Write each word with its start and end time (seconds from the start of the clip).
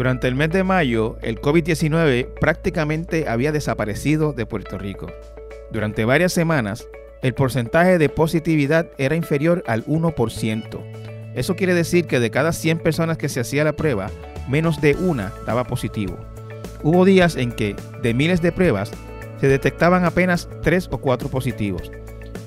Durante 0.00 0.28
el 0.28 0.34
mes 0.34 0.48
de 0.48 0.64
mayo, 0.64 1.18
el 1.20 1.42
COVID-19 1.42 2.32
prácticamente 2.40 3.28
había 3.28 3.52
desaparecido 3.52 4.32
de 4.32 4.46
Puerto 4.46 4.78
Rico. 4.78 5.08
Durante 5.70 6.06
varias 6.06 6.32
semanas, 6.32 6.88
el 7.20 7.34
porcentaje 7.34 7.98
de 7.98 8.08
positividad 8.08 8.88
era 8.96 9.14
inferior 9.14 9.62
al 9.66 9.84
1%. 9.84 11.34
Eso 11.34 11.54
quiere 11.54 11.74
decir 11.74 12.06
que 12.06 12.18
de 12.18 12.30
cada 12.30 12.52
100 12.54 12.78
personas 12.78 13.18
que 13.18 13.28
se 13.28 13.40
hacía 13.40 13.62
la 13.62 13.74
prueba, 13.74 14.10
menos 14.48 14.80
de 14.80 14.94
una 14.94 15.34
daba 15.44 15.64
positivo. 15.64 16.16
Hubo 16.82 17.04
días 17.04 17.36
en 17.36 17.52
que, 17.52 17.76
de 18.02 18.14
miles 18.14 18.40
de 18.40 18.52
pruebas, 18.52 18.92
se 19.38 19.48
detectaban 19.48 20.06
apenas 20.06 20.48
3 20.62 20.88
o 20.92 20.96
4 20.96 21.28
positivos. 21.28 21.92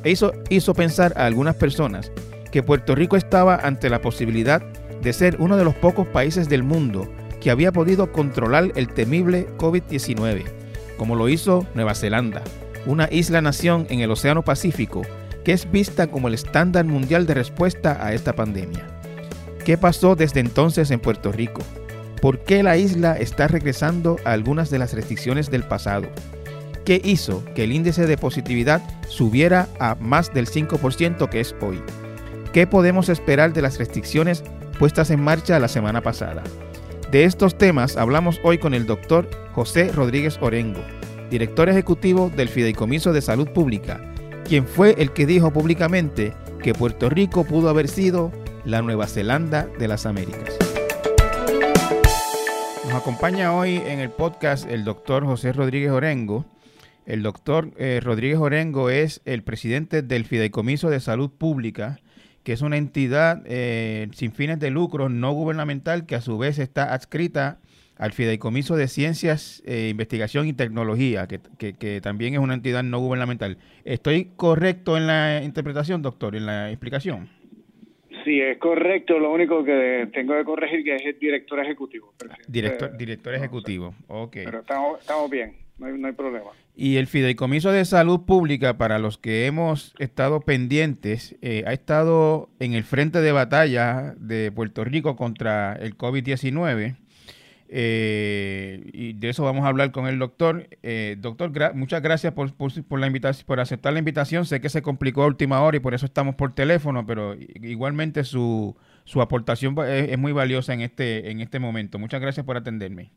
Eso 0.03 0.33
hizo 0.49 0.73
pensar 0.73 1.13
a 1.17 1.27
algunas 1.27 1.55
personas 1.57 2.11
que 2.51 2.63
Puerto 2.63 2.95
Rico 2.95 3.15
estaba 3.15 3.57
ante 3.57 3.91
la 3.91 4.01
posibilidad 4.01 4.63
de 5.03 5.13
ser 5.13 5.35
uno 5.37 5.55
de 5.55 5.65
los 5.65 5.75
pocos 5.75 6.07
países 6.07 6.49
del 6.49 6.63
mundo 6.63 7.07
que 7.43 7.51
había 7.51 7.71
podido 7.71 8.11
controlar 8.11 8.71
el 8.75 8.87
temible 8.87 9.47
COVID-19, 9.57 10.45
como 10.97 11.15
lo 11.15 11.27
hizo 11.27 11.67
Nueva 11.75 11.93
Zelanda, 11.93 12.41
una 12.85 13.09
isla-nación 13.11 13.85
en 13.89 13.99
el 13.99 14.11
Océano 14.11 14.43
Pacífico 14.43 15.01
que 15.43 15.51
es 15.51 15.69
vista 15.69 16.07
como 16.07 16.27
el 16.27 16.33
estándar 16.33 16.85
mundial 16.85 17.25
de 17.25 17.33
respuesta 17.33 17.97
a 17.99 18.13
esta 18.13 18.33
pandemia. 18.33 18.87
¿Qué 19.65 19.77
pasó 19.77 20.15
desde 20.15 20.39
entonces 20.39 20.91
en 20.91 20.99
Puerto 20.99 21.31
Rico? 21.31 21.61
¿Por 22.21 22.39
qué 22.39 22.63
la 22.63 22.77
isla 22.77 23.17
está 23.17 23.47
regresando 23.47 24.17
a 24.23 24.31
algunas 24.31 24.69
de 24.69 24.79
las 24.79 24.93
restricciones 24.93 25.51
del 25.51 25.63
pasado? 25.63 26.07
¿Qué 26.85 27.01
hizo 27.03 27.43
que 27.55 27.63
el 27.63 27.73
índice 27.73 28.07
de 28.07 28.17
positividad 28.17 28.81
subiera 29.07 29.67
a 29.79 29.95
más 29.95 30.33
del 30.33 30.47
5% 30.47 31.29
que 31.29 31.39
es 31.39 31.55
hoy? 31.61 31.81
¿Qué 32.51 32.67
podemos 32.67 33.09
esperar 33.09 33.53
de 33.53 33.61
las 33.61 33.77
restricciones 33.77 34.43
puestas 34.79 35.09
en 35.11 35.21
marcha 35.21 35.59
la 35.59 35.67
semana 35.67 36.01
pasada? 36.01 36.43
De 37.13 37.25
estos 37.25 37.59
temas 37.59 37.95
hablamos 37.95 38.41
hoy 38.43 38.57
con 38.57 38.73
el 38.73 38.87
doctor 38.87 39.29
José 39.51 39.91
Rodríguez 39.91 40.39
Orengo, 40.41 40.81
director 41.29 41.69
ejecutivo 41.69 42.31
del 42.35 42.49
Fideicomiso 42.49 43.13
de 43.13 43.21
Salud 43.21 43.49
Pública, 43.49 44.01
quien 44.45 44.65
fue 44.65 44.95
el 44.97 45.13
que 45.13 45.27
dijo 45.27 45.53
públicamente 45.53 46.33
que 46.63 46.73
Puerto 46.73 47.11
Rico 47.11 47.43
pudo 47.43 47.69
haber 47.69 47.87
sido 47.87 48.31
la 48.65 48.81
Nueva 48.81 49.05
Zelanda 49.05 49.67
de 49.77 49.87
las 49.87 50.07
Américas. 50.07 50.57
Nos 52.85 52.95
acompaña 52.95 53.55
hoy 53.55 53.75
en 53.75 53.99
el 53.99 54.09
podcast 54.09 54.67
el 54.67 54.83
doctor 54.83 55.23
José 55.23 55.53
Rodríguez 55.53 55.91
Orengo. 55.91 56.45
El 57.05 57.21
doctor 57.21 57.69
eh, 57.77 57.99
Rodríguez 58.01 58.39
Orengo 58.39 58.89
es 58.89 59.21
el 59.25 59.43
presidente 59.43 60.01
del 60.01 60.25
Fideicomiso 60.25 60.89
de 60.89 60.99
Salud 60.99 61.29
Pública, 61.29 61.99
que 62.43 62.53
es 62.53 62.61
una 62.61 62.77
entidad 62.77 63.41
eh, 63.45 64.07
sin 64.13 64.31
fines 64.31 64.59
de 64.59 64.69
lucro 64.69 65.09
no 65.09 65.31
gubernamental 65.31 66.05
que 66.05 66.15
a 66.15 66.21
su 66.21 66.37
vez 66.37 66.59
está 66.59 66.93
adscrita 66.93 67.59
al 67.97 68.11
Fideicomiso 68.11 68.75
de 68.75 68.87
Ciencias, 68.87 69.61
eh, 69.65 69.89
Investigación 69.89 70.47
y 70.47 70.53
Tecnología, 70.53 71.27
que, 71.27 71.39
que, 71.73 72.01
también 72.01 72.33
es 72.33 72.39
una 72.39 72.55
entidad 72.55 72.83
no 72.83 72.99
gubernamental. 72.99 73.57
¿Estoy 73.85 74.31
correcto 74.35 74.97
en 74.97 75.07
la 75.07 75.43
interpretación, 75.43 76.01
doctor, 76.01 76.35
en 76.35 76.45
la 76.45 76.71
explicación? 76.71 77.29
Sí, 78.23 78.41
es 78.41 78.57
correcto. 78.57 79.19
Lo 79.19 79.31
único 79.31 79.63
que 79.63 80.09
tengo 80.13 80.35
que 80.35 80.43
corregir 80.43 80.83
que 80.83 80.95
es 80.95 81.05
el 81.05 81.19
director 81.19 81.59
ejecutivo. 81.59 82.13
Director, 82.47 82.91
eh, 82.93 82.97
director 82.97 83.35
ejecutivo, 83.35 83.93
ok. 84.07 84.37
Pero 84.45 84.59
estamos, 84.59 84.99
estamos 84.99 85.29
bien, 85.29 85.55
no 85.91 86.07
hay, 86.07 86.13
problema. 86.13 86.51
Y 86.75 86.97
el 86.97 87.07
Fideicomiso 87.07 87.71
de 87.71 87.85
Salud 87.85 88.21
Pública, 88.21 88.77
para 88.77 88.99
los 88.99 89.17
que 89.17 89.45
hemos 89.45 89.93
estado 89.99 90.41
pendientes, 90.41 91.35
eh, 91.41 91.63
ha 91.67 91.73
estado 91.73 92.49
en 92.59 92.73
el 92.73 92.83
frente 92.83 93.21
de 93.21 93.31
batalla 93.31 94.15
de 94.17 94.51
Puerto 94.51 94.83
Rico 94.83 95.15
contra 95.15 95.73
el 95.73 95.97
COVID-19. 95.97 96.95
Eh, 97.75 98.91
y 98.93 99.13
de 99.13 99.29
eso 99.29 99.43
vamos 99.43 99.65
a 99.65 99.67
hablar 99.67 99.91
con 99.91 100.05
el 100.05 100.19
doctor. 100.19 100.67
Eh, 100.83 101.17
doctor, 101.19 101.51
muchas 101.73 102.03
gracias 102.03 102.31
por, 102.33 102.53
por, 102.53 102.99
la 102.99 103.07
invitación, 103.07 103.45
por 103.47 103.59
aceptar 103.59 103.93
la 103.93 103.99
invitación. 103.99 104.45
Sé 104.45 104.61
que 104.61 104.69
se 104.69 104.83
complicó 104.83 105.23
a 105.23 105.27
última 105.27 105.59
hora 105.61 105.77
y 105.77 105.79
por 105.79 105.95
eso 105.95 106.05
estamos 106.05 106.35
por 106.35 106.53
teléfono, 106.53 107.05
pero 107.07 107.35
igualmente 107.35 108.23
su, 108.25 108.75
su 109.05 109.21
aportación 109.21 109.75
es, 109.87 110.17
muy 110.19 110.31
valiosa 110.33 110.73
en 110.73 110.81
este, 110.81 111.31
en 111.31 111.41
este 111.41 111.59
momento. 111.59 111.97
Muchas 111.97 112.21
gracias 112.21 112.45
por 112.45 112.57
atenderme. 112.57 113.11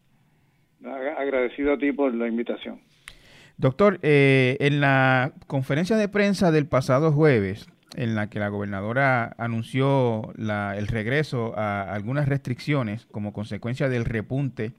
Agradecido 0.87 1.73
a 1.73 1.79
ti 1.79 1.93
por 1.93 2.15
la 2.15 2.29
invitación. 2.29 2.81
Doctor, 3.59 3.99
eh, 4.03 4.57
en 4.61 4.81
la 4.81 5.33
conferencia 5.47 5.97
de 5.97 6.09
prensa 6.09 6.51
del 6.51 6.67
pasado 6.67 7.11
jueves, 7.13 7.69
en 7.97 8.15
la 8.15 8.29
que 8.29 8.39
la 8.39 8.49
gobernadora 8.49 9.35
anunció 9.39 10.33
el 10.37 10.87
regreso 10.87 11.59
a 11.59 11.83
algunas 11.95 12.29
restricciones 12.29 13.07
como 13.07 13.33
consecuencia 13.33 13.89
del 13.89 14.05
repunte 14.05 14.73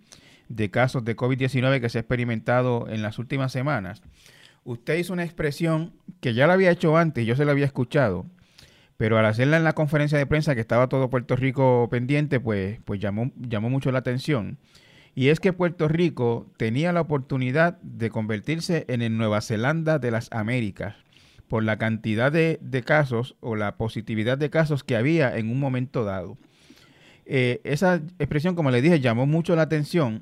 de 0.49 0.69
casos 0.69 1.03
de 1.03 1.15
COVID-19 1.15 1.81
que 1.81 1.89
se 1.89 1.97
ha 1.97 2.01
experimentado 2.01 2.87
en 2.89 3.01
las 3.01 3.17
últimas 3.19 3.51
semanas. 3.51 4.03
Usted 4.63 4.97
hizo 4.97 5.13
una 5.13 5.23
expresión 5.23 5.93
que 6.21 6.33
ya 6.33 6.45
la 6.45 6.53
había 6.53 6.71
hecho 6.71 6.97
antes, 6.97 7.25
yo 7.25 7.35
se 7.35 7.45
la 7.45 7.53
había 7.53 7.65
escuchado, 7.65 8.25
pero 8.97 9.17
al 9.17 9.25
hacerla 9.25 9.57
en 9.57 9.63
la 9.63 9.73
conferencia 9.73 10.17
de 10.17 10.25
prensa 10.25 10.55
que 10.55 10.61
estaba 10.61 10.87
todo 10.87 11.09
Puerto 11.09 11.35
Rico 11.35 11.87
pendiente, 11.89 12.39
pues, 12.39 12.79
pues 12.85 12.99
llamó, 12.99 13.31
llamó 13.37 13.69
mucho 13.69 13.91
la 13.91 13.99
atención. 13.99 14.57
Y 15.17 15.29
es 15.29 15.39
que 15.39 15.51
Puerto 15.51 15.87
Rico 15.87 16.45
tenía 16.57 16.93
la 16.93 17.01
oportunidad 17.01 17.81
de 17.81 18.11
convertirse 18.11 18.85
en 18.87 19.01
el 19.01 19.17
Nueva 19.17 19.41
Zelanda 19.41 19.97
de 19.97 20.11
las 20.11 20.31
Américas 20.31 20.93
por 21.47 21.63
la 21.63 21.79
cantidad 21.79 22.31
de, 22.31 22.83
casos 22.85 23.35
o 23.39 23.55
la 23.55 23.77
positividad 23.77 24.37
de 24.37 24.51
casos 24.51 24.83
que 24.83 24.95
había 24.95 25.35
en 25.35 25.49
un 25.49 25.59
momento 25.59 26.03
dado. 26.03 26.37
Eh, 27.25 27.61
esa 27.63 27.95
expresión, 28.19 28.53
como 28.53 28.69
le 28.69 28.79
dije, 28.79 28.99
llamó 28.99 29.25
mucho 29.25 29.55
la 29.55 29.63
atención 29.63 30.21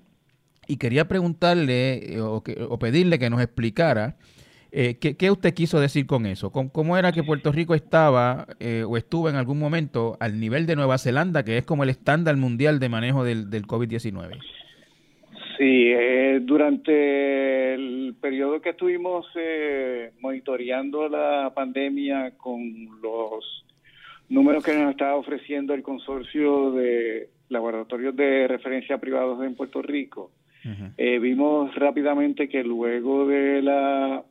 y 0.65 0.77
quería 0.77 1.09
preguntarle 1.09 2.15
eh, 2.15 2.21
o, 2.21 2.79
pedirle 2.79 3.19
que 3.19 3.29
nos 3.29 3.41
explicara 3.41 4.15
eh, 4.71 4.95
¿qué, 4.95 5.29
usted 5.29 5.53
quiso 5.53 5.81
decir 5.81 6.05
con 6.05 6.25
eso. 6.25 6.51
¿Cómo, 6.51 6.97
era 6.97 7.11
que 7.11 7.21
Puerto 7.21 7.51
Rico 7.51 7.75
estaba 7.75 8.47
o 8.87 8.95
estuvo 8.95 9.29
en 9.29 9.35
algún 9.35 9.59
momento 9.59 10.15
al 10.21 10.39
nivel 10.39 10.65
de 10.65 10.77
Nueva 10.77 10.97
Zelanda, 10.99 11.43
que 11.43 11.57
es 11.57 11.65
como 11.65 11.83
el 11.83 11.89
estándar 11.89 12.37
mundial 12.37 12.79
de 12.79 12.87
manejo 12.87 13.25
del 13.25 13.67
COVID-19? 13.67 14.39
Sí, 15.57 15.87
eh, 15.87 16.39
durante 16.41 17.75
el 17.75 18.15
periodo 18.19 18.61
que 18.61 18.71
estuvimos 18.71 19.25
eh, 19.35 20.11
monitoreando 20.19 21.07
la 21.07 21.53
pandemia 21.55 22.31
con 22.35 22.61
los 23.01 23.65
números 24.27 24.63
que 24.63 24.77
nos 24.77 24.91
estaba 24.91 25.15
ofreciendo 25.15 25.73
el 25.73 25.83
consorcio 25.83 26.71
de 26.71 27.29
laboratorios 27.49 28.15
de 28.15 28.47
referencia 28.47 28.97
privados 28.97 29.41
en 29.43 29.55
Puerto 29.55 29.81
Rico, 29.81 30.31
eh, 30.97 31.19
vimos 31.19 31.75
rápidamente 31.75 32.49
que 32.49 32.63
luego 32.63 33.27
de 33.27 33.61
la 33.61 34.23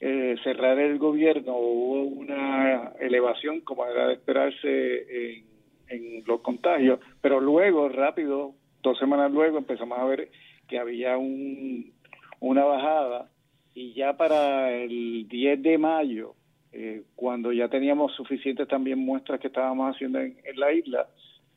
eh, 0.00 0.34
cerrar 0.42 0.78
el 0.78 0.98
gobierno 0.98 1.54
hubo 1.56 2.02
una 2.04 2.92
elevación, 2.98 3.60
como 3.60 3.84
era 3.86 4.08
de 4.08 4.14
esperarse, 4.14 5.36
en, 5.36 5.44
en 5.88 6.24
los 6.26 6.40
contagios, 6.40 7.00
pero 7.20 7.38
luego 7.38 7.90
rápido 7.90 8.54
dos 8.82 8.98
semanas 8.98 9.30
luego 9.30 9.58
empezamos 9.58 9.98
a 9.98 10.04
ver 10.04 10.30
que 10.68 10.78
había 10.78 11.16
un, 11.16 11.92
una 12.40 12.64
bajada 12.64 13.30
y 13.74 13.94
ya 13.94 14.16
para 14.16 14.72
el 14.72 15.26
10 15.28 15.62
de 15.62 15.78
mayo, 15.78 16.34
eh, 16.72 17.02
cuando 17.14 17.52
ya 17.52 17.68
teníamos 17.68 18.12
suficientes 18.14 18.68
también 18.68 18.98
muestras 18.98 19.40
que 19.40 19.48
estábamos 19.48 19.94
haciendo 19.94 20.20
en, 20.20 20.36
la 20.56 20.72
isla, 20.72 21.08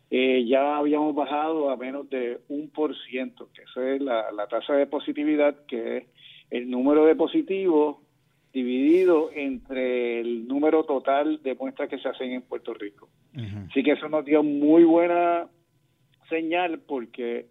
eh, 0.09 0.46
ya 0.47 0.78
habíamos 0.78 1.13
bajado 1.13 1.69
a 1.69 1.78
menos 1.78 2.09
de 2.09 2.40
un 2.47 2.69
por 2.69 2.96
ciento, 3.08 3.50
que 3.53 3.63
esa 3.63 3.96
es 3.96 4.02
la, 4.02 4.47
tasa 4.50 4.74
de 4.74 4.88
positividad, 4.88 5.66
que 5.66 5.97
es 5.97 6.03
el 6.52 6.69
número 6.69 7.06
de 7.06 7.16
positivos 7.16 7.97
dividido 8.53 9.31
entre 9.34 10.22
el 10.22 10.47
número 10.47 10.86
total 10.86 11.42
de 11.44 11.56
muestras 11.56 11.90
que 11.90 11.97
se 11.97 12.07
hacen 12.07 12.31
en 12.31 12.42
Puerto 12.42 12.74
Rico. 12.74 13.09
Así 13.69 13.84
que 13.84 13.92
eso 13.92 14.07
nos 14.07 14.24
dio 14.24 14.44
muy 14.44 14.86
buena 14.86 15.50
señal 16.30 16.80
porque 16.80 17.48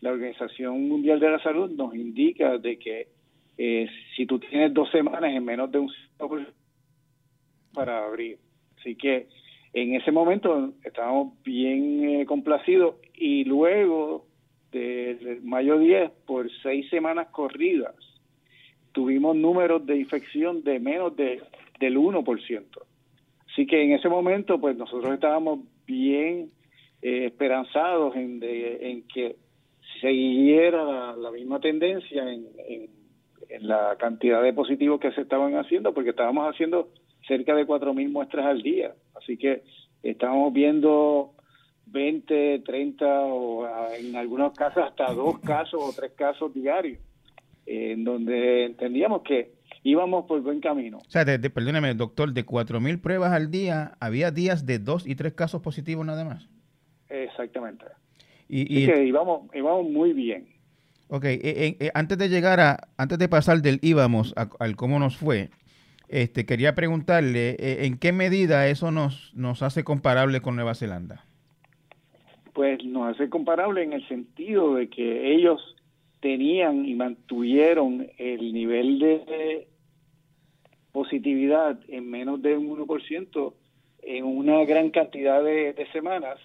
la 0.00 0.10
Organización 0.10 0.88
Mundial 0.88 1.20
de 1.20 1.30
la 1.30 1.42
Salud 1.42 1.70
nos 1.70 1.94
indica 1.94 2.58
de 2.58 2.78
que 2.78 3.08
eh, 3.56 3.88
si 4.16 4.26
tú 4.26 4.38
tienes 4.38 4.72
dos 4.72 4.90
semanas 4.90 5.32
en 5.32 5.44
menos 5.44 5.70
de 5.70 5.80
un 5.80 5.90
para 7.72 8.04
abrir. 8.04 8.38
Así 8.78 8.94
que 8.94 9.28
en 9.72 9.94
ese 9.94 10.12
momento 10.12 10.72
estábamos 10.84 11.42
bien 11.42 12.08
eh, 12.08 12.26
complacidos 12.26 12.96
y 13.14 13.44
luego 13.44 14.26
de 14.72 15.40
mayo 15.42 15.78
10 15.78 16.10
por 16.26 16.50
seis 16.62 16.88
semanas 16.90 17.28
corridas 17.28 17.94
tuvimos 18.92 19.36
números 19.36 19.84
de 19.86 19.96
infección 19.96 20.62
de 20.62 20.78
menos 20.78 21.16
de 21.16 21.42
del 21.80 21.96
1%. 21.96 22.64
Así 23.50 23.66
que 23.66 23.82
en 23.82 23.92
ese 23.92 24.08
momento 24.08 24.60
pues 24.60 24.76
nosotros 24.76 25.14
estábamos 25.14 25.60
bien 25.86 26.50
eh, 27.02 27.26
esperanzados 27.26 28.16
en, 28.16 28.40
en 28.42 29.02
que 29.08 29.36
siguiera 30.00 31.14
la, 31.16 31.30
misma 31.30 31.60
tendencia 31.60 32.32
en, 32.32 32.46
en, 32.68 32.88
la 33.66 33.96
cantidad 33.98 34.42
de 34.42 34.52
positivos 34.52 35.00
que 35.00 35.12
se 35.12 35.22
estaban 35.22 35.54
haciendo, 35.54 35.94
porque 35.94 36.10
estábamos 36.10 36.52
haciendo 36.52 36.90
cerca 37.26 37.54
de 37.54 37.66
4.000 37.66 38.10
muestras 38.10 38.46
al 38.46 38.62
día. 38.62 38.94
Así 39.16 39.36
que 39.36 39.62
estábamos 40.02 40.52
viendo 40.52 41.32
20, 41.86 42.60
30 42.64 43.06
o 43.24 43.66
en 43.98 44.16
algunos 44.16 44.52
casos 44.54 44.84
hasta 44.84 45.12
dos 45.12 45.38
casos 45.44 45.80
o 45.82 45.92
tres 45.94 46.12
casos 46.12 46.52
diarios, 46.52 46.98
en 47.66 48.04
donde 48.04 48.66
entendíamos 48.66 49.22
que 49.22 49.52
íbamos 49.82 50.26
por 50.26 50.40
buen 50.42 50.60
camino. 50.60 50.98
O 50.98 51.10
sea, 51.10 51.24
perdóneme, 51.24 51.94
doctor, 51.94 52.32
de 52.32 52.44
4.000 52.44 53.00
pruebas 53.00 53.32
al 53.32 53.50
día, 53.50 53.96
había 54.00 54.30
días 54.30 54.66
de 54.66 54.78
dos 54.78 55.06
y 55.06 55.14
tres 55.14 55.32
casos 55.32 55.62
positivos 55.62 56.04
nada 56.04 56.24
más. 56.24 56.48
Exactamente. 57.38 57.84
Y, 58.48 58.86
que 58.86 59.04
íbamos, 59.04 59.54
íbamos 59.54 59.88
muy 59.88 60.12
bien. 60.12 60.48
Ok, 61.08 61.24
eh, 61.24 61.40
eh, 61.44 61.76
eh, 61.78 61.90
antes 61.94 62.18
de 62.18 62.28
llegar 62.28 62.58
a, 62.60 62.88
antes 62.96 63.18
de 63.18 63.28
pasar 63.28 63.62
del 63.62 63.78
íbamos 63.80 64.34
al 64.58 64.74
cómo 64.74 64.98
nos 64.98 65.16
fue, 65.16 65.50
este, 66.08 66.44
quería 66.46 66.74
preguntarle, 66.74 67.56
¿en 67.84 67.98
qué 67.98 68.12
medida 68.12 68.66
eso 68.66 68.90
nos, 68.90 69.32
nos 69.34 69.62
hace 69.62 69.84
comparable 69.84 70.40
con 70.40 70.56
Nueva 70.56 70.74
Zelanda? 70.74 71.24
Pues 72.54 72.84
nos 72.84 73.14
hace 73.14 73.28
comparable 73.28 73.84
en 73.84 73.92
el 73.92 74.06
sentido 74.08 74.74
de 74.74 74.88
que 74.88 75.32
ellos 75.34 75.76
tenían 76.20 76.86
y 76.86 76.94
mantuvieron 76.94 78.08
el 78.16 78.52
nivel 78.52 78.98
de 78.98 79.68
positividad 80.90 81.78
en 81.88 82.10
menos 82.10 82.42
de 82.42 82.56
un 82.56 82.76
1% 82.86 83.52
en 84.02 84.24
una 84.24 84.64
gran 84.64 84.90
cantidad 84.90 85.42
de, 85.42 85.86
semanas, 85.92 86.38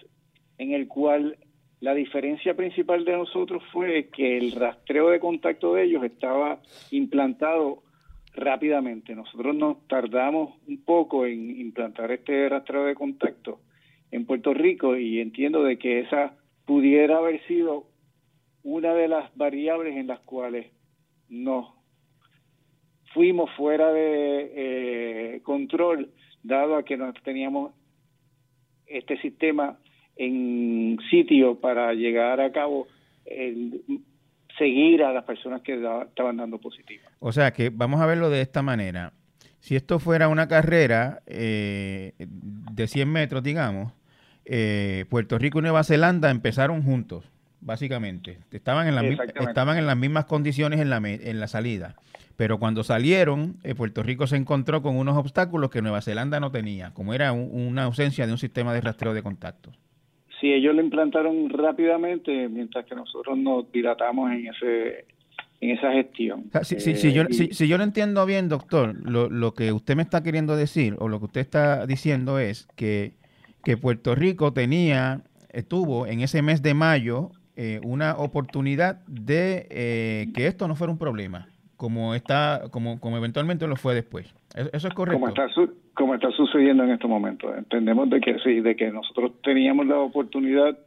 en 0.58 0.72
el 0.72 0.88
cual 0.88 1.36
la 1.80 1.94
diferencia 1.94 2.54
principal 2.54 3.04
de 3.04 3.12
nosotros 3.12 3.62
fue 3.72 4.08
que 4.08 4.38
el 4.38 4.52
rastreo 4.52 5.10
de 5.10 5.20
contacto 5.20 5.74
de 5.74 5.84
ellos 5.84 6.02
estaba 6.04 6.60
implantado 6.90 7.82
rápidamente. 8.34 9.14
Nosotros 9.14 9.54
nos 9.54 9.86
tardamos 9.86 10.54
un 10.66 10.82
poco 10.82 11.26
en 11.26 11.60
implantar 11.60 12.10
este 12.10 12.48
rastreo 12.48 12.84
de 12.84 12.94
contacto 12.94 13.60
en 14.10 14.26
Puerto 14.26 14.54
Rico 14.54 14.96
y 14.96 15.20
entiendo 15.20 15.62
de 15.62 15.78
que 15.78 16.00
esa 16.00 16.36
pudiera 16.64 17.18
haber 17.18 17.44
sido 17.46 17.86
una 18.62 18.94
de 18.94 19.08
las 19.08 19.34
variables 19.36 19.96
en 19.96 20.06
las 20.06 20.20
cuales 20.20 20.72
nos 21.28 21.66
fuimos 23.12 23.50
fuera 23.56 23.92
de 23.92 24.52
eh, 25.36 25.40
control, 25.42 26.12
dado 26.42 26.76
a 26.76 26.84
que 26.84 26.96
no 26.96 27.12
teníamos 27.12 27.74
este 28.86 29.20
sistema 29.20 29.78
en 30.16 30.98
sitio 31.10 31.56
para 31.60 31.92
llegar 31.94 32.40
a 32.40 32.52
cabo 32.52 32.86
el 33.26 33.82
seguir 34.58 35.02
a 35.02 35.12
las 35.12 35.24
personas 35.24 35.62
que 35.62 35.74
estaban 35.74 36.36
dando 36.36 36.58
positivo. 36.58 37.02
O 37.18 37.32
sea 37.32 37.52
que 37.52 37.70
vamos 37.70 38.00
a 38.00 38.06
verlo 38.06 38.30
de 38.30 38.40
esta 38.40 38.62
manera. 38.62 39.12
Si 39.60 39.76
esto 39.76 39.98
fuera 39.98 40.28
una 40.28 40.46
carrera 40.46 41.22
eh, 41.26 42.12
de 42.18 42.86
100 42.86 43.10
metros, 43.10 43.42
digamos, 43.42 43.92
eh, 44.44 45.06
Puerto 45.08 45.38
Rico 45.38 45.58
y 45.58 45.62
Nueva 45.62 45.84
Zelanda 45.84 46.30
empezaron 46.30 46.82
juntos 46.82 47.24
básicamente. 47.64 48.38
Estaban 48.52 48.86
en, 48.86 48.94
la, 48.94 49.02
estaban 49.40 49.78
en 49.78 49.86
las 49.86 49.96
mismas 49.96 50.26
condiciones 50.26 50.80
en 50.80 50.90
la, 50.90 50.98
en 50.98 51.40
la 51.40 51.48
salida. 51.48 51.96
Pero 52.36 52.58
cuando 52.58 52.84
salieron, 52.84 53.56
eh, 53.62 53.74
Puerto 53.74 54.02
Rico 54.02 54.26
se 54.26 54.36
encontró 54.36 54.82
con 54.82 54.96
unos 54.96 55.16
obstáculos 55.16 55.70
que 55.70 55.82
Nueva 55.82 56.02
Zelanda 56.02 56.40
no 56.40 56.50
tenía, 56.50 56.92
como 56.92 57.14
era 57.14 57.32
una 57.32 57.84
ausencia 57.84 58.26
de 58.26 58.32
un 58.32 58.38
sistema 58.38 58.74
de 58.74 58.80
rastreo 58.80 59.14
de 59.14 59.22
contactos. 59.22 59.78
Sí, 60.44 60.52
ellos 60.52 60.74
lo 60.74 60.82
implantaron 60.82 61.48
rápidamente, 61.48 62.50
mientras 62.50 62.84
que 62.84 62.94
nosotros 62.94 63.38
nos 63.38 63.72
dilatamos 63.72 64.30
en 64.30 64.48
ese 64.48 65.06
en 65.62 65.70
esa 65.70 65.90
gestión. 65.92 66.50
si, 66.64 66.78
si, 66.80 67.14
yo, 67.14 67.24
si, 67.30 67.46
si, 67.54 67.66
yo 67.66 67.78
lo 67.78 67.84
entiendo 67.84 68.26
bien, 68.26 68.50
doctor, 68.50 68.94
lo, 69.10 69.30
lo 69.30 69.54
que 69.54 69.72
usted 69.72 69.96
me 69.96 70.02
está 70.02 70.22
queriendo 70.22 70.54
decir, 70.54 70.96
o 70.98 71.08
lo 71.08 71.18
que 71.18 71.24
usted 71.24 71.40
está 71.40 71.86
diciendo 71.86 72.38
es 72.38 72.68
que, 72.76 73.14
que 73.64 73.78
Puerto 73.78 74.14
Rico 74.14 74.52
tenía, 74.52 75.22
estuvo 75.48 76.06
en 76.06 76.20
ese 76.20 76.42
mes 76.42 76.60
de 76.60 76.74
mayo 76.74 77.30
eh, 77.56 77.80
una 77.82 78.14
oportunidad 78.18 78.96
de 79.06 79.66
eh, 79.70 80.26
que 80.34 80.46
esto 80.46 80.68
no 80.68 80.76
fuera 80.76 80.92
un 80.92 80.98
problema, 80.98 81.48
como 81.76 82.14
está, 82.14 82.62
como, 82.70 83.00
como 83.00 83.16
eventualmente 83.16 83.66
lo 83.66 83.76
fue 83.76 83.94
después. 83.94 84.34
Eso 84.72 84.88
es 84.88 84.94
correcto. 84.94 85.20
Como 85.20 85.28
está, 85.28 85.48
como 85.94 86.14
está 86.14 86.30
sucediendo 86.30 86.84
en 86.84 86.90
estos 86.90 87.10
momentos. 87.10 87.56
Entendemos 87.56 88.08
de 88.10 88.20
que 88.20 88.38
sí, 88.40 88.60
de 88.60 88.76
que 88.76 88.90
nosotros 88.90 89.32
teníamos 89.42 89.86
la 89.86 89.98
oportunidad 89.98 90.78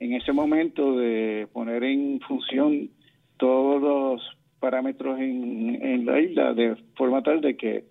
en 0.00 0.14
ese 0.14 0.32
momento 0.32 0.96
de 0.96 1.48
poner 1.52 1.84
en 1.84 2.20
función 2.20 2.90
todos 3.36 3.80
los 3.80 4.36
parámetros 4.60 5.18
en, 5.18 5.82
en 5.82 6.06
la 6.06 6.20
isla 6.20 6.54
de 6.54 6.76
forma 6.96 7.22
tal 7.22 7.40
de 7.40 7.56
que 7.56 7.84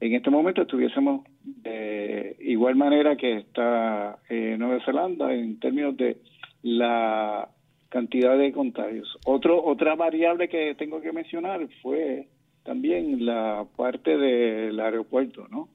en 0.00 0.14
este 0.14 0.30
momento 0.30 0.62
estuviésemos 0.62 1.24
de 1.44 2.36
igual 2.40 2.76
manera 2.76 3.16
que 3.16 3.38
está 3.38 4.18
eh, 4.28 4.56
Nueva 4.58 4.82
Zelanda 4.84 5.32
en 5.32 5.58
términos 5.60 5.96
de 5.96 6.18
la 6.62 7.48
cantidad 7.90 8.38
de 8.38 8.52
contagios. 8.52 9.18
Otro, 9.26 9.62
otra 9.62 9.94
variable 9.96 10.48
que 10.48 10.74
tengo 10.76 11.02
que 11.02 11.12
mencionar 11.12 11.68
fue 11.82 12.28
también 12.62 13.26
la 13.26 13.66
parte 13.76 14.16
del 14.16 14.80
aeropuerto, 14.80 15.46
¿no? 15.50 15.68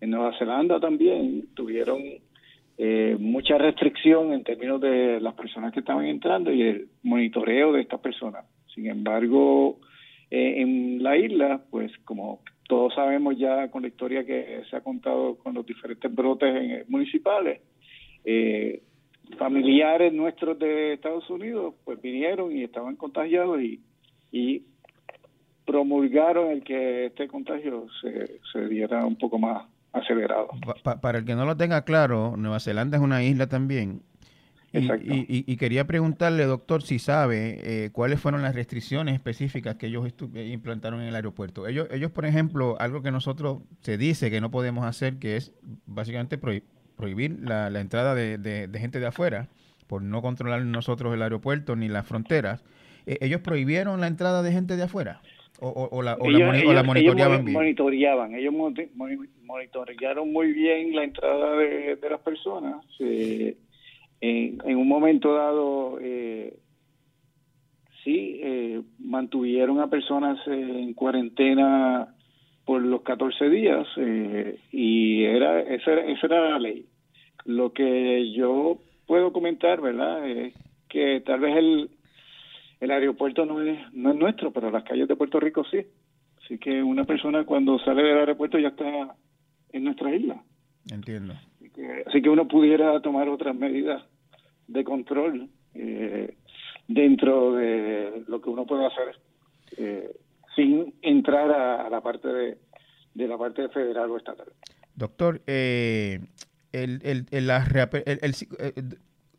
En 0.00 0.10
Nueva 0.10 0.36
Zelanda 0.38 0.80
también 0.80 1.48
tuvieron 1.54 2.02
eh, 2.76 3.16
mucha 3.18 3.56
restricción 3.58 4.32
en 4.32 4.42
términos 4.42 4.80
de 4.80 5.20
las 5.20 5.34
personas 5.34 5.72
que 5.72 5.80
estaban 5.80 6.06
entrando 6.06 6.52
y 6.52 6.62
el 6.62 6.88
monitoreo 7.02 7.72
de 7.72 7.82
estas 7.82 8.00
personas. 8.00 8.44
Sin 8.74 8.86
embargo, 8.86 9.78
eh, 10.30 10.62
en 10.62 11.02
la 11.02 11.16
isla, 11.16 11.62
pues 11.70 11.92
como 12.04 12.40
todos 12.66 12.94
sabemos 12.94 13.36
ya 13.38 13.70
con 13.70 13.82
la 13.82 13.88
historia 13.88 14.24
que 14.24 14.62
se 14.70 14.76
ha 14.76 14.80
contado 14.80 15.36
con 15.36 15.54
los 15.54 15.66
diferentes 15.66 16.12
brotes 16.14 16.88
municipales, 16.88 17.60
eh, 18.24 18.82
familiares 19.38 20.12
nuestros 20.12 20.58
de 20.58 20.94
Estados 20.94 21.28
Unidos 21.30 21.74
pues 21.84 22.00
vinieron 22.00 22.56
y 22.56 22.64
estaban 22.64 22.96
contagiados 22.96 23.60
y, 23.60 23.80
y 24.32 24.62
promulgaron 25.64 26.50
el 26.50 26.64
que 26.64 27.06
este 27.06 27.28
contagio 27.28 27.86
se, 28.00 28.40
se 28.52 28.66
diera 28.68 29.04
un 29.04 29.16
poco 29.16 29.38
más 29.38 29.66
acelerado. 29.92 30.48
para 31.00 31.18
el 31.18 31.24
que 31.24 31.34
no 31.34 31.44
lo 31.44 31.56
tenga 31.56 31.84
claro, 31.84 32.34
Nueva 32.36 32.60
Zelanda 32.60 32.96
es 32.96 33.02
una 33.02 33.22
isla 33.22 33.48
también. 33.48 34.02
Y, 34.72 35.52
y, 35.52 35.56
quería 35.56 35.84
preguntarle, 35.88 36.44
doctor, 36.44 36.82
si 36.82 37.00
sabe 37.00 37.58
eh, 37.64 37.90
cuáles 37.90 38.20
fueron 38.20 38.42
las 38.42 38.54
restricciones 38.54 39.16
específicas 39.16 39.74
que 39.74 39.88
ellos 39.88 40.06
implantaron 40.32 41.00
en 41.00 41.08
el 41.08 41.16
aeropuerto. 41.16 41.66
Ellos, 41.66 41.88
ellos, 41.90 42.12
por 42.12 42.24
ejemplo, 42.24 42.76
algo 42.78 43.02
que 43.02 43.10
nosotros 43.10 43.62
se 43.80 43.98
dice 43.98 44.30
que 44.30 44.40
no 44.40 44.52
podemos 44.52 44.84
hacer, 44.84 45.18
que 45.18 45.34
es 45.34 45.52
básicamente 45.86 46.38
prohibir 46.38 46.62
prohibir 47.00 47.38
la, 47.40 47.80
entrada 47.80 48.14
de, 48.14 48.68
gente 48.78 49.00
de 49.00 49.06
afuera 49.06 49.48
por 49.86 50.02
no 50.02 50.20
controlar 50.20 50.62
nosotros 50.62 51.14
el 51.14 51.22
aeropuerto 51.22 51.74
ni 51.74 51.88
las 51.88 52.06
fronteras. 52.06 52.62
Eh, 53.06 53.16
¿Ellos 53.22 53.40
prohibieron 53.40 54.00
la 54.00 54.06
entrada 54.06 54.42
de 54.42 54.52
gente 54.52 54.76
de 54.76 54.82
afuera? 54.84 55.22
¿O, 55.62 56.02
la, 56.02 56.16
monitoreaban 56.16 57.44
bien? 57.44 57.52
Monitoreaban, 57.52 58.34
ellos 58.34 58.54
monitorearon 59.44 60.32
muy 60.32 60.52
bien 60.52 60.94
la 60.94 61.04
entrada 61.04 61.54
de, 61.56 61.98
las 62.08 62.20
personas. 62.20 62.82
en, 62.98 64.76
un 64.76 64.88
momento 64.88 65.34
dado, 65.34 65.98
eh, 66.00 66.54
sí, 68.04 68.40
eh, 68.42 68.80
mantuvieron 68.98 69.80
a 69.80 69.90
personas 69.90 70.38
en 70.46 70.94
cuarentena 70.94 72.14
por 72.64 72.80
los 72.80 73.02
14 73.02 73.50
días 73.50 73.86
y 74.72 75.24
era 75.24 75.60
esa, 75.60 75.92
esa 75.92 76.26
era 76.26 76.50
la 76.50 76.58
ley. 76.58 76.86
Lo 77.50 77.72
que 77.72 78.32
yo 78.32 78.78
puedo 79.06 79.32
comentar, 79.32 79.80
¿verdad? 79.80 80.24
Es 80.28 80.54
que 80.88 81.20
tal 81.26 81.40
vez 81.40 81.56
el, 81.56 81.90
el 82.78 82.90
aeropuerto 82.92 83.44
no 83.44 83.60
es, 83.60 83.92
no 83.92 84.10
es 84.10 84.16
nuestro, 84.16 84.52
pero 84.52 84.70
las 84.70 84.84
calles 84.84 85.08
de 85.08 85.16
Puerto 85.16 85.40
Rico 85.40 85.64
sí. 85.64 85.84
Así 86.44 86.58
que 86.58 86.80
una 86.80 87.04
persona 87.04 87.44
cuando 87.44 87.78
sale 87.80 88.04
del 88.04 88.18
aeropuerto 88.18 88.56
ya 88.56 88.68
está 88.68 89.16
en 89.72 89.84
nuestra 89.84 90.14
isla. 90.14 90.40
Entiendo. 90.92 91.34
Así 92.06 92.22
que, 92.22 92.28
uno 92.28 92.46
pudiera 92.46 93.00
tomar 93.00 93.28
otras 93.28 93.56
medidas 93.56 94.00
de 94.68 94.84
control 94.84 95.48
eh, 95.74 96.36
dentro 96.86 97.54
de 97.54 98.24
lo 98.28 98.40
que 98.40 98.50
uno 98.50 98.64
puede 98.64 98.86
hacer 98.86 99.18
eh, 99.76 100.10
sin 100.54 100.94
entrar 101.02 101.50
a, 101.50 101.90
la 101.90 102.00
parte 102.00 102.28
de, 102.28 102.58
de 103.14 103.28
la 103.28 103.36
parte 103.36 103.68
federal 103.70 104.08
o 104.10 104.16
estatal. 104.16 104.52
Doctor, 104.94 105.40
eh, 105.48 106.20
el, 106.72 107.00
el, 107.02 107.26
el, 107.30 107.50
eh, 107.50 108.82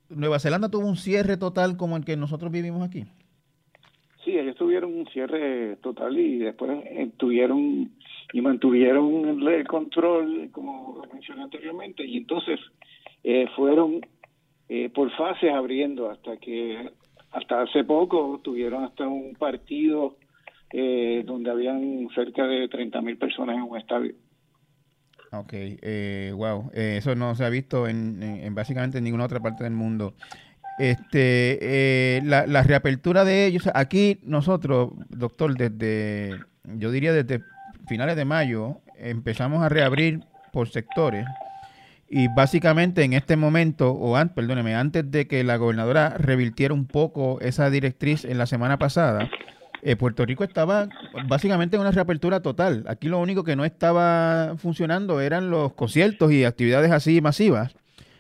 Nueva 0.10 0.40
Zelanda 0.40 0.70
tuvo 0.70 0.88
un 0.88 0.98
cierre 0.98 1.38
total 1.38 1.78
como 1.78 1.98
el 1.98 2.06
que 2.06 2.18
nosotros 2.18 2.52
vivimos 2.52 2.88
aquí. 2.88 3.06
Sí, 4.24 4.38
ellos 4.38 4.56
tuvieron 4.56 4.94
un 4.94 5.08
cierre 5.08 5.78
total 5.78 6.18
y 6.18 6.40
después 6.40 6.72
eh, 6.86 7.10
tuvieron 7.18 7.92
y 8.34 8.42
mantuvieron 8.42 9.48
el 9.48 9.68
control, 9.68 10.50
como 10.52 11.02
mencioné 11.12 11.44
anteriormente, 11.44 12.06
y 12.06 12.18
entonces 12.18 12.60
eh, 13.24 13.48
fueron 13.56 14.02
por 14.94 15.12
fases 15.18 15.52
abriendo 15.52 16.10
hasta 16.10 16.38
que 16.38 16.92
hasta 17.32 17.64
hace 17.64 17.84
poco 17.84 18.40
tuvieron 18.42 18.86
hasta 18.86 19.06
un 19.06 19.36
partido 19.36 20.16
donde 20.72 21.52
habían 21.52 22.08
cerca 22.16 22.48
de 22.48 22.70
30 22.70 23.02
mil 23.02 23.18
personas 23.18 23.58
en 23.58 23.64
un 23.64 23.78
estadio. 23.78 24.14
Ok, 25.34 25.54
eh, 25.54 26.34
wow, 26.36 26.72
eh, 26.74 26.96
eso 26.98 27.16
no 27.16 27.36
se 27.36 27.46
ha 27.46 27.50
visto 27.50 27.88
en, 27.88 28.22
en, 28.22 28.54
básicamente 28.54 28.98
en 28.98 29.06
ninguna 29.06 29.26
otra 29.26 29.40
parte 29.40 29.64
del 29.64 29.74
mundo. 29.74 30.14
Este, 30.78 31.58
eh, 31.62 32.22
la, 32.24 32.46
la, 32.48 32.64
reapertura 32.64 33.24
de 33.24 33.46
ellos, 33.46 33.70
aquí 33.74 34.20
nosotros, 34.24 34.92
doctor, 35.10 35.56
desde, 35.56 36.38
yo 36.66 36.92
diría 36.92 37.14
desde 37.14 37.44
finales 37.88 38.18
de 38.18 38.26
mayo, 38.26 38.82
empezamos 38.98 39.64
a 39.64 39.70
reabrir 39.70 40.22
por 40.52 40.70
sectores 40.70 41.26
y 42.10 42.28
básicamente 42.28 43.04
en 43.04 43.14
este 43.14 43.38
momento, 43.38 43.92
o 43.94 44.18
antes, 44.18 44.36
perdóneme, 44.36 44.76
antes 44.76 45.10
de 45.10 45.28
que 45.28 45.46
la 45.46 45.56
gobernadora 45.56 46.10
revirtiera 46.18 46.74
un 46.74 46.86
poco 46.86 47.40
esa 47.40 47.70
directriz 47.70 48.26
en 48.26 48.38
la 48.38 48.48
semana 48.48 48.78
pasada, 48.78 49.30
eh, 49.82 49.96
Puerto 49.96 50.26
Rico 50.26 50.44
estaba 50.44 50.90
básicamente 51.28 51.76
en 51.76 51.82
una 51.82 51.92
reapertura 51.92 52.42
total. 52.42 52.86
Aquí 52.88 53.08
lo 53.08 53.20
único 53.20 53.44
que 53.44 53.56
no 53.56 53.66
estaba 53.66 54.56
funcionando 54.58 55.22
eran 55.22 55.50
los 55.50 55.74
conciertos 55.74 56.32
y 56.32 56.44
actividades 56.44 56.92
así 56.92 57.22
masivas, 57.22 57.76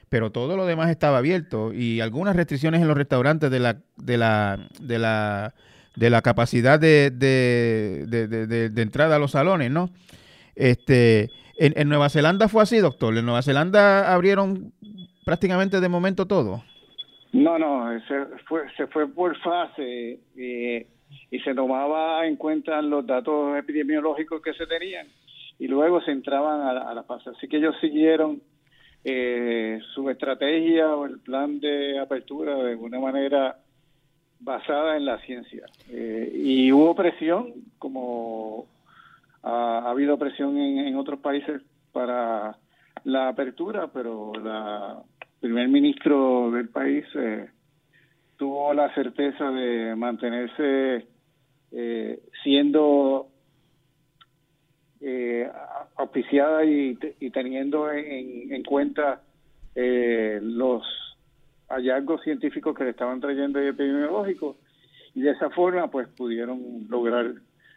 pero 0.10 0.32
todo 0.32 0.58
lo 0.58 0.66
demás 0.66 0.90
estaba 0.90 1.20
abierto 1.20 1.74
y 1.74 2.02
algunas 2.02 2.36
restricciones 2.36 2.82
en 2.82 2.88
los 2.88 2.98
restaurantes 2.98 3.52
de 3.52 3.60
la 3.60 3.78
de 3.98 4.18
la 4.18 4.60
de 4.80 5.00
la 5.00 5.54
de 5.96 6.10
la 6.10 6.22
capacidad 6.22 6.80
de, 6.80 7.12
de, 7.12 8.06
de, 8.08 8.70
de 8.70 8.82
entrada 8.82 9.18
a 9.18 9.20
los 9.20 9.32
salones, 9.32 9.72
¿no? 9.72 9.90
Este, 10.56 11.30
en, 11.58 11.74
en, 11.76 11.90
Nueva 11.90 12.10
Zelanda 12.10 12.48
fue 12.48 12.64
así, 12.64 12.78
doctor. 12.80 13.18
En 13.18 13.26
Nueva 13.26 13.42
Zelanda 13.42 14.14
abrieron 14.14 14.74
prácticamente 15.26 15.80
de 15.80 15.90
momento 15.90 16.26
todo. 16.26 16.64
No, 17.34 17.58
no, 17.58 17.88
se 18.78 18.88
fue, 18.88 19.08
por 19.08 19.38
fase. 19.38 20.20
Eh, 20.38 20.88
y 21.32 21.40
se 21.40 21.56
tomaba 21.56 22.28
en 22.28 22.36
cuenta 22.36 22.82
los 22.82 23.08
datos 23.08 23.58
epidemiológicos 23.58 24.42
que 24.42 24.54
se 24.54 24.68
tenían 24.68 25.08
y 25.58 25.68
luego 25.68 26.02
se 26.02 26.12
entraban 26.12 26.62
a 26.62 26.74
la, 26.74 26.82
a 26.82 26.94
la 26.94 27.04
fase. 27.04 27.30
Así 27.30 27.48
que 27.48 27.58
ellos 27.58 27.76
siguieron 27.80 28.42
eh, 29.04 29.80
su 29.96 30.10
estrategia 30.10 30.96
o 30.96 31.06
el 31.06 31.20
plan 31.20 31.60
de 31.60 31.98
apertura 32.00 32.56
de 32.58 32.76
una 32.76 33.00
manera 33.00 33.58
basada 34.40 34.98
en 34.98 35.06
la 35.06 35.20
ciencia. 35.20 35.66
Eh, 35.90 36.32
y 36.34 36.72
hubo 36.72 36.94
presión, 36.96 37.54
como 37.80 38.68
ha, 39.44 39.84
ha 39.86 39.90
habido 39.90 40.18
presión 40.18 40.58
en, 40.58 40.80
en, 40.80 40.96
otros 40.98 41.20
países 41.20 41.62
para 41.92 42.58
la 43.04 43.30
apertura, 43.30 43.88
pero 43.94 44.34
la 44.34 45.02
primer 45.40 45.68
ministro 45.70 46.52
del 46.52 46.70
país 46.70 47.06
eh, 47.16 47.50
tuvo 48.38 48.74
la 48.74 48.94
certeza 48.94 49.50
de 49.50 49.96
mantenerse 49.96 51.08
eh, 51.72 52.20
siendo 52.44 53.28
eh, 55.02 55.50
auspiciada 55.96 56.64
y, 56.66 56.96
teniendo 57.32 57.92
en, 57.92 58.54
en 58.54 58.64
cuenta 58.64 59.22
eh, 59.76 60.40
los 60.42 60.84
hallazgos 61.70 62.22
científicos 62.24 62.76
que 62.76 62.84
le 62.84 62.90
estaban 62.92 63.20
trayendo 63.20 63.64
y 63.64 63.68
epidemiológicos 63.68 64.58
y 65.16 65.22
de 65.22 65.32
esa 65.32 65.50
forma 65.50 65.90
pues 65.90 66.08
pudieron 66.10 66.88
lograr 66.90 67.34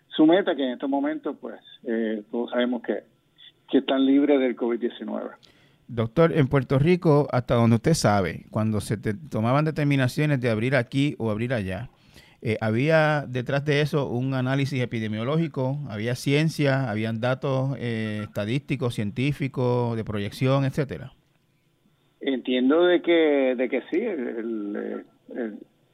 su 0.09 0.27
meta 0.27 0.55
que 0.55 0.65
en 0.65 0.73
estos 0.73 0.91
momentos 0.91 1.37
pues 1.41 1.61
eh, 1.85 2.23
todos 2.31 2.51
sabemos 2.51 2.83
que, 2.83 3.05
que 3.71 3.79
están 3.79 4.05
libres 4.05 4.41
del 4.41 4.57
COVID-19. 4.57 5.31
Doctor, 5.87 6.33
en 6.33 6.49
Puerto 6.49 6.79
Rico, 6.79 7.29
hasta 7.31 7.55
donde 7.55 7.77
usted 7.77 7.95
sabe, 7.95 8.47
cuando 8.51 8.81
se 8.81 8.97
te 8.97 9.13
tomaban 9.15 9.67
determinaciones 9.67 10.41
de 10.41 10.51
abrir 10.51 10.77
aquí 10.77 11.15
o 11.19 11.31
abrir 11.31 11.53
allá, 11.53 11.91
eh, 12.45 12.59
¿había 12.61 13.25
detrás 13.27 13.65
de 13.65 13.81
eso 13.81 14.07
un 14.07 14.35
análisis 14.35 14.81
epidemiológico? 14.81 15.79
¿Había 15.89 16.15
ciencia? 16.15 16.91
¿Habían 16.91 17.21
datos 17.21 17.77
eh, 17.79 18.21
estadísticos, 18.25 18.95
científicos, 18.95 19.97
de 19.97 20.05
proyección, 20.05 20.65
etcétera? 20.65 21.13
Entiendo 22.21 22.85
de 22.85 23.03
que, 23.03 23.55
de 23.57 23.69
que 23.69 23.81
sí. 23.91 23.99
El, 23.99 25.05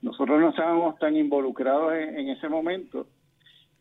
nosotros 0.03 0.41
no 0.41 0.51
estábamos 0.51 0.99
tan 0.99 1.17
involucrados 1.17 1.95
en, 1.95 2.19
en, 2.19 2.29
ese 2.31 2.49
momento, 2.49 3.07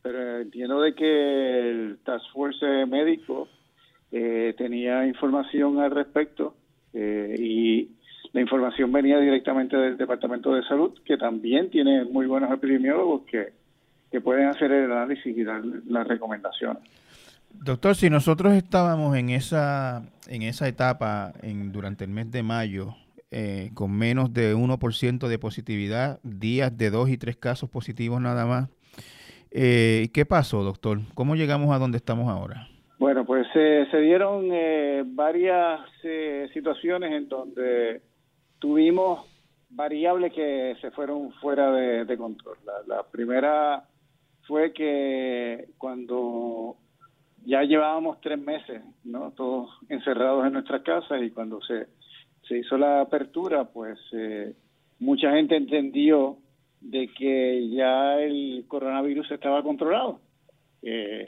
pero 0.02 0.42
entiendo 0.42 0.80
de 0.82 0.94
que 0.94 1.70
el 1.70 2.00
Task 2.06 2.26
Force 2.32 2.86
médico 2.86 3.48
eh, 4.12 4.56
tenía 4.58 5.06
información 5.06 5.80
al 5.80 5.92
respecto 5.92 6.56
eh, 6.94 7.36
y 7.38 7.90
la 8.34 8.42
información 8.42 8.92
venía 8.92 9.20
directamente 9.20 9.76
del 9.76 9.98
Departamento 9.98 10.54
de 10.54 10.64
Salud, 10.64 10.94
que 11.06 11.18
también 11.18 11.70
tiene 11.70 12.06
muy 12.06 12.28
buenos 12.28 12.52
epidemiólogos 12.52 13.24
que, 13.24 13.54
que 14.12 14.22
pueden 14.22 14.48
hacer 14.48 14.72
el 14.72 14.92
análisis 14.92 15.36
y 15.36 15.44
dar 15.44 15.62
las 15.88 16.08
recomendaciones. 16.08 16.84
Doctor, 17.52 17.96
si 17.96 18.10
nosotros 18.10 18.54
estábamos 18.54 19.18
en 19.18 19.30
esa, 19.32 20.04
en 20.28 20.44
esa 20.44 20.68
etapa 20.68 21.34
en, 21.42 21.72
durante 21.72 22.04
el 22.04 22.12
mes 22.12 22.32
de 22.32 22.44
mayo, 22.44 22.96
eh, 23.32 23.72
con 23.74 23.92
menos 23.92 24.34
de 24.34 24.56
1% 24.56 25.28
de 25.28 25.40
positividad, 25.40 26.20
días 26.24 26.78
de 26.78 26.90
dos 26.92 27.10
y 27.10 27.18
tres 27.18 27.38
casos 27.38 27.70
positivos 27.70 28.22
nada 28.22 28.46
más, 28.46 28.70
eh, 29.52 30.10
¿qué 30.14 30.26
pasó, 30.26 30.64
doctor? 30.64 31.00
¿Cómo 31.16 31.36
llegamos 31.36 31.76
a 31.76 31.80
donde 31.80 31.98
estamos 31.98 32.30
ahora? 32.30 32.68
Bueno, 33.00 33.26
pues 33.26 33.48
eh, 33.56 33.88
se 33.92 33.98
dieron 34.02 34.50
eh, 34.52 35.04
varias 35.06 35.80
eh, 36.04 36.50
situaciones 36.54 37.14
en 37.14 37.30
donde 37.30 38.02
tuvimos 38.60 39.26
variables 39.70 40.34
que 40.34 40.76
se 40.82 40.92
fueron 40.92 41.32
fuera 41.34 41.72
de, 41.72 42.18
control. 42.18 42.58
La, 42.66 42.96
la, 42.96 43.04
primera 43.04 43.84
fue 44.48 44.74
que 44.74 45.70
cuando 45.78 46.78
ya 47.46 47.64
llevábamos 47.64 48.20
tres 48.22 48.40
meses, 48.40 48.82
¿no? 49.04 49.32
Todos 49.32 49.70
encerrados 49.90 50.46
en 50.46 50.54
nuestras 50.54 50.82
casas 50.82 51.22
y 51.22 51.32
cuando 51.32 51.62
se, 51.62 51.88
se 52.48 52.60
hizo 52.60 52.78
la 52.78 53.02
apertura, 53.02 53.66
pues 53.66 54.00
eh, 54.12 54.54
mucha 55.00 55.32
gente 55.32 55.56
entendió 55.56 56.38
de 56.82 57.08
que 57.10 57.70
ya 57.70 58.20
el 58.20 58.66
coronavirus 58.68 59.32
estaba 59.32 59.64
controlado 59.64 60.22
eh, 60.82 61.26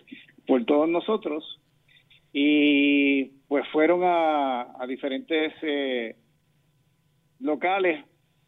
por 0.48 0.66
todos 0.66 0.90
nosotros 0.90 1.60
y 2.34 3.26
pues 3.48 3.68
fueron 3.72 4.04
a, 4.04 4.82
a 4.82 4.88
diferentes 4.88 5.54
eh, 5.62 6.16
locales 7.42 8.06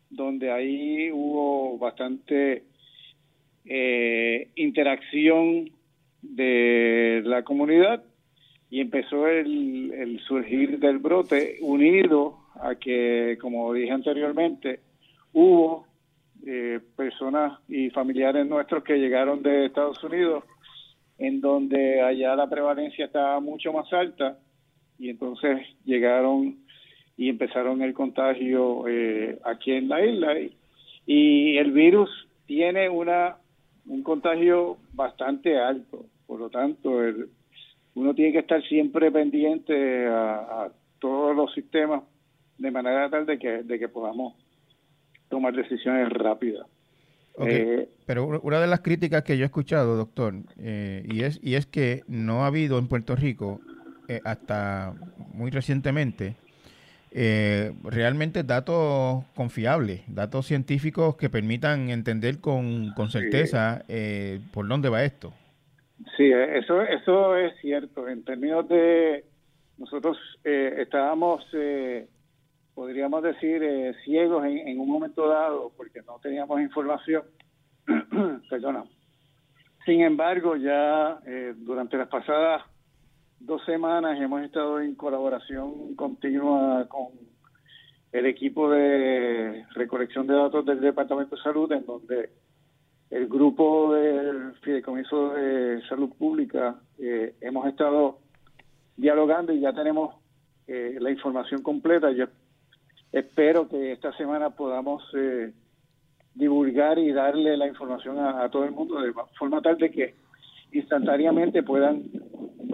donde 0.09 0.51
ahí 0.51 1.11
hubo 1.11 1.77
bastante 1.77 2.63
eh, 3.65 4.49
interacción 4.55 5.71
de 6.21 7.21
la 7.25 7.43
comunidad 7.43 8.03
y 8.69 8.81
empezó 8.81 9.27
el, 9.27 10.19
surgir 10.27 10.79
del 10.79 10.97
brote 10.97 11.57
unido 11.61 12.39
a 12.55 12.75
que, 12.75 13.37
como 13.41 13.73
dije 13.73 13.91
anteriormente, 13.91 14.79
hubo 15.33 15.85
eh, 16.45 16.79
personas 16.95 17.59
y 17.67 17.89
familiares 17.89 18.45
nuestros 18.47 18.83
que 18.83 18.97
llegaron 18.97 19.43
de 19.43 19.65
Estados 19.65 20.03
Unidos 20.03 20.43
en 21.17 21.39
donde 21.41 22.01
allá 22.01 22.35
la 22.35 22.49
prevalencia 22.49 23.05
estaba 23.05 23.39
mucho 23.39 23.71
más 23.71 23.91
alta 23.93 24.39
y 24.97 25.09
entonces 25.09 25.59
llegaron 25.85 26.62
y 27.17 27.29
empezaron 27.29 27.81
el 27.81 27.93
contagio 27.93 28.87
eh, 28.87 29.39
aquí 29.43 29.71
en 29.71 29.89
la 29.89 30.05
isla 30.05 30.39
y, 30.39 30.55
y, 31.05 31.57
el 31.57 31.71
virus 31.71 32.09
tiene 32.45 32.89
una 32.89 33.37
un 33.85 34.01
contagio 34.03 34.77
bastante 34.93 35.57
alto 35.59 36.05
por 36.25 36.39
lo 36.39 36.49
tanto 36.49 37.03
el, 37.03 37.29
uno 37.95 38.13
tiene 38.15 38.31
que 38.31 38.39
estar 38.39 38.63
siempre 38.63 39.11
pendiente 39.11 40.07
a, 40.07 40.63
a, 40.63 40.71
todos 40.99 41.35
los 41.35 41.53
sistemas 41.53 42.03
de 42.57 42.71
manera 42.71 43.09
tal 43.09 43.25
de 43.25 43.37
que 43.37 43.63
de 43.63 43.77
que 43.77 43.89
podamos 43.89 44.33
tomar 45.29 45.53
decisiones 45.53 46.09
rápidas 46.09 46.65
Okay. 47.35 47.55
Eh, 47.55 47.89
Pero 48.05 48.41
una 48.41 48.59
de 48.59 48.67
las 48.67 48.81
críticas 48.81 49.23
que 49.23 49.37
yo 49.37 49.43
he 49.43 49.45
escuchado, 49.45 49.95
doctor, 49.95 50.35
eh, 50.59 51.03
y, 51.09 51.23
es, 51.23 51.39
y 51.41 51.55
es 51.55 51.65
que 51.65 52.03
no 52.07 52.43
ha 52.43 52.47
habido 52.47 52.77
en 52.77 52.87
Puerto 52.87 53.15
Rico, 53.15 53.59
eh, 54.07 54.21
hasta 54.23 54.93
muy 55.33 55.49
recientemente, 55.49 56.35
eh, 57.13 57.73
realmente 57.83 58.43
datos 58.43 59.23
confiables, 59.35 60.01
datos 60.07 60.47
científicos 60.47 61.15
que 61.15 61.29
permitan 61.29 61.89
entender 61.89 62.39
con, 62.41 62.91
con 62.95 63.09
certeza 63.09 63.85
sí. 63.87 64.39
por 64.53 64.67
dónde 64.67 64.89
va 64.89 65.03
esto. 65.03 65.33
Sí, 66.17 66.31
eso, 66.31 66.81
eso 66.81 67.37
es 67.37 67.53
cierto. 67.61 68.07
En 68.09 68.25
términos 68.25 68.67
de, 68.67 69.23
nosotros 69.77 70.17
estábamos 70.43 71.45
podríamos 72.73 73.21
decir, 73.23 73.63
eh, 73.63 73.93
ciegos 74.03 74.45
en, 74.45 74.67
en, 74.67 74.79
un 74.79 74.89
momento 74.89 75.27
dado 75.27 75.71
porque 75.75 76.01
no 76.01 76.19
teníamos 76.21 76.59
información. 76.61 77.23
Perdona. 78.49 78.83
Sin 79.85 80.01
embargo, 80.01 80.55
ya 80.55 81.19
eh, 81.25 81.53
durante 81.57 81.97
las 81.97 82.07
pasadas 82.07 82.63
dos 83.45 83.63
semanas 83.65 84.19
hemos 84.19 84.41
estado 84.41 84.79
en 84.79 84.95
colaboración 84.95 85.95
continua 85.95 86.87
con 86.87 87.09
el 88.11 88.25
equipo 88.25 88.69
de 88.69 89.65
recolección 89.75 90.27
de 90.27 90.33
datos 90.33 90.65
del 90.65 90.79
Departamento 90.79 91.35
de 91.35 91.41
Salud, 91.41 91.71
en 91.71 91.85
donde 91.85 92.29
el 93.09 93.27
grupo 93.27 93.93
del 93.93 94.53
Fideicomiso 94.61 95.33
de 95.33 95.81
Salud 95.89 96.11
Pública 96.17 96.75
eh, 96.97 97.35
hemos 97.41 97.67
estado 97.67 98.19
dialogando 98.95 99.51
y 99.51 99.59
ya 99.59 99.73
tenemos 99.73 100.15
eh, 100.67 100.97
la 100.99 101.11
información 101.11 101.61
completa. 101.61 102.11
Yo 102.11 102.25
espero 103.11 103.67
que 103.67 103.91
esta 103.91 104.13
semana 104.13 104.51
podamos 104.51 105.03
eh, 105.15 105.51
divulgar 106.33 106.97
y 106.97 107.11
darle 107.11 107.57
la 107.57 107.67
información 107.67 108.19
a, 108.19 108.49
todo 108.49 108.63
el 108.63 108.71
mundo 108.71 109.01
de 109.01 109.11
forma 109.37 109.61
tal 109.61 109.77
de 109.77 109.91
que 109.91 110.15
instantáneamente 110.71 111.61
puedan 111.61 112.03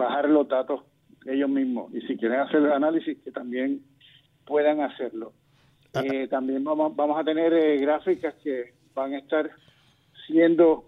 bajar 0.00 0.28
los 0.28 0.48
datos 0.48 0.82
ellos 1.26 1.48
mismos 1.50 1.94
y 1.94 2.00
si 2.02 2.16
quieren 2.16 2.40
hacer 2.40 2.60
el 2.60 2.72
análisis 2.72 3.18
que 3.22 3.30
también 3.30 3.82
puedan 4.46 4.80
hacerlo. 4.80 5.32
Ah, 5.92 6.02
eh, 6.04 6.28
también 6.28 6.64
vamos, 6.64 6.96
vamos 6.96 7.20
a 7.20 7.24
tener 7.24 7.78
gráficas 7.78 8.34
que 8.42 8.72
van 8.94 9.12
a 9.12 9.18
estar 9.18 9.50
siendo 10.26 10.84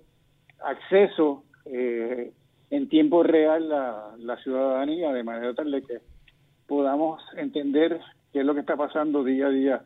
acceso 0.64 1.44
eh, 1.66 2.32
en 2.70 2.88
tiempo 2.88 3.22
real 3.22 3.68
la, 3.68 4.14
la 4.18 4.36
ciudadanía 4.38 5.12
de 5.12 5.22
manera 5.22 5.54
tal 5.54 5.70
de 5.70 5.82
que 5.82 5.98
podamos 6.66 7.22
entender 7.36 8.00
qué 8.32 8.40
es 8.40 8.46
lo 8.46 8.54
que 8.54 8.60
está 8.60 8.76
pasando 8.76 9.22
día 9.22 9.46
a 9.46 9.50
día 9.50 9.82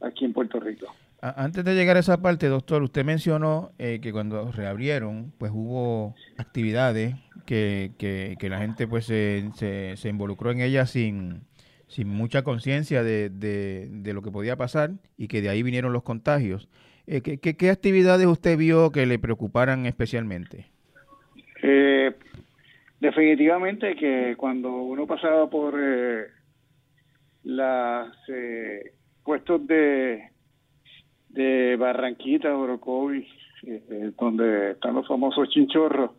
aquí 0.00 0.24
en 0.24 0.32
Puerto 0.32 0.60
Rico. 0.60 0.86
Antes 1.20 1.64
de 1.64 1.74
llegar 1.74 1.96
a 1.96 2.00
esa 2.00 2.22
parte, 2.22 2.46
doctor, 2.46 2.82
usted 2.82 3.04
mencionó 3.04 3.72
eh, 3.78 3.98
que 4.00 4.12
cuando 4.12 4.52
reabrieron, 4.52 5.32
pues 5.36 5.50
hubo 5.52 6.14
actividades 6.36 7.16
que, 7.44 7.90
que, 7.98 8.48
la 8.48 8.58
gente 8.58 8.86
pues 8.86 9.06
se, 9.06 9.50
se, 9.54 10.08
involucró 10.08 10.52
en 10.52 10.60
ellas 10.60 10.90
sin, 10.90 11.40
sin 11.88 12.08
mucha 12.08 12.42
conciencia 12.42 13.02
de, 13.02 13.30
de, 13.30 14.12
lo 14.12 14.22
que 14.22 14.30
podía 14.30 14.54
pasar 14.54 14.92
y 15.16 15.26
que 15.26 15.42
de 15.42 15.48
ahí 15.48 15.64
vinieron 15.64 15.92
los 15.92 16.04
contagios. 16.04 16.68
Eh, 17.08 17.20
¿qué, 17.22 17.38
qué, 17.38 17.70
actividades 17.70 18.26
usted 18.26 18.56
vio 18.56 18.92
que 18.92 19.04
le 19.04 19.18
preocuparan 19.18 19.86
especialmente? 19.86 20.66
Eh, 21.62 22.12
definitivamente 23.00 23.96
que 23.96 24.34
cuando 24.36 24.70
uno 24.70 25.06
pasaba 25.06 25.50
por 25.50 25.74
eh, 25.80 26.26
los 27.44 28.16
eh, 28.28 28.92
puestos 29.24 29.66
de, 29.66 30.30
de 31.28 31.76
Barranquita, 31.76 32.56
Orocovi, 32.56 33.26
eh, 33.64 34.12
donde 34.18 34.72
están 34.72 34.94
los 34.94 35.06
famosos 35.06 35.48
chinchorros, 35.50 36.10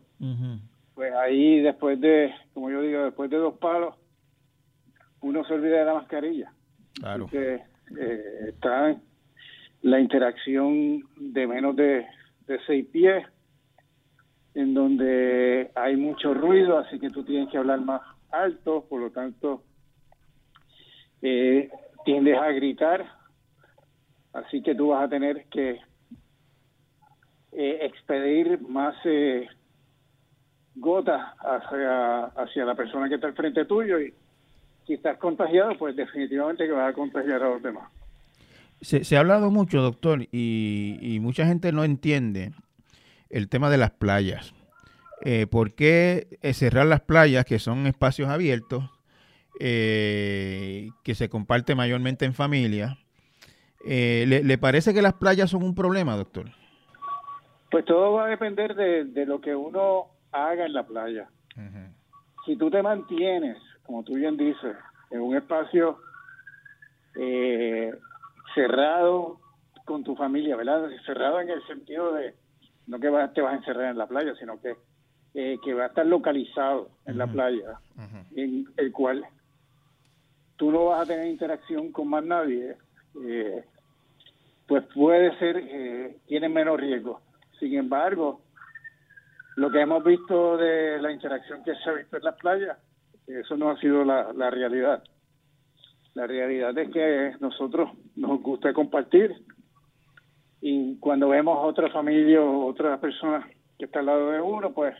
pues 0.93 1.13
ahí 1.13 1.61
después 1.61 1.99
de, 1.99 2.33
como 2.53 2.69
yo 2.69 2.81
digo, 2.81 3.03
después 3.03 3.29
de 3.29 3.37
dos 3.37 3.55
palos, 3.55 3.95
uno 5.21 5.43
se 5.45 5.53
olvida 5.53 5.79
de 5.79 5.85
la 5.85 5.93
mascarilla. 5.93 6.51
Claro. 6.93 7.25
Porque 7.25 7.61
está 8.47 8.95
la 9.81 9.99
interacción 9.99 11.03
de 11.15 11.47
menos 11.47 11.75
de, 11.75 12.05
de 12.47 12.59
seis 12.67 12.85
pies 12.91 13.25
en 14.55 14.73
donde 14.73 15.71
hay 15.75 15.95
mucho 15.95 16.33
ruido, 16.33 16.79
así 16.79 16.99
que 16.99 17.09
tú 17.09 17.23
tienes 17.23 17.49
que 17.49 17.57
hablar 17.57 17.81
más 17.81 18.01
alto, 18.31 18.85
por 18.89 19.01
lo 19.01 19.11
tanto, 19.11 19.63
eh, 21.21 21.69
tiendes 22.05 22.37
a 22.37 22.47
gritar, 22.51 23.05
así 24.33 24.61
que 24.61 24.75
tú 24.75 24.89
vas 24.89 25.05
a 25.05 25.09
tener 25.09 25.45
que 25.45 25.79
eh, 27.51 27.79
expedir 27.81 28.61
más 28.67 28.95
eh, 29.05 29.47
gotas 30.75 31.21
hacia, 31.39 32.25
hacia 32.25 32.65
la 32.65 32.75
persona 32.75 33.09
que 33.09 33.15
está 33.15 33.27
al 33.27 33.35
frente 33.35 33.65
tuyo 33.65 33.99
y 33.99 34.13
si 34.85 34.93
estás 34.93 35.17
contagiado, 35.17 35.77
pues 35.77 35.95
definitivamente 35.95 36.65
que 36.65 36.71
vas 36.71 36.89
a 36.89 36.93
contagiar 36.93 37.43
a 37.43 37.49
los 37.49 37.61
demás. 37.61 37.89
Se, 38.81 39.17
ha 39.17 39.19
hablado 39.19 39.51
mucho, 39.51 39.81
doctor, 39.81 40.23
y, 40.31 40.97
y 41.01 41.19
mucha 41.19 41.45
gente 41.45 41.71
no 41.71 41.83
entiende 41.83 42.53
el 43.29 43.49
tema 43.49 43.69
de 43.69 43.77
las 43.77 43.91
playas. 43.91 44.53
Eh, 45.21 45.47
¿Por 45.47 45.73
qué 45.73 46.27
eh, 46.41 46.53
cerrar 46.53 46.85
las 46.85 47.01
playas, 47.01 47.45
que 47.45 47.59
son 47.59 47.87
espacios 47.87 48.29
abiertos, 48.29 48.89
eh, 49.59 50.89
que 51.03 51.15
se 51.15 51.29
comparte 51.29 51.75
mayormente 51.75 52.25
en 52.25 52.33
familia? 52.33 52.97
Eh, 53.85 54.25
¿le, 54.27 54.57
parece 54.57 54.93
que 54.93 55.01
las 55.01 55.13
playas 55.13 55.49
son 55.49 55.63
un 55.63 55.75
problema, 55.75 56.15
doctor? 56.15 56.45
Pues 57.71 57.85
todo 57.85 58.13
va 58.13 58.25
a 58.25 58.29
depender 58.29 58.75
de, 58.75 59.25
lo 59.25 59.39
que 59.39 59.55
uno 59.55 60.07
haga 60.31 60.65
en 60.65 60.73
la 60.73 60.85
playa. 60.85 61.29
Si 62.45 62.55
tú 62.55 62.69
te 62.69 62.81
mantienes, 62.81 63.57
como 63.85 64.03
tú 64.03 64.15
bien 64.15 64.37
dices, 64.37 64.75
en 65.11 65.21
un 65.21 65.35
espacio 65.35 65.99
cerrado 68.53 69.39
con 69.85 70.03
tu 70.03 70.15
familia, 70.15 70.55
¿verdad? 70.55 70.89
Cerrado 71.05 71.41
en 71.41 71.49
el 71.49 71.65
sentido 71.67 72.13
de 72.13 72.35
no 72.89 72.99
que 72.99 73.09
te 73.33 73.41
vas 73.41 73.53
a 73.53 73.57
encerrar 73.57 73.91
en 73.91 73.97
la 73.97 74.07
playa, 74.07 74.33
sino 74.39 74.59
que, 74.59 74.75
eh, 75.35 75.57
que 75.63 75.73
va 75.73 75.83
a 75.83 75.87
estar 75.87 76.05
localizado 76.05 76.89
en 77.05 77.17
la 77.19 77.27
playa, 77.27 77.79
en 78.35 78.65
el 78.77 78.91
cual 78.91 79.23
tú 80.57 80.71
no 80.71 80.85
vas 80.85 81.01
a 81.01 81.05
tener 81.05 81.27
interacción 81.27 81.91
con 81.91 82.09
más 82.09 82.23
nadie, 82.23 82.75
eh, 83.23 83.63
pues 84.67 84.85
puede 84.93 85.37
ser 85.39 85.55
que 85.67 86.17
tiene 86.27 86.49
menos 86.49 86.79
riesgo. 86.79 87.21
Sin 87.59 87.75
embargo, 87.75 88.41
lo 89.55 89.71
que 89.71 89.81
hemos 89.81 90.03
visto 90.03 90.57
de 90.57 91.01
la 91.01 91.11
interacción 91.11 91.63
que 91.63 91.75
se 91.75 91.89
ha 91.89 91.93
visto 91.93 92.17
en 92.17 92.23
las 92.23 92.35
playas, 92.35 92.77
eso 93.27 93.57
no 93.57 93.69
ha 93.69 93.79
sido 93.79 94.03
la, 94.03 94.31
la 94.33 94.49
realidad. 94.49 95.03
La 96.13 96.27
realidad 96.27 96.77
es 96.77 96.89
que 96.91 97.35
nosotros 97.39 97.91
nos 98.15 98.41
gusta 98.41 98.73
compartir, 98.73 99.35
y 100.61 100.97
cuando 100.97 101.29
vemos 101.29 101.57
otra 101.61 101.89
familia 101.89 102.41
o 102.41 102.65
otra 102.65 102.99
persona 102.99 103.47
que 103.77 103.85
está 103.85 103.99
al 103.99 104.07
lado 104.07 104.31
de 104.31 104.41
uno, 104.41 104.73
pues 104.73 104.95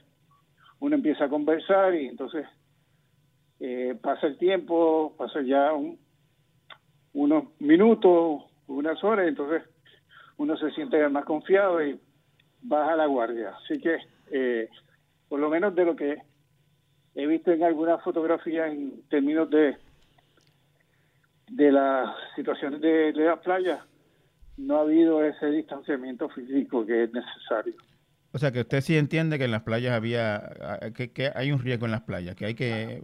uno 0.79 0.95
empieza 0.95 1.25
a 1.25 1.29
conversar 1.29 1.95
y 1.95 2.07
entonces 2.07 2.47
eh, 3.59 3.97
pasa 4.01 4.27
el 4.27 4.37
tiempo, 4.37 5.13
pasa 5.17 5.41
ya 5.41 5.73
unos 7.13 7.45
minutos, 7.59 8.43
unas 8.67 9.03
horas, 9.03 9.27
entonces 9.27 9.63
uno 10.37 10.57
se 10.57 10.71
siente 10.71 11.07
más 11.09 11.25
confiado 11.25 11.83
y 11.83 11.99
baja 12.61 12.95
la 12.95 13.05
guardia. 13.05 13.53
Así 13.61 13.79
que, 13.79 13.97
eh, 14.31 14.69
por 15.27 15.39
lo 15.39 15.49
menos 15.49 15.75
de 15.75 15.85
lo 15.85 15.95
que 15.95 16.21
he 17.15 17.27
visto 17.27 17.51
en 17.51 17.63
algunas 17.63 18.01
fotografías 18.03 18.71
en 18.71 19.01
términos 19.09 19.49
de 19.49 19.77
de 21.49 21.71
las 21.71 22.15
situaciones 22.35 22.79
de, 22.81 23.11
de 23.11 23.25
las 23.25 23.39
playas, 23.39 23.79
no 24.57 24.77
ha 24.77 24.81
habido 24.81 25.23
ese 25.23 25.47
distanciamiento 25.47 26.29
físico 26.29 26.85
que 26.85 27.03
es 27.03 27.13
necesario. 27.13 27.73
O 28.31 28.37
sea, 28.37 28.51
que 28.51 28.59
usted 28.59 28.81
sí 28.81 28.95
entiende 28.95 29.39
que 29.39 29.45
en 29.45 29.51
las 29.51 29.63
playas 29.63 29.93
había, 29.93 30.51
que, 30.93 31.31
hay 31.33 31.51
un 31.51 31.59
riesgo 31.59 31.85
en 31.85 31.91
las 31.91 32.01
playas, 32.01 32.35
que 32.35 32.45
hay 32.45 32.53
que 32.53 33.01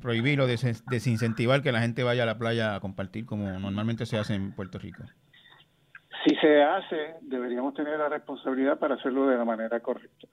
prohibir 0.00 0.40
o 0.40 0.46
desincentivar 0.46 1.60
que 1.60 1.72
la 1.72 1.80
gente 1.80 2.04
vaya 2.04 2.22
a 2.22 2.26
la 2.26 2.38
playa 2.38 2.76
a 2.76 2.80
compartir 2.80 3.26
como 3.26 3.50
normalmente 3.58 4.06
se 4.06 4.16
hace 4.16 4.34
en 4.34 4.52
Puerto 4.52 4.78
Rico. 4.78 5.02
Si 6.24 6.36
se 6.36 6.62
hace, 6.62 7.14
deberíamos 7.22 7.74
tener 7.74 7.98
la 7.98 8.08
responsabilidad 8.08 8.78
para 8.78 8.94
hacerlo 8.94 9.26
de 9.26 9.38
la 9.38 9.44
manera 9.44 9.80
correcta. 9.80 10.28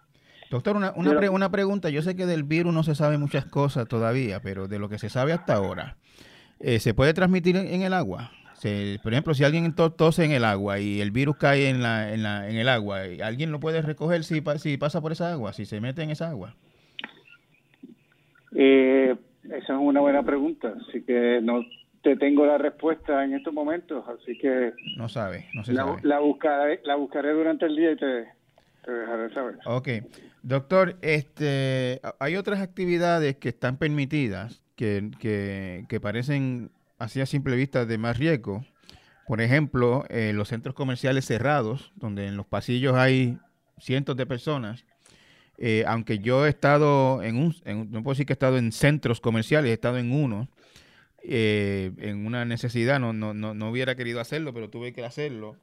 Doctor, 0.52 0.76
una, 0.76 0.94
una, 0.96 1.32
una 1.32 1.50
pregunta. 1.50 1.90
Yo 1.90 2.02
sé 2.02 2.16
que 2.16 2.26
del 2.26 2.44
virus 2.44 2.74
no 2.74 2.84
se 2.84 2.94
sabe 2.94 3.18
muchas 3.18 3.46
cosas 3.46 3.88
todavía, 3.88 4.40
pero 4.42 4.68
de 4.68 4.80
lo 4.80 4.88
que 4.88 5.00
se 5.00 5.10
sabe 5.10 5.34
hasta 5.34 5.56
ahora, 5.56 5.98
eh, 6.60 6.80
¿se 6.80 6.94
puede 6.94 7.14
transmitir 7.14 7.56
en 7.56 7.82
el 7.82 7.94
agua? 7.94 8.32
Por 9.04 9.14
ejemplo, 9.14 9.34
si 9.34 9.44
alguien 9.44 9.74
tose 9.76 10.26
en 10.26 10.32
el 10.32 10.44
agua 10.44 10.80
y 10.80 11.00
el 11.00 11.12
virus 11.12 11.38
cae 11.38 11.70
en, 11.70 11.84
la, 11.84 12.12
en, 12.14 12.24
la, 12.24 12.50
en 12.50 12.58
el 12.58 12.70
agua, 12.70 13.02
¿alguien 13.24 13.52
lo 13.52 13.60
puede 13.60 13.82
recoger 13.82 14.24
si, 14.24 14.42
si 14.58 14.78
pasa 14.78 15.02
por 15.02 15.12
esa 15.12 15.32
agua, 15.32 15.54
si 15.54 15.66
se 15.66 15.80
mete 15.80 16.02
en 16.02 16.10
esa 16.10 16.30
agua? 16.30 16.56
Eh, 18.56 19.16
esa 19.44 19.74
es 19.74 19.80
una 19.80 20.00
buena 20.00 20.24
pregunta, 20.24 20.74
así 20.88 21.04
que 21.04 21.40
no 21.42 21.64
te 22.02 22.16
tengo 22.16 22.46
la 22.46 22.58
respuesta 22.58 23.24
en 23.24 23.34
estos 23.34 23.54
momentos, 23.54 24.04
así 24.08 24.38
que... 24.38 24.74
No 24.98 25.08
sabe, 25.08 25.46
no 25.54 25.64
se 25.64 25.74
la, 25.74 25.84
sabe. 25.84 26.02
La 26.04 26.20
buscaré, 26.20 26.82
la 26.84 26.96
buscaré 26.96 27.34
durante 27.34 27.66
el 27.66 27.76
día 27.76 27.92
y 27.92 27.96
te, 27.98 28.26
te 28.84 28.92
dejaré 28.92 29.34
saber. 29.34 29.56
Ok. 29.66 29.90
Doctor, 30.42 30.96
este, 31.02 32.02
hay 32.20 32.36
otras 32.36 32.62
actividades 32.62 33.36
que 33.36 33.50
están 33.50 33.78
permitidas 33.78 34.64
que, 34.76 35.12
que, 35.20 35.86
que 35.90 36.00
parecen 36.00 36.72
así 36.98 37.26
simple 37.26 37.56
vista 37.56 37.86
de 37.86 37.98
más 37.98 38.18
riesgo. 38.18 38.66
Por 39.28 39.42
ejemplo, 39.42 40.06
eh, 40.10 40.32
los 40.34 40.48
centros 40.48 40.74
comerciales 40.74 41.26
cerrados, 41.26 41.92
donde 41.96 42.28
en 42.28 42.38
los 42.38 42.46
pasillos 42.46 42.96
hay 42.96 43.38
cientos 43.78 44.16
de 44.16 44.26
personas. 44.26 44.86
Eh, 45.58 45.84
aunque 45.88 46.20
yo 46.20 46.46
he 46.46 46.50
estado 46.50 47.22
en 47.24 47.38
un, 47.38 47.56
no 47.92 48.04
puedo 48.04 48.14
decir 48.14 48.26
que 48.26 48.34
he 48.34 48.36
estado 48.36 48.58
en 48.58 48.72
centros 48.72 49.20
comerciales, 49.20 49.72
he 49.72 49.74
estado 49.74 49.98
en 49.98 50.14
uno, 50.14 50.48
eh, 51.24 51.92
en 51.98 52.26
una 52.26 52.46
necesidad, 52.46 53.00
no, 53.00 53.12
no, 53.12 53.34
no, 53.34 53.54
no, 53.54 53.70
hubiera 53.70 53.96
querido 53.96 54.22
hacerlo, 54.22 54.54
pero 54.54 54.70
tuve 54.70 54.94
que 54.94 55.04
hacerlo. 55.04 55.58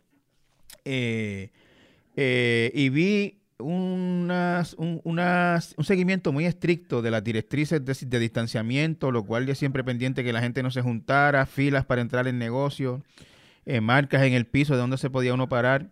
y 0.85 2.89
vi 2.91 3.39
unas, 3.59 4.75
un, 4.75 5.01
un, 5.05 5.85
seguimiento 5.85 6.33
muy 6.33 6.45
estricto 6.45 7.03
de 7.03 7.11
las 7.11 7.23
directrices 7.23 7.85
de, 7.85 8.19
distanciamiento, 8.19 9.11
lo 9.11 9.25
cual 9.25 9.47
yo 9.47 9.55
siempre 9.55 9.85
pendiente 9.85 10.25
que 10.25 10.33
la 10.33 10.41
gente 10.41 10.63
no 10.63 10.71
se 10.71 10.83
juntara, 10.83 11.47
filas 11.47 11.85
para 11.85 12.01
entrar 12.01 12.27
en 12.27 12.39
negocio, 12.39 13.03
eh, 13.67 13.81
marcas 13.81 14.23
en 14.23 14.33
el 14.33 14.47
piso 14.47 14.75
de 14.75 14.81
donde 14.81 14.99
se 14.99 15.11
podía 15.11 15.35
uno 15.35 15.49
parar. 15.49 15.87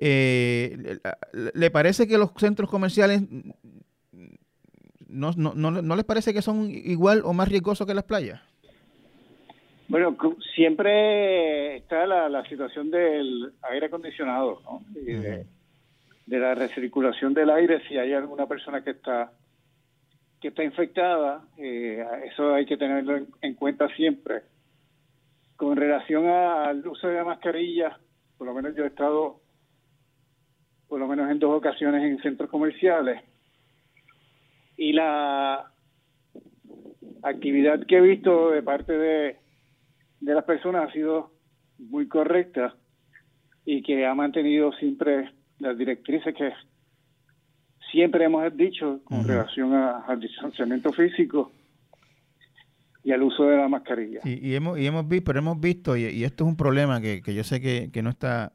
Eh, 0.00 0.98
¿Le 1.54 1.70
parece 1.70 2.08
que 2.08 2.18
los 2.18 2.30
centros 2.36 2.68
comerciales 2.68 3.22
¿no, 5.14 5.30
no, 5.36 5.54
no, 5.54 5.70
no 5.70 5.96
les 5.96 6.04
parece 6.04 6.34
que 6.34 6.42
son 6.42 6.70
igual 6.70 7.22
o 7.24 7.32
más 7.32 7.48
riesgosos 7.48 7.86
que 7.86 7.94
las 7.94 8.04
playas? 8.04 8.40
Bueno, 9.86 10.16
siempre 10.54 11.76
está 11.76 12.06
la, 12.06 12.28
la 12.28 12.44
situación 12.48 12.90
del 12.90 13.52
aire 13.70 13.86
acondicionado, 13.86 14.60
¿no? 14.64 14.82
Y 15.00 15.12
de, 15.12 15.46
la 16.26 16.54
recirculación 16.54 17.34
del 17.34 17.50
aire, 17.50 17.82
si 17.88 17.98
hay 17.98 18.12
alguna 18.12 18.46
persona 18.46 18.82
que 18.82 18.90
está 18.90 19.32
que 20.40 20.48
está 20.48 20.62
infectada, 20.62 21.42
eh, 21.56 22.04
eso 22.26 22.52
hay 22.52 22.66
que 22.66 22.76
tenerlo 22.76 23.18
en, 23.40 23.54
cuenta 23.54 23.88
siempre. 23.96 24.42
Con 25.56 25.74
relación 25.74 26.26
al 26.26 26.86
uso 26.86 27.08
de 27.08 27.14
la 27.14 27.24
mascarilla, 27.24 27.98
por 28.36 28.46
lo 28.46 28.52
menos 28.52 28.76
yo 28.76 28.84
he 28.84 28.88
estado, 28.88 29.40
por 30.86 31.00
lo 31.00 31.08
menos 31.08 31.30
en 31.30 31.38
dos 31.38 31.56
ocasiones 31.56 32.02
en 32.02 32.20
centros 32.20 32.50
comerciales, 32.50 33.22
y 34.76 34.92
la 34.92 35.72
actividad 37.22 37.86
que 37.86 37.96
he 37.96 38.02
visto 38.02 38.50
de 38.50 38.62
parte 38.62 38.98
de 38.98 39.38
de 40.24 40.34
las 40.34 40.44
personas 40.44 40.88
ha 40.88 40.92
sido 40.92 41.32
muy 41.78 42.08
correcta 42.08 42.74
y 43.66 43.82
que 43.82 44.06
ha 44.06 44.14
mantenido 44.14 44.72
siempre 44.72 45.30
las 45.58 45.76
directrices 45.78 46.34
que 46.34 46.52
siempre 47.90 48.24
hemos 48.24 48.56
dicho 48.56 49.00
con 49.04 49.26
relación 49.26 49.72
al 49.74 50.18
distanciamiento 50.20 50.92
físico 50.92 51.52
y 53.04 53.12
al 53.12 53.22
uso 53.22 53.44
de 53.44 53.56
la 53.56 53.68
mascarilla. 53.68 54.20
y 54.24 54.54
hemos, 54.54 54.78
y 54.78 54.86
hemos 54.86 55.06
visto, 55.06 55.26
pero 55.26 55.38
hemos 55.38 55.60
visto, 55.60 55.96
y, 55.96 56.24
esto 56.24 56.44
es 56.44 56.48
un 56.48 56.56
problema 56.56 57.00
que, 57.00 57.20
que 57.22 57.34
yo 57.34 57.44
sé 57.44 57.60
que, 57.60 57.90
que, 57.92 58.02
no 58.02 58.08
está, 58.10 58.52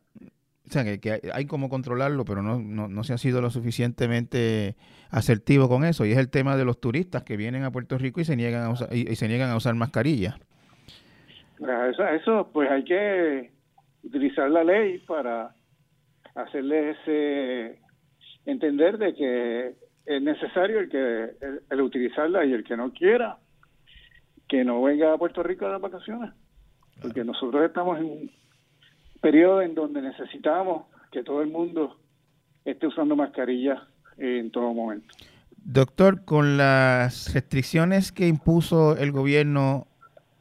o 0.68 0.72
sea, 0.72 0.84
que, 0.84 1.00
que 1.00 1.22
hay, 1.32 1.46
como 1.46 1.70
controlarlo, 1.70 2.26
pero 2.26 2.42
no, 2.42 2.60
no, 2.60 2.88
no, 2.88 3.04
se 3.04 3.14
ha 3.14 3.18
sido 3.20 3.42
lo 3.42 3.52
suficientemente 3.52 4.76
asertivo 5.12 5.70
con 5.70 5.86
eso, 5.86 6.04
y 6.06 6.12
es 6.12 6.18
el 6.18 6.30
tema 6.30 6.58
de 6.58 6.66
los 6.66 6.82
turistas 6.82 7.24
que 7.24 7.38
vienen 7.38 7.64
a 7.64 7.72
Puerto 7.72 7.98
Rico 8.00 8.22
y 8.22 8.26
se 8.26 8.36
niegan 8.36 8.64
a 8.64 8.70
usar, 8.72 8.90
y 8.92 9.16
se 9.16 9.28
niegan 9.28 9.52
a 9.52 9.56
usar 9.56 9.76
mascarilla. 9.76 10.40
Eso, 11.60 12.08
eso 12.08 12.50
pues 12.52 12.72
hay 12.72 12.84
que 12.84 13.52
utilizar 14.04 14.50
la 14.50 14.64
ley 14.64 14.98
para 15.00 15.54
hacerles 16.36 16.98
ese 16.98 17.80
entender 18.46 18.98
de 18.98 19.14
que 19.14 19.76
es 20.06 20.22
necesario 20.22 20.80
el 20.80 20.90
que 20.90 21.32
el, 21.70 21.82
utilizarla 21.82 22.46
y 22.46 22.54
el 22.54 22.64
que 22.64 22.78
no 22.78 22.92
quiera 22.92 23.38
que 24.48 24.64
no 24.64 24.82
venga 24.82 25.14
a 25.14 25.18
Puerto 25.18 25.44
Rico 25.44 25.66
a 25.66 25.72
las 25.72 25.82
vacaciones 25.82 26.32
porque 27.02 27.24
nosotros 27.24 27.64
estamos 27.64 28.00
en 28.00 28.06
un 28.06 28.32
periodo 29.22 29.62
en 29.62 29.76
donde 29.76 30.02
necesitamos 30.02 30.86
que 31.12 31.24
todo 31.24 31.42
el 31.42 31.50
mundo 31.50 31.98
esté 32.66 32.88
usando 32.88 33.16
mascarilla 33.16 33.88
en 34.18 34.52
todo 34.52 34.74
momento. 34.74 35.08
Doctor, 35.58 36.24
con 36.26 36.58
las 36.58 37.34
restricciones 37.34 38.12
que 38.12 38.28
impuso 38.28 38.98
el 38.98 39.12
gobierno 39.12 39.88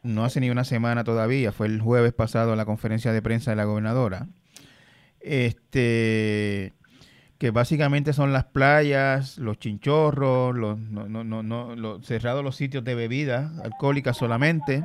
no 0.03 0.25
hace 0.25 0.41
ni 0.41 0.51
una 0.51 0.65
semana 0.65 1.05
todavía, 1.05 1.53
fue 1.53 1.67
el 1.67 1.81
jueves 1.81 2.13
pasado 2.13 2.53
en 2.53 2.59
la 2.59 2.65
conferencia 2.65 3.13
de 3.13 3.21
prensa 3.21 3.51
de 3.51 3.57
la 3.57 3.65
gobernadora, 3.65 4.27
este, 5.29 6.73
que 7.39 7.51
básicamente 7.51 8.13
son 8.13 8.33
las 8.33 8.47
playas, 8.47 9.39
los 9.39 9.59
chinchorros, 9.59 10.57
los, 10.57 10.79
no, 10.79 11.09
no, 11.09 11.43
no, 11.43 11.77
los 11.77 12.05
cerrados 12.05 12.43
los 12.43 12.57
sitios 12.57 12.83
de 12.85 12.95
bebidas 12.95 13.57
alcohólicas 13.61 14.17
solamente, 14.17 14.85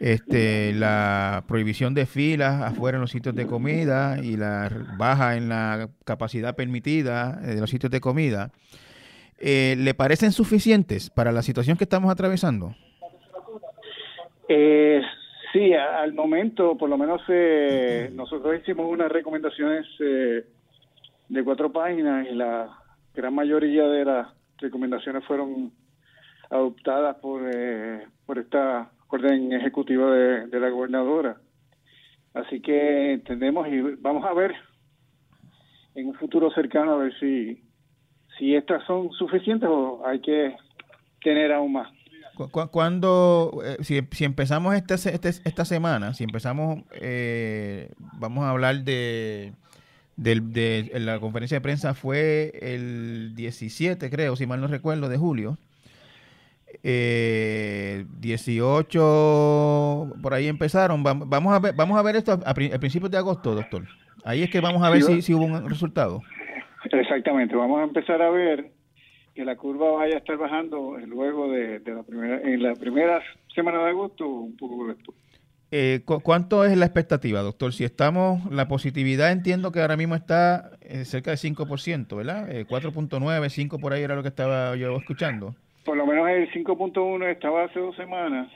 este, 0.00 0.74
la 0.74 1.44
prohibición 1.48 1.94
de 1.94 2.06
filas 2.06 2.62
afuera 2.62 2.96
en 2.96 3.00
los 3.00 3.10
sitios 3.10 3.34
de 3.34 3.46
comida 3.46 4.18
y 4.22 4.36
la 4.36 4.70
baja 4.96 5.36
en 5.36 5.48
la 5.48 5.88
capacidad 6.04 6.54
permitida 6.54 7.40
eh, 7.42 7.54
de 7.54 7.60
los 7.60 7.70
sitios 7.70 7.90
de 7.90 8.00
comida, 8.00 8.50
eh, 9.38 9.76
¿le 9.78 9.94
parecen 9.94 10.32
suficientes 10.32 11.10
para 11.10 11.32
la 11.32 11.42
situación 11.42 11.76
que 11.76 11.84
estamos 11.84 12.10
atravesando? 12.10 12.74
Eh, 14.48 15.00
sí, 15.52 15.72
al 15.74 16.12
momento, 16.14 16.76
por 16.76 16.88
lo 16.88 16.98
menos 16.98 17.22
eh, 17.28 18.10
nosotros 18.12 18.58
hicimos 18.60 18.90
unas 18.90 19.10
recomendaciones 19.10 19.86
eh, 20.00 20.44
de 21.28 21.44
cuatro 21.44 21.72
páginas 21.72 22.26
y 22.30 22.34
la 22.34 22.78
gran 23.14 23.34
mayoría 23.34 23.86
de 23.88 24.04
las 24.04 24.28
recomendaciones 24.58 25.24
fueron 25.24 25.72
adoptadas 26.50 27.16
por, 27.16 27.42
eh, 27.52 28.06
por 28.26 28.38
esta 28.38 28.90
orden 29.08 29.52
ejecutiva 29.52 30.10
de, 30.10 30.60
la 30.60 30.68
gobernadora. 30.70 31.36
Así 32.34 32.60
que 32.60 33.12
entendemos 33.12 33.68
y 33.68 33.80
vamos 33.80 34.24
a 34.24 34.34
ver 34.34 34.54
en 35.94 36.08
un 36.08 36.14
futuro 36.14 36.50
cercano 36.50 36.92
a 36.92 36.98
ver 36.98 37.18
si, 37.18 37.62
si 38.38 38.54
estas 38.54 38.84
son 38.86 39.10
suficientes 39.12 39.68
o 39.68 40.06
hay 40.06 40.20
que 40.20 40.56
tener 41.22 41.52
aún 41.52 41.72
más 41.72 41.92
cuando, 42.70 43.60
eh, 43.64 43.76
si, 43.82 44.00
si, 44.12 44.24
empezamos 44.24 44.74
este, 44.74 44.94
este, 44.94 45.28
esta 45.28 45.64
semana, 45.64 46.14
si 46.14 46.24
empezamos, 46.24 46.82
eh, 46.92 47.90
vamos 47.98 48.44
a 48.44 48.50
hablar 48.50 48.84
de, 48.84 49.52
de, 50.16 50.90
la 50.94 51.20
conferencia 51.20 51.56
de 51.56 51.60
prensa 51.60 51.94
fue 51.94 52.52
el 52.60 53.34
17, 53.34 54.10
creo, 54.10 54.36
si 54.36 54.46
mal 54.46 54.60
no 54.60 54.66
recuerdo, 54.66 55.08
de 55.08 55.18
julio. 55.18 55.58
Eh, 56.82 58.04
18 58.18 60.12
por 60.22 60.34
ahí 60.34 60.48
empezaron. 60.48 61.02
Vamos 61.02 61.54
a 61.54 61.58
ver, 61.58 61.74
vamos 61.74 61.98
a 61.98 62.02
ver 62.02 62.16
esto 62.16 62.38
a, 62.44 62.54
principios 62.54 63.10
de 63.10 63.18
agosto, 63.18 63.54
doctor. 63.54 63.84
Ahí 64.24 64.42
es 64.42 64.50
que 64.50 64.60
vamos 64.60 64.82
a 64.82 64.90
ver 64.90 65.02
si, 65.02 65.22
si 65.22 65.34
hubo 65.34 65.44
un 65.44 65.68
resultado. 65.68 66.22
Exactamente, 66.92 67.56
vamos 67.56 67.80
a 67.80 67.84
empezar 67.84 68.22
a 68.22 68.30
ver 68.30 68.77
que 69.38 69.44
la 69.44 69.54
curva 69.54 69.92
vaya 69.92 70.16
a 70.16 70.18
estar 70.18 70.36
bajando 70.36 70.96
luego 71.06 71.48
de, 71.52 71.80
la 71.86 72.02
primera, 72.02 72.40
en 72.42 72.60
la 72.60 72.74
primera 72.74 73.22
semana 73.54 73.84
de 73.84 73.90
agosto, 73.90 74.28
un 74.28 74.56
poco 74.56 74.88
después. 74.88 75.16
Eh, 75.70 76.00
¿Cuánto 76.04 76.64
es 76.64 76.76
la 76.76 76.86
expectativa, 76.86 77.40
doctor? 77.42 77.72
Si 77.72 77.84
estamos, 77.84 78.44
la 78.50 78.66
positividad 78.66 79.30
entiendo 79.30 79.70
que 79.70 79.80
ahora 79.80 79.96
mismo 79.96 80.16
está 80.16 80.72
eh, 80.80 81.04
cerca 81.04 81.30
de 81.30 81.36
5%, 81.36 82.16
¿verdad? 82.16 82.48
4.9, 82.48 83.46
eh, 83.46 83.48
5 83.48 83.78
por 83.78 83.92
ahí 83.92 84.02
era 84.02 84.16
lo 84.16 84.22
que 84.22 84.28
estaba 84.28 84.74
yo 84.74 84.96
escuchando. 84.96 85.54
Por 85.84 85.96
lo 85.96 86.04
menos 86.04 86.28
el 86.28 86.50
5.1 86.50 87.30
estaba 87.30 87.66
hace 87.66 87.78
dos 87.78 87.94
semanas. 87.94 88.50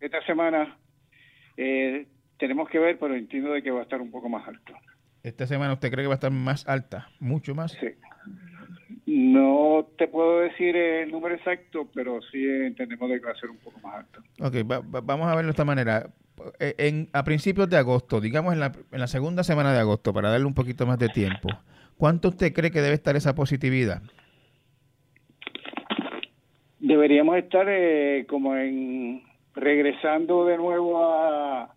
Esta 0.00 0.24
semana 0.24 0.78
eh, 1.56 2.06
tenemos 2.38 2.68
que 2.68 2.78
ver, 2.78 2.96
pero 2.96 3.16
entiendo 3.16 3.54
de 3.54 3.60
que 3.64 3.72
va 3.72 3.80
a 3.80 3.82
estar 3.82 4.00
un 4.00 4.12
poco 4.12 4.28
más 4.28 4.46
alto. 4.46 4.72
¿Esta 5.24 5.48
semana 5.48 5.72
usted 5.72 5.90
cree 5.90 6.04
que 6.04 6.08
va 6.08 6.14
a 6.14 6.22
estar 6.22 6.30
más 6.30 6.68
alta? 6.68 7.08
¿Mucho 7.18 7.56
más? 7.56 7.72
Sí. 7.72 7.88
No 9.12 9.88
te 9.98 10.06
puedo 10.06 10.38
decir 10.38 10.76
el 10.76 11.10
número 11.10 11.34
exacto, 11.34 11.88
pero 11.92 12.22
sí 12.30 12.46
entendemos 12.46 13.10
que 13.10 13.18
va 13.18 13.32
a 13.32 13.34
ser 13.34 13.50
un 13.50 13.56
poco 13.56 13.80
más 13.80 13.96
alto. 13.96 14.20
Ok, 14.40 14.54
vamos 15.02 15.26
a 15.26 15.34
verlo 15.34 15.48
de 15.48 15.50
esta 15.50 15.64
manera. 15.64 16.10
E, 16.60 16.76
en, 16.78 17.08
a 17.12 17.24
principios 17.24 17.68
de 17.68 17.76
agosto, 17.76 18.20
digamos 18.20 18.52
en 18.52 18.60
la, 18.60 18.70
en 18.92 19.00
la 19.00 19.08
segunda 19.08 19.42
semana 19.42 19.72
de 19.72 19.80
agosto, 19.80 20.14
para 20.14 20.30
darle 20.30 20.46
un 20.46 20.54
poquito 20.54 20.86
más 20.86 20.96
de 21.00 21.08
tiempo, 21.08 21.48
¿cuánto 21.96 22.28
usted 22.28 22.52
cree 22.52 22.70
que 22.70 22.82
debe 22.82 22.94
estar 22.94 23.16
esa 23.16 23.34
positividad? 23.34 24.00
Deberíamos 26.78 27.36
estar 27.36 27.66
eh, 27.68 28.26
como 28.28 28.54
en 28.54 29.24
regresando 29.56 30.46
de 30.46 30.56
nuevo 30.56 31.04
a, 31.04 31.74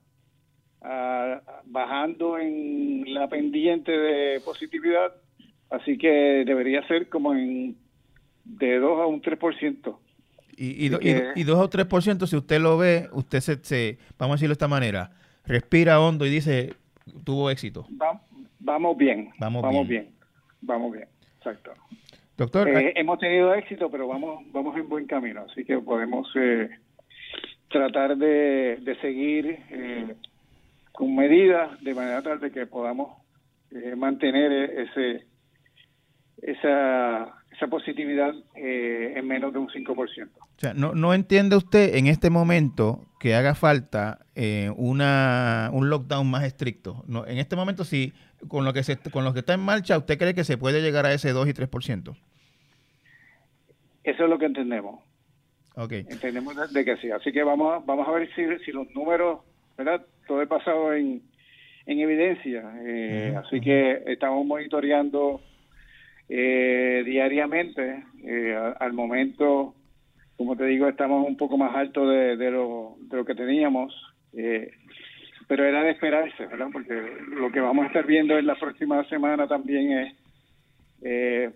a, 0.84 1.42
bajando 1.66 2.38
en 2.38 3.12
la 3.12 3.28
pendiente 3.28 3.92
de 3.92 4.40
positividad 4.42 5.14
Así 5.74 5.98
que 5.98 6.44
debería 6.46 6.86
ser 6.88 7.10
como 7.10 7.34
en 7.34 7.76
de 8.44 8.78
2 8.78 9.02
a 9.02 9.08
un 9.08 9.24
3%. 9.24 9.98
Y, 10.56 10.86
y, 10.86 10.92
y, 11.36 11.44
2 11.44 11.58
o 11.58 11.68
3%, 11.68 12.28
si 12.28 12.36
usted 12.36 12.62
lo 12.62 12.78
ve, 12.78 13.10
usted 13.12 13.40
se, 13.40 13.98
vamos 14.20 14.34
a 14.34 14.36
decirlo 14.36 14.52
de 14.52 14.54
esta 14.54 14.68
manera, 14.68 15.10
respira 15.48 16.00
hondo 16.00 16.28
y 16.28 16.30
dice, 16.30 16.76
tuvo 17.24 17.50
éxito. 17.50 17.88
vamos 18.60 18.98
bien. 18.98 19.32
Vamos, 19.40 19.88
bien. 19.88 20.12
Vamos 20.62 20.94
bien. 20.94 21.08
Exacto. 21.38 21.72
Doctor. 22.38 22.70
Eh, 22.70 22.94
hemos 22.96 23.18
tenido 23.18 23.52
éxito, 23.56 23.90
pero 23.90 24.08
vamos, 24.08 24.44
vamos 24.52 24.78
en 24.78 24.88
buen 24.88 25.08
camino. 25.08 25.44
Así 25.50 25.66
que 25.66 25.80
podemos 25.80 26.32
eh, 26.36 26.70
tratar 27.70 28.16
de, 28.16 28.78
de 28.80 28.96
seguir 29.02 29.58
eh, 29.72 30.16
con 30.92 31.16
medidas 31.16 31.82
de 31.82 31.96
manera 31.96 32.22
tal 32.22 32.40
de 32.40 32.52
que 32.52 32.68
podamos 32.68 33.18
mantener 33.98 34.52
ese 34.52 35.33
esa, 36.44 37.34
esa 37.52 37.68
positividad 37.68 38.34
eh, 38.56 39.14
en 39.16 39.28
menos 39.28 39.54
de 39.54 39.60
un 39.60 39.70
5%. 39.70 39.96
O 39.96 40.08
sea, 40.58 40.74
no, 40.74 40.94
no 40.94 41.14
entiende 41.14 41.56
usted 41.56 41.96
en 41.96 42.08
este 42.08 42.30
momento 42.30 43.06
que 43.20 43.36
haga 43.36 43.56
falta 43.56 44.20
eh, 44.36 44.70
una, 44.76 45.70
un 45.72 45.90
lockdown 45.90 46.30
más 46.30 46.44
estricto. 46.44 47.04
No, 47.08 47.26
en 47.26 47.38
este 47.38 47.56
momento, 47.56 47.86
sí, 47.86 48.14
con 48.50 48.66
lo, 48.66 48.74
que 48.74 48.84
se, 48.84 48.98
con 48.98 49.24
lo 49.24 49.34
que 49.34 49.40
está 49.40 49.54
en 49.54 49.62
marcha, 49.62 49.98
¿usted 49.98 50.18
cree 50.18 50.34
que 50.34 50.44
se 50.44 50.58
puede 50.58 50.82
llegar 50.82 51.06
a 51.06 51.14
ese 51.14 51.32
2 51.32 51.48
y 51.48 51.54
3%? 51.54 52.16
Eso 54.04 54.24
es 54.24 54.30
lo 54.30 54.38
que 54.38 54.46
entendemos. 54.46 55.02
Okay. 55.76 56.06
Entendemos 56.10 56.56
de 56.72 56.86
que 56.86 56.98
sí. 56.98 57.10
Así 57.10 57.32
que 57.32 57.44
vamos 57.44 57.74
a, 57.74 57.80
vamos 57.86 58.08
a 58.08 58.12
ver 58.12 58.30
si, 58.36 58.44
si 58.66 58.72
los 58.72 58.90
números, 58.92 59.40
¿verdad? 59.78 60.06
Todo 60.28 60.42
es 60.42 60.48
pasado 60.50 60.94
en, 60.94 61.24
en 61.86 62.00
evidencia. 62.00 62.64
Eh, 62.86 63.34
así 63.38 63.62
que 63.62 64.04
estamos 64.08 64.46
monitoreando 64.46 65.42
eh, 66.30 67.04
diariamente. 67.06 68.04
Eh, 68.24 68.74
al 68.80 68.94
momento, 68.94 69.76
como 70.38 70.56
te 70.56 70.66
digo, 70.66 70.88
estamos 70.88 71.28
un 71.28 71.38
poco 71.38 71.58
más 71.58 71.76
altos 71.76 72.10
de, 72.10 72.38
de, 72.38 72.52
lo, 72.52 72.96
de 73.02 73.18
lo 73.18 73.26
que 73.26 73.36
teníamos, 73.36 73.94
eh, 74.34 74.72
pero 75.48 75.66
era 75.66 75.84
de 75.84 75.92
esperarse, 75.92 76.46
¿verdad? 76.48 76.68
Porque 76.72 76.94
lo 77.36 77.52
que 77.52 77.60
vamos 77.60 77.84
a 77.84 77.88
estar 77.88 78.06
viendo 78.06 78.38
en 78.38 78.48
la 78.48 78.56
próxima 78.56 79.04
semana 79.10 79.48
también 79.48 79.92
es 79.92 80.14
eh, 81.02 81.52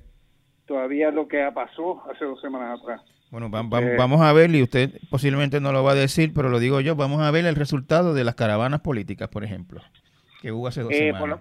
todavía 0.66 1.12
lo 1.12 1.28
que 1.28 1.50
pasó 1.54 2.04
hace 2.12 2.26
dos 2.26 2.40
semanas 2.42 2.80
atrás. 2.80 3.02
Bueno, 3.32 3.50
vamos 3.50 4.22
a 4.22 4.32
ver, 4.32 4.54
y 4.56 4.62
usted 4.62 4.92
posiblemente 5.10 5.60
no 5.60 5.74
lo 5.74 5.84
va 5.84 5.92
a 5.92 5.96
decir, 5.96 6.32
pero 6.34 6.50
lo 6.50 6.60
digo 6.60 6.80
yo, 6.80 6.96
vamos 6.96 7.22
a 7.22 7.32
ver 7.32 7.46
el 7.46 7.56
resultado 7.56 8.14
de 8.14 8.24
las 8.24 8.36
caravanas 8.36 8.80
políticas, 8.80 9.28
por 9.28 9.44
ejemplo, 9.44 9.82
que 10.42 10.54
hubo 10.54 10.68
hace 10.68 10.82
dos 10.82 10.96
semanas. 10.96 11.40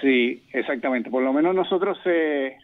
Sí, 0.00 0.44
exactamente. 0.52 1.10
Por 1.10 1.22
lo 1.22 1.32
menos 1.32 1.54
nosotros 1.54 1.98
eh, 2.04 2.56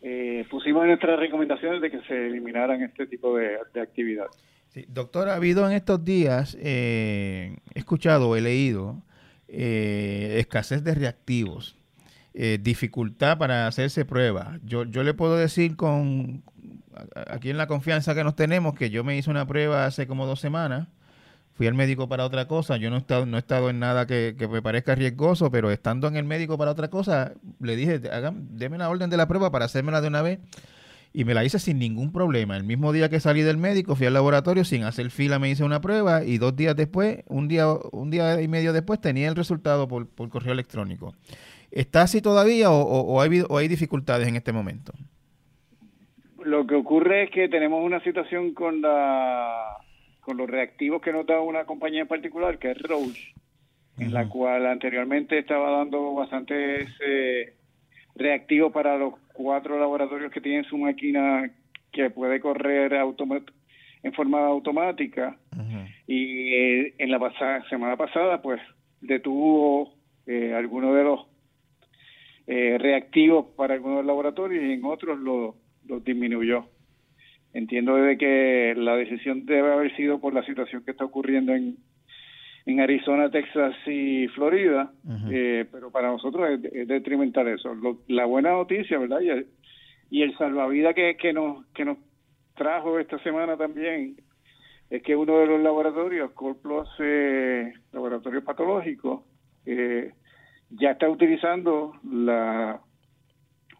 eh, 0.00 0.46
pusimos 0.48 0.82
en 0.82 0.88
nuestras 0.88 1.18
recomendaciones 1.18 1.80
de 1.82 1.90
que 1.90 2.00
se 2.02 2.26
eliminaran 2.26 2.82
este 2.82 3.06
tipo 3.06 3.36
de, 3.36 3.56
actividad. 3.80 4.26
Sí, 4.68 4.84
doctor, 4.88 5.28
ha 5.28 5.34
habido 5.34 5.68
en 5.68 5.74
estos 5.74 6.04
días, 6.04 6.56
eh, 6.60 7.56
he 7.74 7.78
escuchado, 7.78 8.36
he 8.36 8.40
leído, 8.40 9.02
eh, 9.48 10.36
escasez 10.38 10.84
de 10.84 10.94
reactivos, 10.94 11.76
dificultad 12.60 13.36
para 13.36 13.66
hacerse 13.66 14.04
pruebas. 14.04 14.60
Yo, 14.62 14.84
yo 14.84 15.02
le 15.02 15.12
puedo 15.12 15.36
decir 15.36 15.74
con 15.74 16.44
aquí 17.26 17.50
en 17.50 17.56
la 17.56 17.66
confianza 17.66 18.14
que 18.14 18.22
nos 18.22 18.36
tenemos 18.36 18.74
que 18.74 18.90
yo 18.90 19.02
me 19.02 19.16
hice 19.16 19.28
una 19.28 19.44
prueba 19.44 19.86
hace 19.86 20.06
como 20.06 20.24
dos 20.24 20.38
semanas 20.38 20.86
fui 21.58 21.66
al 21.66 21.74
médico 21.74 22.08
para 22.08 22.24
otra 22.24 22.46
cosa, 22.46 22.76
yo 22.76 22.88
no 22.88 22.94
he 22.94 23.00
estado, 23.00 23.26
no 23.26 23.36
he 23.36 23.40
estado 23.40 23.68
en 23.68 23.80
nada 23.80 24.06
que, 24.06 24.32
me 24.48 24.62
parezca 24.62 24.94
riesgoso, 24.94 25.50
pero 25.50 25.72
estando 25.72 26.06
en 26.06 26.14
el 26.14 26.24
médico 26.24 26.56
para 26.56 26.70
otra 26.70 26.88
cosa, 26.88 27.32
le 27.60 27.74
dije, 27.74 28.00
hagan, 28.12 28.46
déme 28.56 28.78
la 28.78 28.88
orden 28.88 29.10
de 29.10 29.16
la 29.16 29.26
prueba 29.26 29.50
para 29.50 29.64
hacérmela 29.64 30.00
de 30.00 30.06
una 30.06 30.22
vez. 30.22 30.38
Y 31.12 31.24
me 31.24 31.34
la 31.34 31.42
hice 31.42 31.58
sin 31.58 31.80
ningún 31.80 32.12
problema. 32.12 32.56
El 32.56 32.62
mismo 32.62 32.92
día 32.92 33.08
que 33.08 33.18
salí 33.18 33.42
del 33.42 33.56
médico, 33.56 33.96
fui 33.96 34.06
al 34.06 34.14
laboratorio 34.14 34.62
sin 34.62 34.84
hacer 34.84 35.10
fila, 35.10 35.40
me 35.40 35.50
hice 35.50 35.64
una 35.64 35.80
prueba 35.80 36.22
y 36.22 36.38
dos 36.38 36.54
días 36.54 36.76
después, 36.76 37.24
un 37.26 37.48
día, 37.48 37.66
un 37.90 38.10
día 38.10 38.40
y 38.40 38.46
medio 38.46 38.72
después, 38.72 39.00
tenía 39.00 39.26
el 39.26 39.34
resultado 39.34 39.88
por, 39.88 40.06
correo 40.28 40.52
electrónico. 40.52 41.12
¿Está 41.72 42.02
así 42.02 42.22
todavía 42.22 42.70
o, 42.70 43.20
hay, 43.20 43.42
o 43.48 43.58
hay 43.58 43.66
dificultades 43.66 44.28
en 44.28 44.36
este 44.36 44.52
momento? 44.52 44.92
Lo 46.44 46.68
que 46.68 46.76
ocurre 46.76 47.24
es 47.24 47.30
que 47.32 47.48
tenemos 47.48 47.84
una 47.84 48.00
situación 48.04 48.54
con 48.54 48.80
la 48.80 49.78
con 50.28 50.36
los 50.36 50.50
reactivos 50.50 51.00
que 51.00 51.10
nos 51.10 51.24
da 51.24 51.40
una 51.40 51.64
compañía 51.64 52.02
en 52.02 52.06
particular, 52.06 52.58
que 52.58 52.72
es 52.72 52.82
Roche, 52.82 53.32
en 53.96 54.12
la 54.12 54.28
cual 54.28 54.66
anteriormente 54.66 55.38
estaba 55.38 55.70
dando 55.70 56.12
bastantes 56.12 56.86
eh, 57.02 57.54
reactivos 58.14 58.70
para 58.70 58.98
los 58.98 59.14
cuatro 59.32 59.80
laboratorios 59.80 60.30
que 60.30 60.42
tienen 60.42 60.64
su 60.64 60.76
máquina 60.76 61.50
que 61.90 62.10
puede 62.10 62.40
correr 62.40 62.92
en 62.92 64.12
forma 64.12 64.46
automática. 64.46 65.38
Y 66.06 66.52
eh, 66.52 66.94
en 66.98 67.10
la 67.10 67.18
pasada, 67.18 67.66
semana 67.70 67.96
pasada, 67.96 68.42
pues 68.42 68.60
detuvo 69.00 69.94
eh, 70.26 70.52
algunos 70.54 70.94
de 70.94 71.04
los 71.04 71.20
eh, 72.48 72.76
reactivos 72.78 73.46
para 73.56 73.72
algunos 73.72 74.04
laboratorios 74.04 74.62
y 74.62 74.72
en 74.72 74.84
otros 74.84 75.18
los 75.18 75.54
lo 75.86 76.00
disminuyó. 76.00 76.66
Entiendo 77.52 77.96
de 77.96 78.18
que 78.18 78.74
la 78.76 78.96
decisión 78.96 79.46
debe 79.46 79.72
haber 79.72 79.94
sido 79.96 80.20
por 80.20 80.34
la 80.34 80.44
situación 80.44 80.84
que 80.84 80.90
está 80.90 81.04
ocurriendo 81.04 81.54
en, 81.54 81.76
en 82.66 82.80
Arizona, 82.80 83.30
Texas 83.30 83.74
y 83.86 84.28
Florida, 84.28 84.92
eh, 85.30 85.64
pero 85.72 85.90
para 85.90 86.08
nosotros 86.08 86.48
es, 86.50 86.86
detrimental 86.86 87.48
eso. 87.48 87.74
la 88.08 88.26
buena 88.26 88.50
noticia, 88.50 88.98
¿verdad? 88.98 89.20
Y 89.20 89.30
el, 89.30 89.46
y 90.10 90.22
el 90.22 90.36
salvavidas 90.36 90.94
que, 90.94 91.16
que, 91.16 91.32
nos, 91.32 91.64
que 91.68 91.84
nos 91.84 91.96
trajo 92.54 92.98
esta 92.98 93.18
semana 93.20 93.56
también 93.56 94.16
es 94.90 95.02
que 95.02 95.16
uno 95.16 95.38
de 95.38 95.46
los 95.46 95.62
laboratorios, 95.62 96.32
Colplus 96.32 96.88
eh, 96.98 97.72
Laboratorio 97.92 98.44
Patológico, 98.44 99.24
eh, 99.66 100.12
ya 100.70 100.92
está 100.92 101.08
utilizando 101.08 101.94
la 102.04 102.80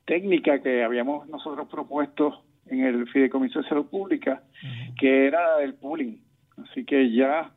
técnica 0.06 0.62
que 0.62 0.82
habíamos 0.82 1.28
nosotros 1.28 1.68
propuesto 1.68 2.44
en 2.70 2.84
el 2.84 3.08
Fideicomiso 3.08 3.60
de 3.60 3.68
Salud 3.68 3.86
Pública, 3.86 4.42
que 4.98 5.26
era 5.26 5.62
el 5.62 5.74
pooling. 5.74 6.20
Así 6.56 6.84
que 6.84 7.12
ya, 7.12 7.52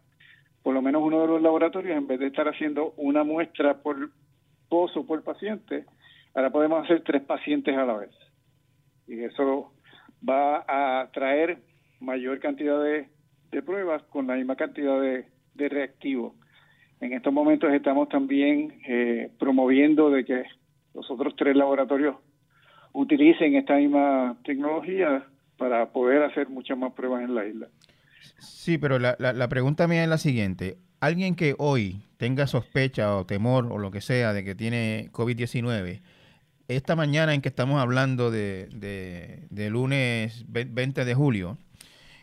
por 0.63 0.73
lo 0.73 0.81
menos 0.81 1.01
uno 1.03 1.21
de 1.21 1.27
los 1.27 1.41
laboratorios, 1.41 1.97
en 1.97 2.07
vez 2.07 2.19
de 2.19 2.27
estar 2.27 2.47
haciendo 2.47 2.93
una 2.97 3.23
muestra 3.23 3.81
por 3.81 4.11
pozo 4.69 5.05
por 5.05 5.23
paciente, 5.23 5.85
ahora 6.33 6.51
podemos 6.51 6.83
hacer 6.83 7.03
tres 7.03 7.21
pacientes 7.23 7.75
a 7.77 7.85
la 7.85 7.97
vez. 7.97 8.11
Y 9.07 9.23
eso 9.23 9.73
va 10.27 10.63
a 10.67 11.11
traer 11.11 11.59
mayor 11.99 12.39
cantidad 12.39 12.81
de, 12.81 13.07
pruebas 13.65 14.01
con 14.03 14.27
la 14.27 14.35
misma 14.35 14.55
cantidad 14.55 14.99
de, 15.01 15.25
reactivos. 15.55 16.33
En 17.01 17.13
estos 17.13 17.31
momentos 17.31 17.71
estamos 17.71 18.09
también 18.09 18.81
eh, 18.87 19.29
promoviendo 19.37 20.09
de 20.09 20.25
que 20.25 20.43
los 20.93 21.09
otros 21.11 21.35
tres 21.35 21.55
laboratorios 21.55 22.15
utilicen 22.93 23.55
esta 23.55 23.75
misma 23.75 24.37
tecnología 24.43 25.23
para 25.57 25.91
poder 25.91 26.23
hacer 26.23 26.49
muchas 26.49 26.77
más 26.77 26.93
pruebas 26.93 27.23
en 27.23 27.35
la 27.35 27.45
isla. 27.45 27.67
Sí, 28.39 28.77
pero 28.77 28.99
la, 28.99 29.15
la, 29.19 29.47
pregunta 29.47 29.87
mía 29.87 30.03
es 30.03 30.09
la 30.09 30.17
siguiente. 30.17 30.77
Alguien 30.99 31.35
que 31.35 31.55
hoy 31.57 32.01
tenga 32.17 32.47
sospecha 32.47 33.15
o 33.15 33.25
temor 33.25 33.67
o 33.71 33.77
lo 33.77 33.91
que 33.91 34.01
sea 34.01 34.33
de 34.33 34.43
que 34.43 34.55
tiene 34.55 35.09
COVID-19, 35.11 36.01
esta 36.67 36.95
mañana 36.95 37.33
en 37.33 37.41
que 37.41 37.49
estamos 37.49 37.81
hablando 37.81 38.31
de, 38.31 38.67
de, 39.49 39.69
lunes 39.69 40.45
20 40.47 41.05
de 41.05 41.13
julio, 41.13 41.57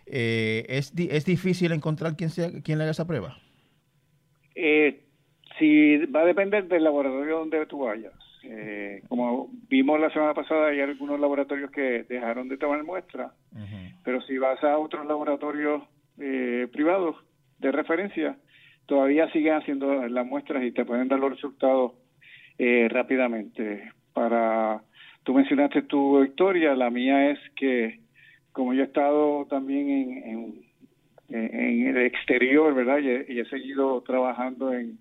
eh, 0.06 0.64
¿es, 0.68 0.92
¿es 0.96 1.24
difícil 1.24 1.72
encontrar 1.72 2.16
quién, 2.16 2.30
sea, 2.30 2.50
quién 2.64 2.78
le 2.78 2.84
haga 2.84 2.92
esa 2.92 3.06
prueba? 3.06 3.38
Eh, 4.54 5.04
sí, 5.58 5.98
va 6.06 6.22
a 6.22 6.26
depender 6.26 6.66
del 6.66 6.84
laboratorio 6.84 7.38
donde 7.38 7.66
tú 7.66 7.80
vayas. 7.80 8.12
Eh, 8.50 9.02
como 9.08 9.50
vimos 9.68 10.00
la 10.00 10.10
semana 10.10 10.32
pasada, 10.32 10.68
hay 10.68 10.80
algunos 10.80 11.20
laboratorios 11.20 11.70
que 11.70 12.04
dejaron 12.08 12.48
de 12.48 12.56
tomar 12.56 12.82
muestras, 12.82 13.30
pero 14.02 14.22
si 14.22 14.38
vas 14.38 14.62
a 14.64 14.78
otros 14.78 15.06
laboratorios 15.06 15.82
eh, 16.18 16.66
privados 16.72 17.16
de 17.58 17.72
referencia, 17.72 18.38
todavía 18.86 19.30
siguen 19.32 19.52
haciendo 19.52 20.08
las 20.08 20.26
muestras 20.26 20.64
y 20.64 20.72
te 20.72 20.86
pueden 20.86 21.08
dar 21.08 21.20
los 21.20 21.32
resultados 21.32 21.92
eh, 22.56 22.88
rápidamente. 22.90 23.92
Para 24.14 24.80
tú 25.24 25.34
mencionaste 25.34 25.82
tu 25.82 26.24
historia, 26.24 26.74
la 26.74 26.88
mía 26.88 27.30
es 27.30 27.38
que 27.54 28.00
como 28.52 28.72
yo 28.72 28.80
he 28.80 28.86
estado 28.86 29.44
también 29.44 29.90
en, 29.90 30.64
en, 31.28 31.86
el 31.86 31.98
exterior, 31.98 32.74
¿verdad? 32.74 32.98
Y 33.00 33.08
he, 33.10 33.26
y 33.28 33.40
he 33.40 33.44
seguido 33.44 34.00
trabajando 34.00 34.72
en, 34.72 34.98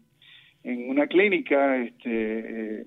en 0.65 0.89
una 0.89 1.07
clínica, 1.07 1.77
este, 1.77 2.85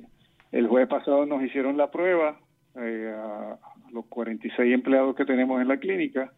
el 0.52 0.66
jueves 0.66 0.88
pasado 0.88 1.26
nos 1.26 1.42
hicieron 1.42 1.76
la 1.76 1.90
prueba 1.90 2.38
eh, 2.76 3.14
a 3.16 3.58
los 3.92 4.06
46 4.06 4.72
empleados 4.72 5.16
que 5.16 5.24
tenemos 5.24 5.60
en 5.60 5.68
la 5.68 5.78
clínica 5.78 6.32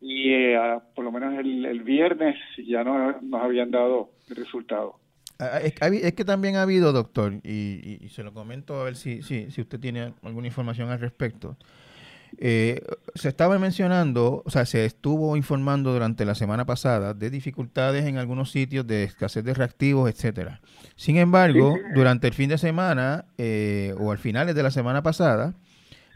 y 0.00 0.30
eh, 0.32 0.58
por 0.94 1.04
lo 1.04 1.12
menos 1.12 1.38
el, 1.38 1.82
viernes 1.82 2.36
ya 2.66 2.84
nos, 2.84 3.22
nos 3.22 3.42
habían 3.42 3.70
dado 3.70 4.10
el 4.28 4.36
resultado. 4.36 4.96
Ah, 5.40 5.60
ah, 5.80 5.88
es, 5.88 6.14
que 6.14 6.24
también 6.24 6.56
ha 6.56 6.62
habido, 6.62 6.92
doctor, 6.92 7.34
y, 7.44 7.98
y, 8.00 8.08
se 8.08 8.24
lo 8.24 8.34
comento 8.34 8.80
a 8.80 8.84
ver 8.84 8.96
si, 8.96 9.22
si, 9.22 9.50
si 9.52 9.60
usted 9.60 9.78
tiene 9.78 10.12
alguna 10.22 10.48
información 10.48 10.90
al 10.90 10.98
respecto. 10.98 11.56
Eh, 12.36 12.82
se 13.14 13.28
estaba 13.28 13.58
mencionando, 13.58 14.42
o 14.44 14.50
sea, 14.50 14.66
se 14.66 14.84
estuvo 14.84 15.36
informando 15.36 15.92
durante 15.92 16.24
la 16.24 16.34
semana 16.34 16.66
pasada 16.66 17.14
de 17.14 17.30
dificultades 17.30 18.04
en 18.04 18.18
algunos 18.18 18.50
sitios, 18.50 18.86
de 18.86 19.04
escasez 19.04 19.44
de 19.44 19.54
reactivos, 19.54 20.10
etcétera. 20.10 20.60
Sin 20.96 21.16
embargo, 21.16 21.76
durante 21.94 22.26
el 22.28 22.34
fin 22.34 22.48
de 22.48 22.58
semana 22.58 23.24
eh, 23.38 23.94
o 23.98 24.12
al 24.12 24.18
finales 24.18 24.54
de 24.54 24.62
la 24.62 24.70
semana 24.70 25.02
pasada, 25.02 25.54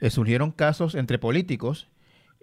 eh, 0.01 0.11
surgieron 0.11 0.53
casos 0.53 0.95
entre 0.95 1.19
políticos 1.19 1.89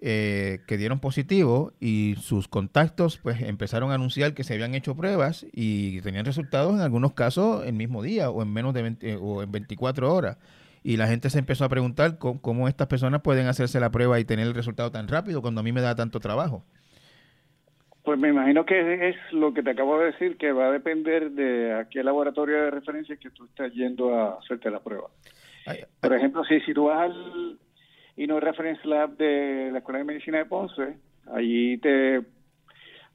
que 0.02 0.76
dieron 0.78 0.98
positivo 0.98 1.74
y 1.78 2.14
sus 2.22 2.48
contactos 2.48 3.18
pues 3.18 3.42
empezaron 3.42 3.90
a 3.90 3.96
anunciar 3.96 4.32
que 4.32 4.44
se 4.44 4.54
habían 4.54 4.74
hecho 4.74 4.94
pruebas 4.94 5.44
y 5.52 6.00
tenían 6.00 6.24
resultados 6.24 6.72
en 6.72 6.80
algunos 6.80 7.12
casos 7.12 7.66
el 7.66 7.74
mismo 7.74 8.02
día 8.02 8.30
o 8.30 8.40
en 8.40 8.50
menos 8.50 8.72
de 8.72 8.80
20, 8.80 9.16
o 9.16 9.42
en 9.42 9.52
24 9.52 10.10
horas 10.10 10.38
y 10.82 10.96
la 10.96 11.06
gente 11.06 11.30
se 11.30 11.38
empezó 11.38 11.64
a 11.64 11.68
preguntar 11.68 12.18
cómo, 12.18 12.68
estas 12.68 12.86
personas 12.86 13.20
pueden 13.22 13.46
hacerse 13.46 13.80
la 13.80 13.90
prueba 13.90 14.18
y 14.18 14.24
tener 14.24 14.46
el 14.46 14.54
resultado 14.54 14.90
tan 14.90 15.08
rápido 15.08 15.42
cuando 15.42 15.60
a 15.60 15.64
mí 15.64 15.72
me 15.72 15.80
da 15.80 15.94
tanto 15.94 16.20
trabajo. 16.20 16.64
Pues 18.02 18.18
me 18.18 18.30
imagino 18.30 18.64
que 18.64 19.10
es 19.10 19.16
lo 19.32 19.52
que 19.52 19.62
te 19.62 19.70
acabo 19.70 19.98
de 19.98 20.06
decir, 20.06 20.38
que 20.38 20.52
va 20.52 20.68
a 20.68 20.72
depender 20.72 21.32
de 21.32 21.74
a 21.74 21.88
qué 21.88 22.02
laboratorio 22.02 22.56
de 22.62 22.70
referencia 22.70 23.16
que 23.16 23.30
tú 23.30 23.44
estás 23.44 23.72
yendo 23.74 24.14
a 24.14 24.38
hacerte 24.38 24.70
la 24.70 24.80
prueba. 24.80 25.08
Por 26.00 26.14
ejemplo, 26.14 26.42
si, 26.44 26.60
si 26.62 26.72
tú 26.72 26.84
vas 26.84 27.10
al 27.10 27.58
Inno 28.16 28.40
Reference 28.40 28.86
Lab 28.88 29.16
de 29.16 29.70
la 29.70 29.78
Escuela 29.78 29.98
de 29.98 30.04
Medicina 30.04 30.38
de 30.38 30.46
Ponce, 30.46 30.96
allí 31.32 31.76
te 31.78 32.22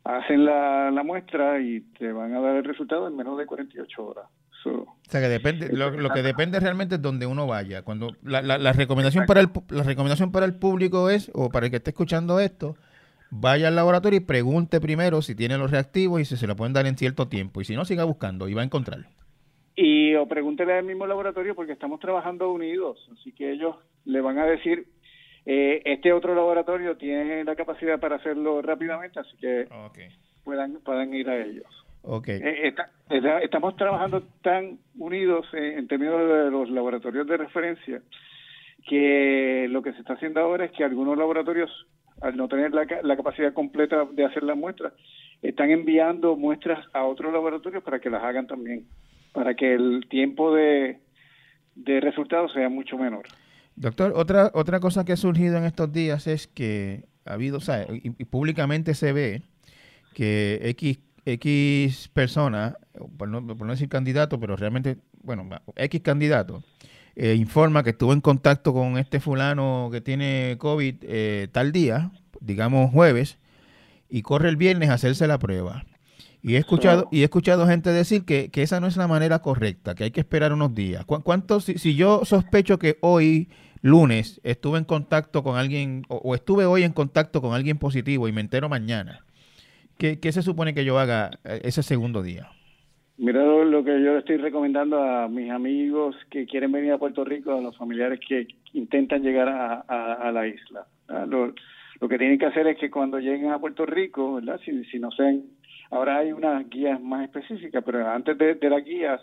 hacen 0.03 0.45
la, 0.45 0.91
la 0.91 1.03
muestra 1.03 1.59
y 1.59 1.81
te 1.97 2.11
van 2.11 2.33
a 2.35 2.39
dar 2.39 2.55
el 2.55 2.63
resultado 2.63 3.07
en 3.07 3.15
menos 3.15 3.37
de 3.39 3.47
48 3.47 4.05
horas. 4.05 4.25
O 4.71 5.09
sea 5.09 5.21
que 5.21 5.27
depende, 5.27 5.69
lo, 5.71 5.91
que 6.09 6.23
depende 6.23 6.59
realmente 6.59 6.95
es 6.95 7.01
donde 7.01 7.25
uno 7.25 7.47
vaya. 7.47 7.83
Cuando 7.83 8.15
la, 8.23 8.41
la, 8.41 8.73
recomendación 8.73 9.25
para 9.25 9.39
el 9.39 9.49
la 9.69 9.83
recomendación 9.83 10.31
para 10.31 10.45
el 10.45 10.55
público 10.55 11.09
es, 11.09 11.31
o 11.33 11.49
para 11.49 11.67
el 11.67 11.71
que 11.71 11.77
esté 11.77 11.91
escuchando 11.91 12.39
esto, 12.39 12.75
vaya 13.29 13.67
al 13.67 13.75
laboratorio 13.75 14.17
y 14.17 14.21
pregunte 14.21 14.81
primero 14.81 15.21
si 15.21 15.35
tiene 15.35 15.57
los 15.57 15.71
reactivos 15.71 16.21
y 16.21 16.25
si 16.25 16.37
se 16.37 16.47
lo 16.47 16.55
pueden 16.55 16.73
dar 16.73 16.85
en 16.87 16.97
cierto 16.97 17.27
tiempo. 17.27 17.61
Y 17.61 17.65
si 17.65 17.75
no, 17.75 17.85
siga 17.85 18.03
buscando 18.03 18.47
y 18.47 18.53
va 18.53 18.61
a 18.61 18.65
encontrar. 18.65 19.05
Y 19.75 20.15
o 20.15 20.27
pregúntele 20.27 20.73
al 20.73 20.85
mismo 20.85 21.05
laboratorio 21.05 21.53
porque 21.53 21.73
estamos 21.73 21.99
trabajando 21.99 22.51
unidos, 22.51 22.97
así 23.13 23.33
que 23.33 23.51
ellos 23.51 23.75
le 24.05 24.21
van 24.21 24.39
a 24.39 24.45
decir, 24.45 24.87
eh, 25.45 25.81
este 25.83 26.13
otro 26.13 26.33
laboratorio 26.33 26.95
tiene 26.95 27.43
la 27.43 27.55
capacidad 27.55 27.99
para 27.99 28.15
hacerlo 28.15 28.61
rápidamente, 28.61 29.19
así 29.19 29.35
que 29.37 29.67
puedan, 30.45 30.79
puedan 30.85 31.13
ir 31.13 31.29
a 31.29 31.43
ellos. 31.43 31.84
Okay. 32.07 32.39
Eh, 32.43 32.75
estamos 33.41 33.75
trabajando 33.77 34.21
tan 34.43 34.77
unidos 34.97 35.47
en, 35.53 35.87
términos 35.87 36.19
de 36.19 36.51
los 36.51 36.69
laboratorios 36.69 37.25
de 37.25 37.37
referencia 37.37 38.01
que 38.87 39.67
lo 39.69 39.81
que 39.81 39.93
se 39.93 39.99
está 39.99 40.13
haciendo 40.13 40.39
ahora 40.39 40.65
es 40.65 40.71
que 40.71 40.83
algunos 40.83 41.17
laboratorios, 41.17 41.71
al 42.21 42.37
no 42.37 42.47
tener 42.47 42.73
la, 42.73 42.85
la 43.01 43.17
capacidad 43.17 43.53
completa 43.53 44.05
de 44.11 44.23
hacer 44.23 44.43
las 44.43 44.55
muestras, 44.55 44.93
están 45.41 45.71
enviando 45.71 46.35
muestras 46.35 46.85
a 46.93 47.03
otros 47.05 47.33
laboratorios 47.33 47.83
para 47.83 47.99
que 47.99 48.11
las 48.11 48.23
hagan 48.23 48.45
también, 48.45 48.85
para 49.33 49.55
que 49.55 49.73
el 49.73 50.05
tiempo 50.07 50.53
de, 50.53 50.99
de 51.73 51.99
resultados 52.01 52.53
sea 52.53 52.69
mucho 52.69 52.97
menor. 52.99 53.25
Doctor, 53.75 54.13
otra, 54.15 54.51
otra 54.53 54.79
cosa 54.79 55.03
que 55.05 55.13
ha 55.13 55.17
surgido 55.17 55.57
en 55.57 55.63
estos 55.63 55.91
días 55.91 56.27
es 56.27 56.45
que 56.45 57.05
ha 57.25 57.33
habido, 57.33 57.57
o 57.57 57.61
sea, 57.61 57.87
y 57.89 58.25
públicamente 58.25 58.93
se 58.93 59.11
ve 59.11 59.41
que 60.13 60.59
X 60.69 60.99
X 61.25 62.09
persona, 62.13 62.77
por 63.17 63.27
no, 63.27 63.41
decir 63.71 63.89
candidato, 63.89 64.39
pero 64.39 64.55
realmente, 64.55 64.97
bueno, 65.23 65.49
X 65.75 66.01
candidato, 66.01 66.63
eh, 67.15 67.33
informa 67.33 67.83
que 67.83 67.91
estuvo 67.91 68.13
en 68.13 68.21
contacto 68.21 68.73
con 68.73 68.97
este 68.97 69.19
fulano 69.19 69.89
que 69.91 70.01
tiene 70.01 70.55
COVID 70.59 70.95
eh, 71.01 71.47
tal 71.51 71.71
día, 71.71 72.11
digamos 72.41 72.91
jueves, 72.91 73.39
y 74.07 74.21
corre 74.21 74.49
el 74.49 74.55
viernes 74.55 74.89
a 74.89 74.93
hacerse 74.93 75.27
la 75.27 75.39
prueba. 75.39 75.85
Y 76.43 76.55
he 76.55 76.57
escuchado, 76.59 77.07
y 77.11 77.21
he 77.21 77.23
escuchado 77.23 77.65
gente 77.65 77.91
decir 77.91 78.23
que, 78.23 78.51
esa 78.53 78.79
no 78.79 78.85
es 78.85 78.97
la 78.97 79.07
manera 79.07 79.39
correcta, 79.39 79.95
que 79.95 80.03
hay 80.03 80.11
que 80.11 80.19
esperar 80.19 80.53
unos 80.53 80.75
días. 80.75 81.03
¿Cuánto, 81.05 81.59
si, 81.59 81.79
si 81.79 81.95
yo 81.95 82.23
sospecho 82.23 82.77
que 82.77 82.99
hoy, 83.01 83.49
lunes, 83.81 84.39
estuve 84.43 84.77
en 84.77 84.85
contacto 84.85 85.41
con 85.41 85.57
alguien, 85.57 86.05
o 86.07 86.35
estuve 86.35 86.67
hoy 86.67 86.83
en 86.83 86.91
contacto 86.91 87.41
con 87.41 87.55
alguien 87.55 87.79
positivo 87.79 88.27
y 88.27 88.31
me 88.31 88.41
entero 88.41 88.69
mañana, 88.69 89.24
¿Qué, 89.97 90.31
se 90.31 90.41
supone 90.41 90.73
que 90.73 90.83
yo 90.83 90.99
haga 90.99 91.31
eh, 91.45 91.61
ese 91.63 91.81
segundo 91.81 92.21
día? 92.21 92.49
Mira 93.17 93.43
lo 93.45 93.83
que 93.83 94.03
yo 94.03 94.17
estoy 94.17 94.37
recomendando 94.37 95.01
a 95.01 95.29
mis 95.29 95.49
amigos 95.49 96.15
que 96.29 96.45
quieren 96.45 96.73
venir 96.73 96.91
a 96.91 96.97
Puerto 96.97 97.23
Rico, 97.23 97.53
a 97.53 97.61
los 97.61 97.77
familiares 97.77 98.19
que 98.27 98.47
intentan 98.73 99.23
llegar 99.23 99.47
a, 99.47 100.31
la 100.33 100.47
isla. 100.47 100.85
Lo, 101.27 101.53
que 102.09 102.17
tienen 102.17 102.37
que 102.37 102.45
hacer 102.45 102.67
es 102.67 102.77
que 102.77 102.91
cuando 102.91 103.19
lleguen 103.19 103.51
a 103.51 103.59
Puerto 103.59 103.85
Rico. 103.85 104.41
Si, 104.65 104.99
no 104.99 105.11
sean, 105.11 105.43
ahora 105.91 106.17
hay 106.17 106.33
unas 106.33 106.69
guías 106.69 107.01
más 107.01 107.23
específicas, 107.23 107.83
pero 107.85 108.05
antes 108.05 108.37
de, 108.37 108.69
las 108.69 108.83
guías 108.83 109.21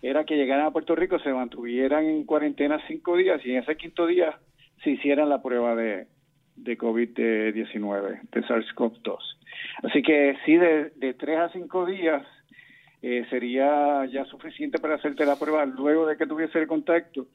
era 0.00 0.24
que 0.24 0.36
llegaran 0.36 0.66
a 0.66 0.70
Puerto 0.70 0.94
Rico, 0.94 1.18
se 1.18 1.32
mantuvieran 1.32 2.04
en 2.04 2.24
cuarentena 2.24 2.80
cinco 2.86 3.16
días 3.16 3.44
y 3.44 3.50
en 3.50 3.64
ese 3.64 3.76
quinto 3.76 4.06
día 4.06 4.38
se 4.84 4.90
hicieran 4.90 5.28
la 5.28 5.42
prueba 5.42 5.74
de, 5.74 6.06
de 6.64 6.76
COVID-19, 6.78 8.20
de 8.30 8.42
SARS-CoV-2. 8.42 9.18
Así 9.82 10.02
que 10.02 10.36
sí, 10.44 10.56
de, 10.56 10.90
de 10.96 11.14
tres 11.14 11.38
a 11.38 11.48
cinco 11.50 11.86
días 11.86 12.22
eh, 13.00 13.24
sería 13.30 14.04
ya 14.06 14.24
suficiente 14.24 14.78
para 14.78 14.96
hacerte 14.96 15.24
la 15.24 15.36
prueba 15.36 15.64
luego 15.64 16.06
de 16.06 16.16
que 16.16 16.26
tuviese 16.26 16.58
el 16.58 16.66
contacto. 16.66 17.26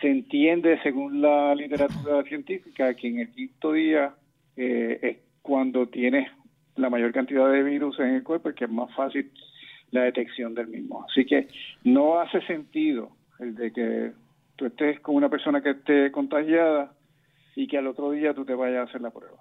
Se 0.00 0.08
entiende, 0.08 0.78
según 0.82 1.22
la 1.22 1.54
literatura 1.54 2.22
científica, 2.24 2.94
que 2.94 3.08
en 3.08 3.20
el 3.20 3.30
quinto 3.30 3.72
día 3.72 4.14
eh, 4.56 4.98
es 5.02 5.16
cuando 5.42 5.88
tienes 5.88 6.30
la 6.76 6.90
mayor 6.90 7.12
cantidad 7.12 7.50
de 7.50 7.62
virus 7.62 7.98
en 7.98 8.14
el 8.14 8.22
cuerpo 8.22 8.50
y 8.50 8.54
que 8.54 8.66
es 8.66 8.70
más 8.70 8.94
fácil 8.94 9.30
la 9.90 10.02
detección 10.02 10.54
del 10.54 10.68
mismo. 10.68 11.04
Así 11.08 11.24
que 11.24 11.48
no 11.84 12.20
hace 12.20 12.40
sentido 12.42 13.10
el 13.40 13.54
de 13.54 13.72
que 13.72 14.12
tú 14.56 14.66
estés 14.66 15.00
con 15.00 15.16
una 15.16 15.30
persona 15.30 15.62
que 15.62 15.70
esté 15.70 16.12
contagiada 16.12 16.92
y 17.58 17.66
que 17.66 17.76
al 17.76 17.88
otro 17.88 18.12
día 18.12 18.34
tú 18.34 18.44
te 18.44 18.54
vayas 18.54 18.78
a 18.78 18.82
hacer 18.88 19.00
la 19.00 19.10
prueba. 19.10 19.36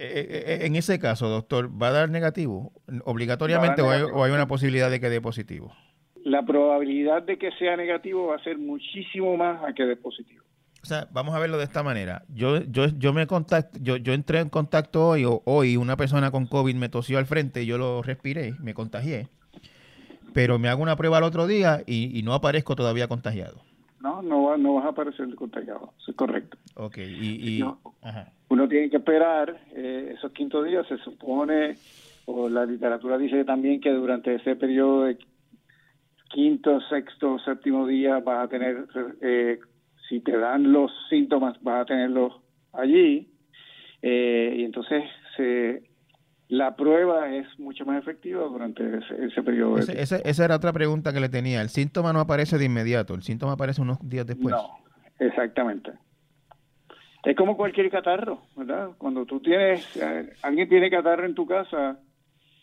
Eh, 0.00 0.06
eh, 0.06 0.44
eh, 0.46 0.66
en 0.66 0.74
ese 0.74 0.98
caso, 0.98 1.28
doctor, 1.28 1.70
¿va 1.70 1.88
a 1.88 1.92
dar 1.92 2.10
negativo 2.10 2.72
obligatoriamente 3.04 3.80
o, 3.80 3.90
hay, 4.24 4.32
una 4.32 4.48
posibilidad 4.48 4.90
de 4.90 4.98
que 4.98 5.08
dé 5.08 5.20
positivo? 5.20 5.72
La 6.24 6.44
probabilidad 6.44 7.22
de 7.22 7.38
que 7.38 7.52
sea 7.52 7.76
negativo 7.76 8.26
va 8.26 8.36
a 8.36 8.42
ser 8.42 8.58
muchísimo 8.58 9.36
más 9.36 9.62
a 9.62 9.72
que 9.72 9.84
dé 9.84 9.94
positivo. 9.94 10.42
O 10.82 10.86
sea, 10.86 11.06
vamos 11.12 11.32
a 11.36 11.38
verlo 11.38 11.58
de 11.58 11.64
esta 11.64 11.84
manera. 11.84 12.24
Yo, 12.28 12.60
yo, 12.64 12.86
yo 12.98 13.12
me 13.12 13.28
contacto, 13.28 13.78
yo, 13.80 13.96
yo 13.98 14.14
entré 14.14 14.40
en 14.40 14.48
contacto 14.48 15.06
hoy, 15.06 15.24
o 15.24 15.42
hoy 15.44 15.76
una 15.76 15.96
persona 15.96 16.32
con 16.32 16.46
COVID 16.46 16.74
me 16.74 16.88
tosió 16.88 17.18
al 17.18 17.26
frente, 17.26 17.66
yo 17.66 17.78
lo 17.78 18.02
respiré, 18.02 18.54
me 18.60 18.74
contagié, 18.74 19.28
pero 20.34 20.58
me 20.58 20.68
hago 20.68 20.82
una 20.82 20.96
prueba 20.96 21.18
al 21.18 21.24
otro 21.24 21.46
día 21.46 21.84
y, 21.86 22.18
y 22.18 22.22
no 22.24 22.34
aparezco 22.34 22.74
todavía 22.74 23.06
contagiado. 23.06 23.67
No, 24.00 24.22
no, 24.22 24.56
no 24.56 24.74
vas 24.74 24.84
a 24.84 24.88
aparecer 24.88 25.34
contagiado, 25.34 25.92
eso 25.98 26.10
es 26.12 26.16
correcto. 26.16 26.56
Ok, 26.76 26.98
y... 26.98 27.62
Uno 28.50 28.66
tiene 28.66 28.88
que 28.88 28.96
esperar 28.96 29.60
eh, 29.72 30.14
esos 30.16 30.32
quintos 30.32 30.64
días, 30.64 30.86
se 30.86 30.96
supone, 30.98 31.76
o 32.24 32.48
la 32.48 32.64
literatura 32.64 33.18
dice 33.18 33.44
también 33.44 33.80
que 33.80 33.90
durante 33.90 34.34
ese 34.34 34.56
periodo 34.56 35.04
de 35.04 35.18
quinto, 36.30 36.80
sexto, 36.88 37.38
séptimo 37.40 37.86
día 37.86 38.20
vas 38.20 38.44
a 38.44 38.48
tener, 38.48 38.86
eh, 39.20 39.58
si 40.08 40.20
te 40.20 40.36
dan 40.36 40.72
los 40.72 40.90
síntomas, 41.10 41.62
vas 41.62 41.82
a 41.82 41.86
tenerlos 41.86 42.40
allí, 42.72 43.28
eh, 44.00 44.54
y 44.58 44.64
entonces 44.64 45.04
se 45.36 45.67
la 46.68 46.76
prueba 46.76 47.34
es 47.34 47.46
mucho 47.58 47.86
más 47.86 47.98
efectiva 48.02 48.42
durante 48.42 48.82
ese, 49.20 49.42
periodo. 49.42 49.78
esa 49.78 50.44
era 50.44 50.56
otra 50.56 50.72
pregunta 50.72 51.14
que 51.14 51.20
le 51.20 51.30
tenía. 51.30 51.62
El 51.62 51.70
síntoma 51.70 52.12
no 52.12 52.20
aparece 52.20 52.58
de 52.58 52.66
inmediato, 52.66 53.14
el 53.14 53.22
síntoma 53.22 53.52
aparece 53.52 53.80
unos 53.80 53.98
días 54.06 54.26
después. 54.26 54.54
No, 54.54 54.78
exactamente. 55.18 55.92
Es 57.24 57.34
como 57.36 57.56
cualquier 57.56 57.90
catarro, 57.90 58.42
¿verdad? 58.54 58.90
Cuando 58.98 59.24
tú 59.24 59.40
tienes, 59.40 59.96
eh, 59.96 60.30
alguien 60.42 60.68
tiene 60.68 60.90
catarro 60.90 61.24
en 61.24 61.34
tu 61.34 61.46
casa, 61.46 62.00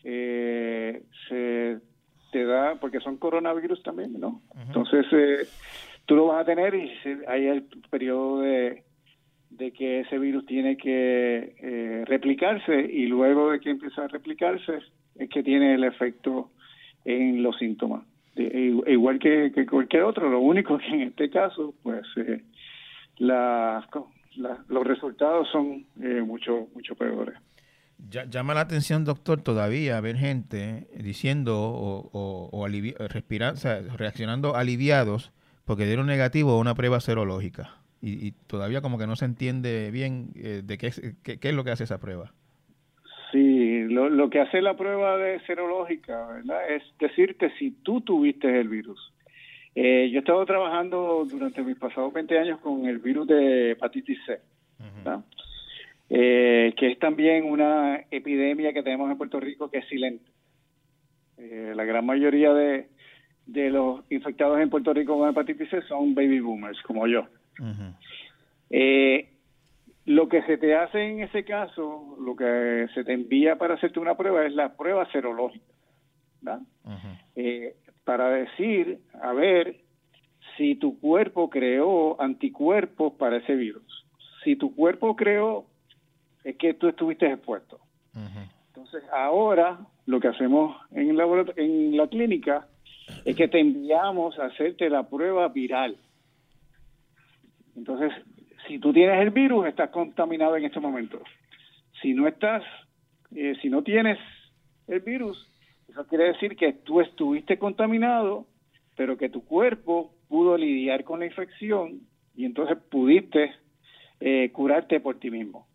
eh, 0.03 1.03
se 1.27 1.79
te 2.31 2.45
da, 2.45 2.75
porque 2.75 2.99
son 2.99 3.17
coronavirus 3.17 3.81
también, 3.81 4.19
¿no? 4.19 4.43
Entonces, 4.67 5.05
eh, 5.13 5.47
tú 6.05 6.15
lo 6.15 6.27
vas 6.27 6.43
a 6.43 6.45
tener 6.45 6.75
y 6.75 6.91
hay 7.27 7.47
el 7.47 7.63
periodo 7.89 8.41
de 8.41 8.83
de 9.57 9.71
que 9.71 10.01
ese 10.01 10.17
virus 10.17 10.45
tiene 10.45 10.77
que 10.77 11.55
eh, 11.59 12.03
replicarse 12.05 12.79
y 12.79 13.07
luego 13.07 13.51
de 13.51 13.59
que 13.59 13.69
empieza 13.69 14.03
a 14.03 14.07
replicarse 14.07 14.79
es 15.15 15.29
que 15.29 15.43
tiene 15.43 15.75
el 15.75 15.83
efecto 15.83 16.51
en 17.05 17.41
los 17.41 17.57
síntomas. 17.57 18.05
igual 18.35 19.19
que, 19.19 19.65
cualquier 19.69 20.03
otro, 20.03 20.29
lo 20.29 20.39
único 20.39 20.77
que 20.77 20.87
en 20.87 21.01
este 21.03 21.29
caso, 21.29 21.73
pues 21.83 22.05
eh, 22.17 22.43
los 23.19 24.87
resultados 24.87 25.47
son 25.51 25.85
eh, 26.01 26.21
mucho, 26.21 26.67
mucho 26.73 26.95
peores. 26.95 27.35
llama 28.29 28.53
la 28.53 28.61
atención, 28.61 29.05
doctor, 29.05 29.41
todavía 29.41 30.01
ver 30.01 30.17
gente 30.17 30.87
diciendo 30.97 31.57
o, 31.61 32.09
o, 32.11 32.49
o 32.51 32.67
reaccionando 33.97 34.55
aliviados 34.55 35.31
porque 35.63 35.85
dieron 35.85 36.07
negativo 36.07 36.51
a 36.51 36.59
una 36.59 36.75
prueba 36.75 36.99
serológica 36.99 37.84
y, 38.07 38.31
todavía 38.47 38.81
como 38.81 38.97
que 38.99 39.07
no 39.07 39.15
se 39.15 39.25
entiende 39.25 39.89
bien 39.89 40.29
eh, 40.35 40.61
de 40.63 40.77
qué, 40.77 40.91
qué, 41.23 41.49
es 41.49 41.55
lo 41.55 41.63
que 41.63 41.71
hace 41.71 41.85
esa 41.85 41.99
prueba. 41.99 42.31
Sí, 43.31 43.83
lo, 43.89 44.09
lo 44.09 44.29
que 44.29 44.39
hace 44.39 44.61
la 44.61 44.75
prueba 44.77 45.17
de 45.17 45.39
serológica 45.41 46.27
¿verdad? 46.27 46.69
es 46.69 46.83
decirte 46.99 47.51
si 47.57 47.71
tú 47.71 48.01
tuviste 48.01 48.59
el 48.59 48.69
virus. 48.69 49.11
Eh, 49.73 50.09
yo 50.11 50.17
he 50.17 50.19
estado 50.19 50.45
trabajando 50.45 51.25
durante 51.29 51.63
mis 51.63 51.77
pasados 51.77 52.13
20 52.13 52.39
años 52.39 52.59
con 52.59 52.85
el 52.85 52.99
virus 52.99 53.27
de 53.27 53.71
hepatitis 53.71 54.19
C, 54.25 54.39
eh, 56.09 56.73
que 56.77 56.91
es 56.91 56.99
también 56.99 57.43
una 57.45 58.05
epidemia 58.11 58.71
que 58.71 58.83
tenemos 58.83 59.11
en 59.11 59.17
Puerto 59.17 59.39
Rico 59.39 59.69
que 59.69 59.79
es 59.79 59.87
silente. 59.87 60.31
la 61.37 61.83
gran 61.83 62.05
mayoría 62.05 62.53
de, 62.53 62.87
de 63.47 63.69
los 63.69 64.01
infectados 64.11 64.61
en 64.61 64.69
Puerto 64.69 64.93
Rico 64.93 65.17
con 65.17 65.29
hepatitis 65.29 65.69
C 65.69 65.81
son 65.89 66.15
baby 66.15 66.39
boomers, 66.39 66.81
como 66.83 67.07
yo. 67.07 67.27
Eh, 68.77 69.29
lo 70.03 70.27
que 70.27 70.41
se 70.43 70.57
te 70.57 70.75
hace 70.75 71.01
en 71.01 71.21
ese 71.21 71.45
caso, 71.45 72.17
lo 72.19 72.35
que 72.35 72.87
se 72.93 73.05
te 73.05 73.13
envía 73.13 73.57
para 73.57 73.75
hacerte 73.75 74.01
una 74.01 74.17
prueba 74.17 74.45
es 74.45 74.53
la 74.53 74.75
prueba 74.75 75.09
serológica, 75.13 76.59
eh, 77.37 77.77
para 78.03 78.31
decir, 78.31 78.99
a 79.21 79.31
ver, 79.31 79.77
si 80.57 80.75
tu 80.75 80.99
cuerpo 80.99 81.49
creó 81.49 82.21
anticuerpos 82.21 83.13
para 83.13 83.37
ese 83.37 83.55
virus. 83.55 84.05
Si 84.43 84.57
tu 84.57 84.75
cuerpo 84.75 85.15
creó, 85.15 85.67
es 86.43 86.57
que 86.57 86.73
tú 86.73 86.89
estuviste 86.89 87.31
expuesto. 87.31 87.79
Entonces, 88.67 89.03
ahora 89.13 89.79
lo 90.05 90.19
que 90.19 90.27
hacemos 90.27 90.75
en, 90.91 91.17
en 91.55 91.95
la 91.95 92.07
clínica 92.09 92.67
es 93.23 93.37
que 93.37 93.47
te 93.47 93.61
enviamos 93.61 94.37
a 94.37 94.47
hacerte 94.47 94.89
la 94.89 95.03
prueba 95.07 95.47
viral. 95.47 95.95
Entonces, 97.77 98.11
si 98.67 98.79
tú 98.79 98.93
tienes 98.93 99.21
el 99.21 99.31
virus, 99.31 99.67
estás 99.67 99.89
contaminado 99.89 100.57
en 100.57 100.65
este 100.65 100.79
momento. 100.79 101.21
Si 102.01 102.13
no 102.13 102.27
estás, 102.27 102.63
eh, 103.35 103.55
si 103.61 103.69
no 103.69 103.83
tienes 103.83 104.17
el 104.87 104.99
virus, 105.01 105.47
eso 105.89 106.05
quiere 106.07 106.25
decir 106.25 106.55
que 106.55 106.73
tú 106.73 107.01
estuviste 107.01 107.57
contaminado, 107.57 108.45
pero 108.95 109.17
que 109.17 109.29
tu 109.29 109.45
cuerpo 109.45 110.13
pudo 110.27 110.57
lidiar 110.57 111.03
con 111.03 111.19
la 111.19 111.25
infección 111.25 112.01
y 112.35 112.45
entonces 112.45 112.77
pudiste 112.89 113.53
eh, 114.19 114.49
curarte 114.51 114.99
por 114.99 115.19
ti 115.19 115.29
mismo. 115.31 115.67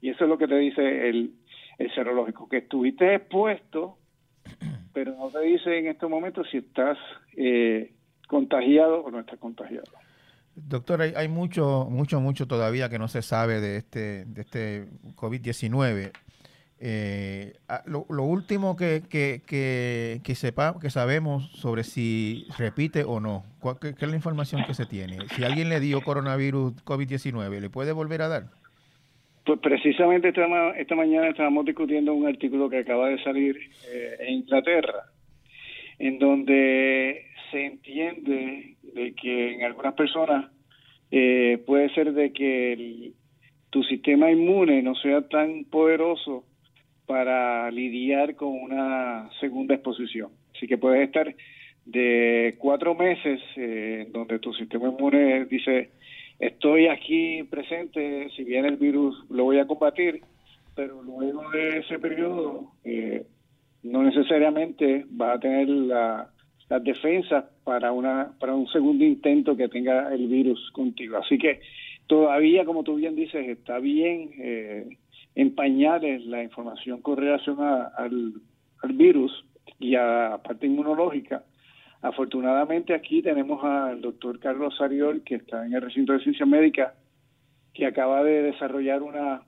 Y 0.00 0.10
eso 0.10 0.24
es 0.24 0.30
lo 0.30 0.38
que 0.38 0.48
te 0.48 0.56
dice 0.56 1.08
el, 1.08 1.34
el 1.78 1.94
serológico, 1.94 2.48
que 2.48 2.58
estuviste 2.58 3.14
expuesto, 3.14 3.98
pero 4.92 5.14
no 5.16 5.28
te 5.30 5.40
dice 5.40 5.78
en 5.78 5.88
estos 5.88 6.08
momentos 6.08 6.48
si 6.50 6.58
estás 6.58 6.98
eh, 7.36 7.92
contagiado 8.28 9.00
o 9.04 9.10
no 9.10 9.20
estás 9.20 9.38
contagiado. 9.38 9.84
Doctor, 10.56 11.02
hay, 11.02 11.12
hay, 11.14 11.28
mucho, 11.28 11.86
mucho, 11.90 12.20
mucho 12.20 12.48
todavía 12.48 12.88
que 12.88 12.98
no 12.98 13.08
se 13.08 13.22
sabe 13.22 13.60
de 13.60 13.76
este, 13.76 14.24
de 14.24 14.40
este 14.40 14.86
COVID-19. 15.14 16.12
Eh, 16.78 17.54
lo, 17.86 18.04
último 18.24 18.76
que, 18.76 19.02
que, 19.08 19.40
que, 19.46 20.20
que, 20.22 20.34
sepa, 20.34 20.74
que 20.80 20.90
sabemos 20.90 21.50
sobre 21.52 21.84
si 21.84 22.46
repite 22.58 23.04
o 23.04 23.18
no, 23.18 23.44
qué, 23.80 23.94
es 23.98 24.08
la 24.08 24.16
información 24.16 24.62
que 24.66 24.74
se 24.74 24.84
tiene? 24.84 25.18
Si 25.34 25.44
alguien 25.44 25.70
le 25.70 25.80
dio 25.80 26.02
coronavirus 26.02 26.84
COVID-19, 26.84 27.60
¿le 27.60 27.70
puede 27.70 27.92
volver 27.92 28.22
a 28.22 28.28
dar? 28.28 28.44
Pues 29.46 29.58
precisamente 29.60 30.28
esta, 30.28 30.44
esta 30.76 30.94
mañana 30.94 31.28
estábamos 31.28 31.64
discutiendo 31.64 32.12
un 32.12 32.26
artículo 32.26 32.68
que 32.68 32.78
acaba 32.78 33.08
de 33.08 33.22
salir 33.22 33.56
eh, 33.90 34.16
en 34.20 34.34
Inglaterra, 34.34 35.04
en 35.98 36.18
donde 36.18 37.26
se 37.50 37.64
entiende 37.64 38.75
de 38.96 39.14
que 39.14 39.54
en 39.54 39.62
algunas 39.62 39.94
personas 39.94 40.50
eh, 41.10 41.62
puede 41.66 41.90
ser 41.94 42.12
de 42.14 42.32
que 42.32 43.12
tu 43.70 43.82
sistema 43.84 44.30
inmune 44.30 44.82
no 44.82 44.94
sea 44.94 45.28
tan 45.28 45.64
poderoso 45.64 46.44
para 47.04 47.70
lidiar 47.70 48.34
con 48.34 48.48
una 48.48 49.30
segunda 49.38 49.74
exposición. 49.74 50.30
Así 50.54 50.66
que 50.66 50.78
puedes 50.78 51.06
estar 51.06 51.32
de 51.84 52.56
cuatro 52.58 52.94
meses 52.94 53.40
eh, 53.56 54.08
donde 54.10 54.38
tu 54.38 54.52
sistema 54.54 54.88
inmune 54.88 55.44
dice 55.44 55.90
estoy 56.38 56.88
aquí 56.88 57.44
presente, 57.44 58.28
si 58.34 58.44
viene 58.44 58.68
el 58.68 58.76
virus 58.76 59.14
lo 59.30 59.44
voy 59.44 59.58
a 59.58 59.66
combatir, 59.66 60.22
pero 60.74 61.02
luego 61.02 61.48
de 61.50 61.78
ese 61.78 61.98
periodo 61.98 62.72
eh, 62.84 63.24
no 63.82 64.02
necesariamente 64.02 65.04
va 65.20 65.34
a 65.34 65.40
tener 65.40 65.68
la, 65.68 66.30
las 66.68 66.82
defensas 66.82 67.44
para 67.66 67.90
una 67.90 68.30
para 68.38 68.54
un 68.54 68.68
segundo 68.68 69.04
intento 69.04 69.56
que 69.56 69.68
tenga 69.68 70.14
el 70.14 70.28
virus 70.28 70.70
contigo. 70.70 71.16
Así 71.16 71.36
que 71.36 71.60
todavía, 72.06 72.64
como 72.64 72.84
tú 72.84 72.94
bien 72.94 73.16
dices, 73.16 73.48
está 73.48 73.80
bien 73.80 74.30
eh, 74.38 74.96
en 75.34 76.30
la 76.30 76.44
información 76.44 77.02
con 77.02 77.16
relación 77.16 77.58
al, 77.60 78.34
virus 78.94 79.44
y 79.80 79.96
a 79.96 80.30
la 80.30 80.38
parte 80.38 80.66
inmunológica. 80.66 81.42
Afortunadamente 82.02 82.94
aquí 82.94 83.20
tenemos 83.20 83.64
al 83.64 84.00
doctor 84.00 84.38
Carlos 84.38 84.76
Sariol, 84.76 85.22
que 85.24 85.34
está 85.34 85.66
en 85.66 85.74
el 85.74 85.82
recinto 85.82 86.12
de 86.12 86.20
ciencia 86.20 86.46
médica, 86.46 86.94
que 87.74 87.84
acaba 87.84 88.22
de 88.22 88.42
desarrollar 88.42 89.02
una 89.02 89.42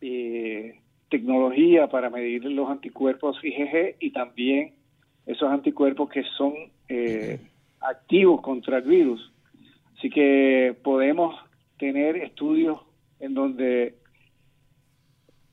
eh, 0.00 0.78
tecnología 1.08 1.88
para 1.88 2.08
medir 2.08 2.44
los 2.44 2.70
anticuerpos 2.70 3.36
IgG 3.42 3.96
y 3.98 4.12
también 4.12 4.74
esos 5.26 5.50
anticuerpos 5.50 6.08
que 6.08 6.22
son 6.38 6.54
eh, 6.88 7.40
activos 7.80 8.40
contra 8.40 8.78
el 8.78 8.84
virus. 8.84 9.32
Así 9.98 10.10
que 10.10 10.76
podemos 10.82 11.34
tener 11.78 12.16
estudios 12.16 12.80
en 13.20 13.34
donde 13.34 13.94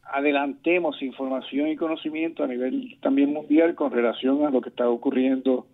adelantemos 0.04 1.02
información 1.02 1.70
y 1.70 1.76
conocimiento 1.76 2.44
a 2.44 2.48
nivel 2.48 2.98
también 3.02 3.34
mundial 3.34 3.74
con 3.76 3.92
relación 3.92 4.46
a 4.46 4.50
lo 4.50 4.62
que 4.62 4.70
está 4.70 4.88
ocurriendo 4.88 5.68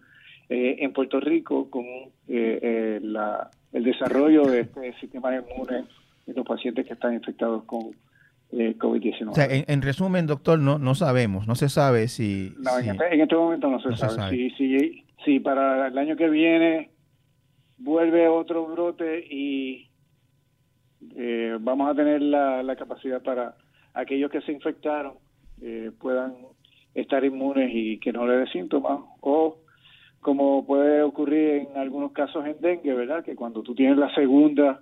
eh, 0.50 0.78
en 0.80 0.94
Puerto 0.94 1.20
Rico 1.20 1.70
con 1.70 1.86
eh, 2.28 3.00
el 3.02 3.84
desarrollo 3.84 4.46
de 4.46 4.62
este 4.62 4.94
sistema 5.00 5.36
inmune 5.36 5.86
en 6.26 6.36
los 6.36 6.46
pacientes 6.46 6.86
que 6.86 6.94
están 6.94 7.14
infectados 7.14 7.64
con 7.66 7.92
eh, 8.52 8.76
COVID-19. 8.78 9.30
O 9.30 9.36
sea, 9.36 9.48
en, 9.50 9.82
resumen, 9.82 10.26
doctor, 10.26 10.58
no 10.58 10.80
no 10.80 10.96
sabemos, 10.96 11.48
no 11.48 11.56
se 11.56 11.70
sabe 11.70 12.08
si... 12.08 12.54
No, 12.58 12.80
En, 12.80 12.90
este, 12.90 13.22
este, 13.22 13.36
momento 13.36 13.70
no 13.70 13.80
se, 13.80 13.96
sabe. 13.96 14.36
Si, 14.36 14.50
si, 14.52 15.04
si, 15.30 15.40
para 15.40 15.88
el 15.88 15.98
año 15.98 16.16
que 16.16 16.30
viene 16.30 16.90
vuelve 17.78 18.28
otro 18.28 18.66
brote 18.66 19.26
y 19.30 19.90
eh, 21.16 21.56
vamos 21.60 21.90
a 21.90 21.96
tener 21.96 22.22
la, 22.22 22.76
capacidad 22.76 23.22
para 23.22 23.56
aquellos 23.94 24.32
que 24.32 24.42
se 24.42 24.52
infectaron 24.52 25.14
eh, 25.62 25.92
puedan 26.00 26.36
estar 26.96 27.24
inmunes 27.24 27.70
y 27.72 28.00
que 28.00 28.12
no 28.12 28.26
le 28.26 28.38
dé 28.38 28.48
síntomas 28.48 29.00
o 29.22 29.58
como 30.20 30.66
puede 30.66 31.04
ocurrir 31.04 31.68
en 31.70 31.78
algunos 31.78 32.12
casos 32.12 32.46
en 32.46 32.60
dengue, 32.60 32.94
¿verdad? 32.94 33.24
Que 33.24 33.36
cuando 33.36 33.62
tú 33.62 33.76
tienes 33.76 33.98
la 33.98 34.14
segunda 34.16 34.82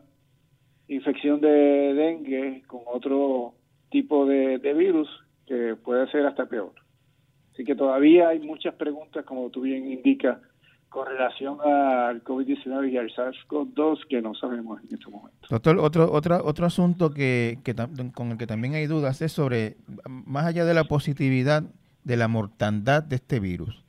infección 0.87 1.41
de 1.41 1.93
dengue 1.93 2.63
con 2.67 2.81
otro 2.85 3.53
tipo 3.91 4.25
de, 4.25 4.57
virus 4.73 5.09
que 5.45 5.75
puede 5.75 6.09
ser 6.09 6.25
hasta 6.25 6.45
peor. 6.45 6.71
Así 7.57 7.65
que 7.65 7.73
todavía 7.73 8.29
hay 8.29 8.39
muchas 8.39 8.75
preguntas, 8.75 9.25
como 9.25 9.49
tú 9.49 9.61
bien 9.61 9.91
indicas, 9.91 10.37
con 10.89 11.07
relación 11.07 11.57
al 11.59 12.23
COVID-19 12.23 12.91
y 12.91 12.97
al 12.97 13.09
SARS-CoV-2 13.09 14.05
que 14.07 14.21
no 14.21 14.35
sabemos 14.35 14.79
en 14.83 14.93
este 14.93 15.09
momento. 15.09 15.39
Doctor, 15.49 15.79
otro, 15.79 16.11
otro, 16.11 16.39
otro 16.45 16.67
asunto 16.67 17.09
que, 17.09 17.57
que, 17.63 17.73
con 18.13 18.29
el 18.29 18.37
que 18.37 18.45
también 18.45 18.75
hay 18.75 18.85
dudas 18.85 19.23
es 19.23 19.31
sobre, 19.31 19.77
más 20.05 20.45
allá 20.45 20.65
de 20.65 20.75
la 20.75 20.83
positividad 20.83 21.63
de 22.03 22.15
la 22.15 22.27
mortandad 22.27 23.01
de 23.01 23.15
este 23.15 23.39
virus, 23.39 23.83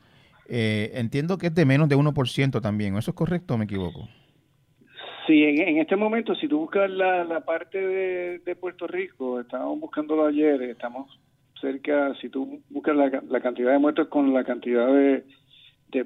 eh, 0.49 0.93
entiendo 0.95 1.37
que 1.37 1.49
es 1.49 1.55
de 1.55 1.67
menos 1.67 1.91
de 1.91 1.97
1% 1.99 2.63
también, 2.63 2.97
¿eso 2.97 3.11
es 3.11 3.15
correcto 3.15 3.53
o 3.53 3.59
me 3.59 3.67
equivoco? 3.67 4.09
Sí, 5.27 5.45
en, 5.45 5.77
este 5.77 5.95
momento, 5.95 6.35
si 6.37 6.49
tú 6.49 6.61
buscas 6.61 6.89
la, 6.89 7.43
parte 7.45 7.77
de, 7.77 8.57
Puerto 8.57 8.87
Rico, 8.87 9.41
estábamos 9.41 9.79
buscándolo 9.79 10.25
ayer, 10.25 10.63
estamos 10.63 11.21
cerca, 11.61 12.15
si 12.21 12.29
tú 12.29 12.61
buscas 12.71 12.97
la, 12.97 13.41
cantidad 13.41 13.73
de 13.73 13.79
muertos 13.79 14.09
con 14.09 14.33
la 14.33 14.45
cantidad 14.45 14.87
de, 14.93 15.25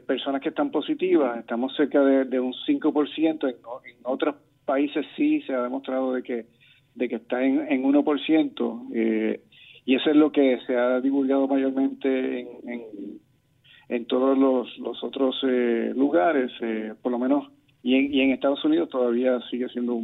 personas 0.06 0.40
que 0.40 0.50
están 0.50 0.70
positivas, 0.70 1.38
estamos 1.38 1.74
cerca 1.76 2.00
de, 2.02 2.40
un 2.40 2.52
5%, 2.52 3.48
en, 3.48 3.56
en 3.56 3.96
otros 4.04 4.36
países 4.64 5.04
sí 5.16 5.42
se 5.42 5.54
ha 5.54 5.62
demostrado 5.62 6.14
de 6.14 6.22
que, 6.22 6.46
de 6.94 7.08
que 7.08 7.16
está 7.16 7.42
en, 7.42 7.66
en 7.70 7.82
1%, 7.82 8.88
eh, 8.94 9.40
y 9.84 9.96
eso 9.96 10.10
es 10.10 10.16
lo 10.16 10.30
que 10.30 10.60
se 10.66 10.76
ha 10.76 11.00
divulgado 11.00 11.48
mayormente 11.48 12.40
en, 12.40 12.48
en, 13.88 14.06
todos 14.06 14.38
los, 14.38 15.02
otros 15.02 15.36
eh, 15.48 15.92
lugares, 15.94 16.52
eh, 16.60 16.94
por 17.02 17.10
lo 17.10 17.18
menos 17.18 17.50
y 17.82 17.96
en, 17.96 18.14
y 18.14 18.20
en 18.20 18.30
Estados 18.30 18.64
Unidos 18.64 18.88
todavía 18.88 19.40
sigue 19.50 19.68
siendo 19.68 20.02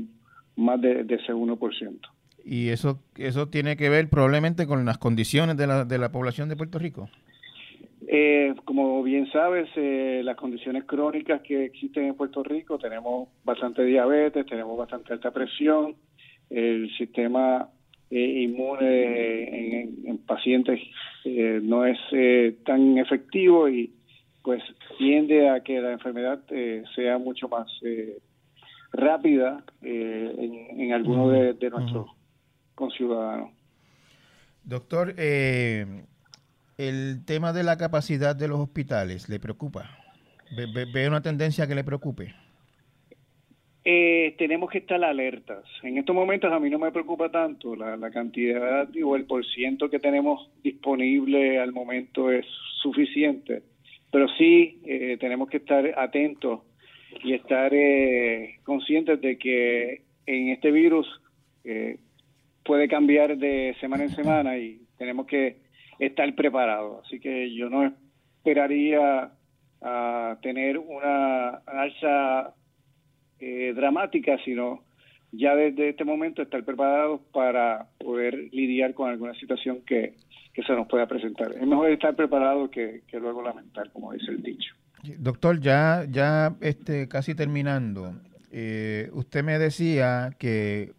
más 0.56 0.80
de, 0.80 1.06
ese 1.08 1.32
1%. 1.32 2.00
¿Y 2.48 2.70
eso, 2.70 2.98
eso 3.16 3.48
tiene 3.48 3.76
que 3.76 3.88
ver 3.90 4.08
probablemente 4.08 4.66
con 4.66 4.84
las 4.84 4.98
condiciones 4.98 5.56
de 5.56 5.66
la, 5.66 5.84
de 5.84 5.98
la 5.98 6.10
población 6.10 6.48
de 6.48 6.56
Puerto 6.56 6.78
Rico? 6.78 7.10
Eh, 8.06 8.54
como 8.64 9.02
bien 9.02 9.30
sabes, 9.30 9.68
eh, 9.76 10.22
las 10.24 10.36
condiciones 10.36 10.84
crónicas 10.84 11.42
que 11.42 11.66
existen 11.66 12.04
en 12.04 12.14
Puerto 12.14 12.42
Rico, 12.42 12.78
tenemos 12.78 13.28
bastante 13.44 13.84
diabetes, 13.84 14.46
tenemos 14.46 14.78
bastante 14.78 15.12
alta 15.12 15.30
presión, 15.30 15.96
el 16.48 16.90
sistema 16.96 17.68
eh, 18.10 18.42
inmune 18.44 19.82
en, 19.82 20.06
en 20.06 20.18
pacientes 20.18 20.80
no 21.62 21.84
es 21.84 21.98
tan 22.64 22.96
efectivo 22.96 23.68
y 23.68 23.92
pues 24.48 24.62
tiende 24.96 25.50
a 25.50 25.60
que 25.60 25.78
la 25.78 25.92
enfermedad 25.92 26.40
eh, 26.48 26.82
sea 26.94 27.18
mucho 27.18 27.50
más 27.50 27.68
eh, 27.82 28.18
rápida 28.92 29.62
eh, 29.82 30.72
en, 30.78 30.90
algunos 30.94 31.30
de, 31.58 31.70
nuestros 31.70 32.06
conciudadanos. 32.78 33.50
Doctor, 34.64 35.14
el 35.18 36.04
tema 37.26 37.52
de 37.52 37.62
la 37.62 37.76
capacidad 37.76 38.36
de 38.36 38.48
los 38.48 38.60
hospitales, 38.60 39.28
¿le 39.28 39.40
preocupa? 39.40 39.90
¿Ve, 40.56 41.08
una 41.08 41.20
tendencia 41.20 41.66
que 41.66 41.74
le 41.74 41.84
preocupe? 41.84 42.34
tenemos 44.36 44.70
que 44.70 44.78
estar 44.78 45.02
alertas. 45.02 45.64
En 45.82 45.96
estos 45.96 46.14
momentos 46.14 46.52
a 46.52 46.60
mí 46.60 46.68
no 46.68 46.78
me 46.78 46.92
preocupa 46.92 47.30
tanto 47.30 47.74
la, 47.74 47.96
la 47.96 48.10
cantidad 48.10 48.86
o 49.02 49.16
el 49.16 49.24
porciento 49.24 49.88
que 49.88 49.98
tenemos 49.98 50.50
disponible 50.62 51.58
al 51.58 51.72
momento 51.72 52.30
es 52.30 52.44
suficiente 52.82 53.62
pero 54.10 54.26
sí 54.36 54.80
eh, 54.84 55.16
tenemos 55.20 55.48
que 55.48 55.58
estar 55.58 55.94
atentos 55.98 56.60
y 57.22 57.34
estar 57.34 57.72
eh, 57.74 58.56
conscientes 58.64 59.20
de 59.20 59.38
que 59.38 60.02
en 60.26 60.50
este 60.50 60.70
virus 60.70 61.06
eh, 61.64 61.98
puede 62.68 62.86
cambiar 62.86 63.38
de 63.38 63.74
semana 63.80 64.04
en 64.04 64.10
semana 64.10 64.58
y 64.58 64.82
tenemos 64.98 65.26
que 65.26 65.56
estar 65.98 66.32
preparados. 66.34 67.02
Así 67.06 67.18
que 67.18 67.54
yo 67.54 67.70
no 67.70 67.94
esperaría 68.36 69.32
a 69.80 70.36
tener 70.42 70.76
una 70.76 71.48
alza 71.64 72.54
eh, 73.40 73.72
dramática, 73.74 74.36
sino 74.44 74.84
ya 75.32 75.54
desde 75.54 75.88
este 75.88 76.04
momento 76.04 76.42
estar 76.42 76.62
preparados 76.62 77.22
para 77.32 77.86
poder 77.98 78.34
lidiar 78.52 78.92
con 78.92 79.08
alguna 79.08 79.32
situación 79.34 79.80
que, 79.86 80.12
se 80.54 80.72
nos 80.72 80.88
pueda 80.88 81.06
presentar. 81.06 81.52
Es 81.52 81.66
mejor 81.66 81.88
estar 81.88 82.16
preparado 82.16 82.68
que, 82.68 83.02
luego 83.12 83.42
lamentar, 83.42 83.92
como 83.92 84.12
dice 84.12 84.32
el 84.32 84.42
dicho. 84.42 84.74
Doctor, 85.16 85.60
ya, 85.60 86.04
ya 86.10 86.56
este, 86.60 87.06
casi 87.06 87.36
terminando, 87.36 88.12
eh, 88.50 89.08
usted 89.12 89.44
me 89.44 89.56
decía 89.56 90.30
que 90.36 90.94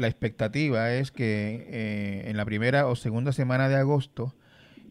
la 0.00 0.08
expectativa 0.08 0.92
es 0.92 1.10
que 1.10 1.66
eh, 1.68 2.30
en 2.30 2.36
la 2.36 2.44
primera 2.44 2.86
o 2.86 2.96
segunda 2.96 3.32
semana 3.32 3.68
de 3.68 3.76
agosto 3.76 4.34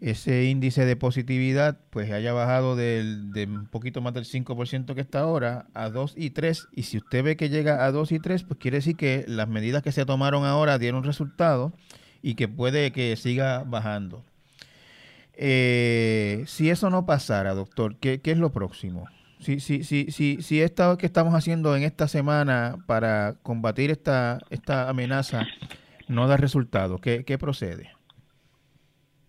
ese 0.01 0.45
índice 0.45 0.85
de 0.85 0.95
positividad 0.95 1.77
pues 1.89 2.09
haya 2.11 2.31
bajado 2.31 2.75
del, 2.77 3.33
de 3.33 3.45
un 3.45 3.65
poquito 3.65 3.99
más 4.01 4.13
del 4.13 4.23
5% 4.23 4.95
que 4.95 5.01
está 5.01 5.19
ahora 5.19 5.67
a 5.73 5.89
2 5.89 6.13
y 6.15 6.29
3 6.29 6.67
y 6.71 6.83
si 6.83 6.97
usted 6.97 7.23
ve 7.23 7.35
que 7.35 7.49
llega 7.49 7.85
a 7.85 7.91
2 7.91 8.13
y 8.13 8.19
3 8.19 8.43
pues 8.43 8.59
quiere 8.59 8.77
decir 8.77 8.95
que 8.95 9.25
las 9.27 9.49
medidas 9.49 9.83
que 9.83 9.91
se 9.91 10.05
tomaron 10.05 10.45
ahora 10.45 10.77
dieron 10.77 11.03
resultado 11.03 11.73
y 12.21 12.35
que 12.35 12.47
puede 12.47 12.91
que 12.91 13.15
siga 13.15 13.63
bajando. 13.63 14.23
Eh, 15.33 16.43
si 16.47 16.69
eso 16.69 16.89
no 16.89 17.05
pasara, 17.05 17.53
doctor, 17.53 17.95
¿qué, 17.97 18.19
qué 18.19 18.31
es 18.31 18.37
lo 18.37 18.51
próximo? 18.51 19.07
Si, 19.39 19.59
si, 19.59 19.83
si, 19.83 20.11
si, 20.11 20.41
si 20.41 20.61
esto 20.61 20.97
que 20.97 21.05
estamos 21.05 21.33
haciendo 21.33 21.75
en 21.75 21.83
esta 21.83 22.07
semana 22.07 22.75
para 22.87 23.35
combatir 23.41 23.89
esta, 23.89 24.39
esta 24.49 24.89
amenaza 24.89 25.47
no 26.09 26.27
da 26.27 26.35
resultado, 26.37 26.97
¿qué, 26.99 27.23
qué 27.25 27.37
procede? 27.37 27.89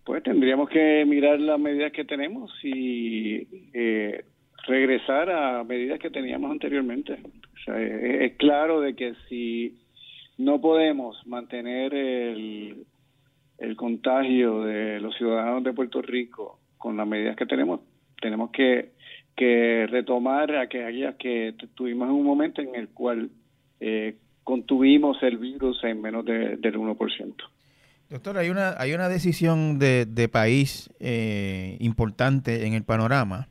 Pues 0.03 0.23
tendríamos 0.23 0.69
que 0.69 1.05
mirar 1.07 1.39
las 1.39 1.59
medidas 1.59 1.93
que 1.93 2.03
tenemos 2.03 2.51
y 2.63 3.47
eh, 3.73 4.25
regresar 4.67 5.29
a 5.29 5.63
medidas 5.63 5.99
que 5.99 6.09
teníamos 6.09 6.51
anteriormente. 6.51 7.13
O 7.13 7.63
sea, 7.63 7.81
es, 7.81 8.33
claro 8.37 8.81
de 8.81 8.95
que 8.95 9.13
si 9.29 9.79
no 10.37 10.59
podemos 10.59 11.25
mantener 11.25 11.93
el, 11.93 12.85
el 13.59 13.75
contagio 13.75 14.63
de 14.63 14.99
los 14.99 15.15
ciudadanos 15.15 15.63
de 15.63 15.73
Puerto 15.73 16.01
Rico 16.01 16.59
con 16.77 16.97
las 16.97 17.07
medidas 17.07 17.35
que 17.35 17.45
tenemos, 17.45 17.81
tenemos 18.19 18.51
que, 18.51 18.93
que 19.41 19.87
retomar 19.89 20.55
aquellas 20.55 21.15
que 21.15 21.55
tuvimos 21.73 22.07
en 22.07 22.13
un 22.13 22.23
momento 22.23 22.61
en 22.61 22.75
el 22.75 22.89
cual 22.89 23.31
eh, 23.79 24.15
contuvimos 24.43 25.17
el 25.23 25.39
virus 25.39 25.83
en 25.83 25.99
menos 25.99 26.23
del 26.23 26.61
1%. 26.61 27.33
Doctor, 28.11 28.37
hay 28.37 28.51
una, 28.51 28.75
hay 28.77 28.93
una 28.93 29.09
decisión 29.09 29.79
de, 29.79 30.29
país 30.31 30.91
eh, 30.99 31.75
importante 31.79 32.67
en 32.67 32.73
el 32.73 32.83
panorama 32.83 33.47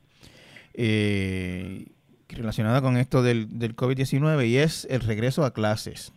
eh, 0.75 1.87
relacionada 2.29 2.81
con 2.83 2.97
esto 2.97 3.25
del, 3.25 3.59
del 3.59 3.75
COVID-19 3.75 4.47
y 4.47 4.59
es 4.59 4.87
el 4.93 5.01
regreso 5.01 5.45
a 5.45 5.53
clases. 5.53 6.13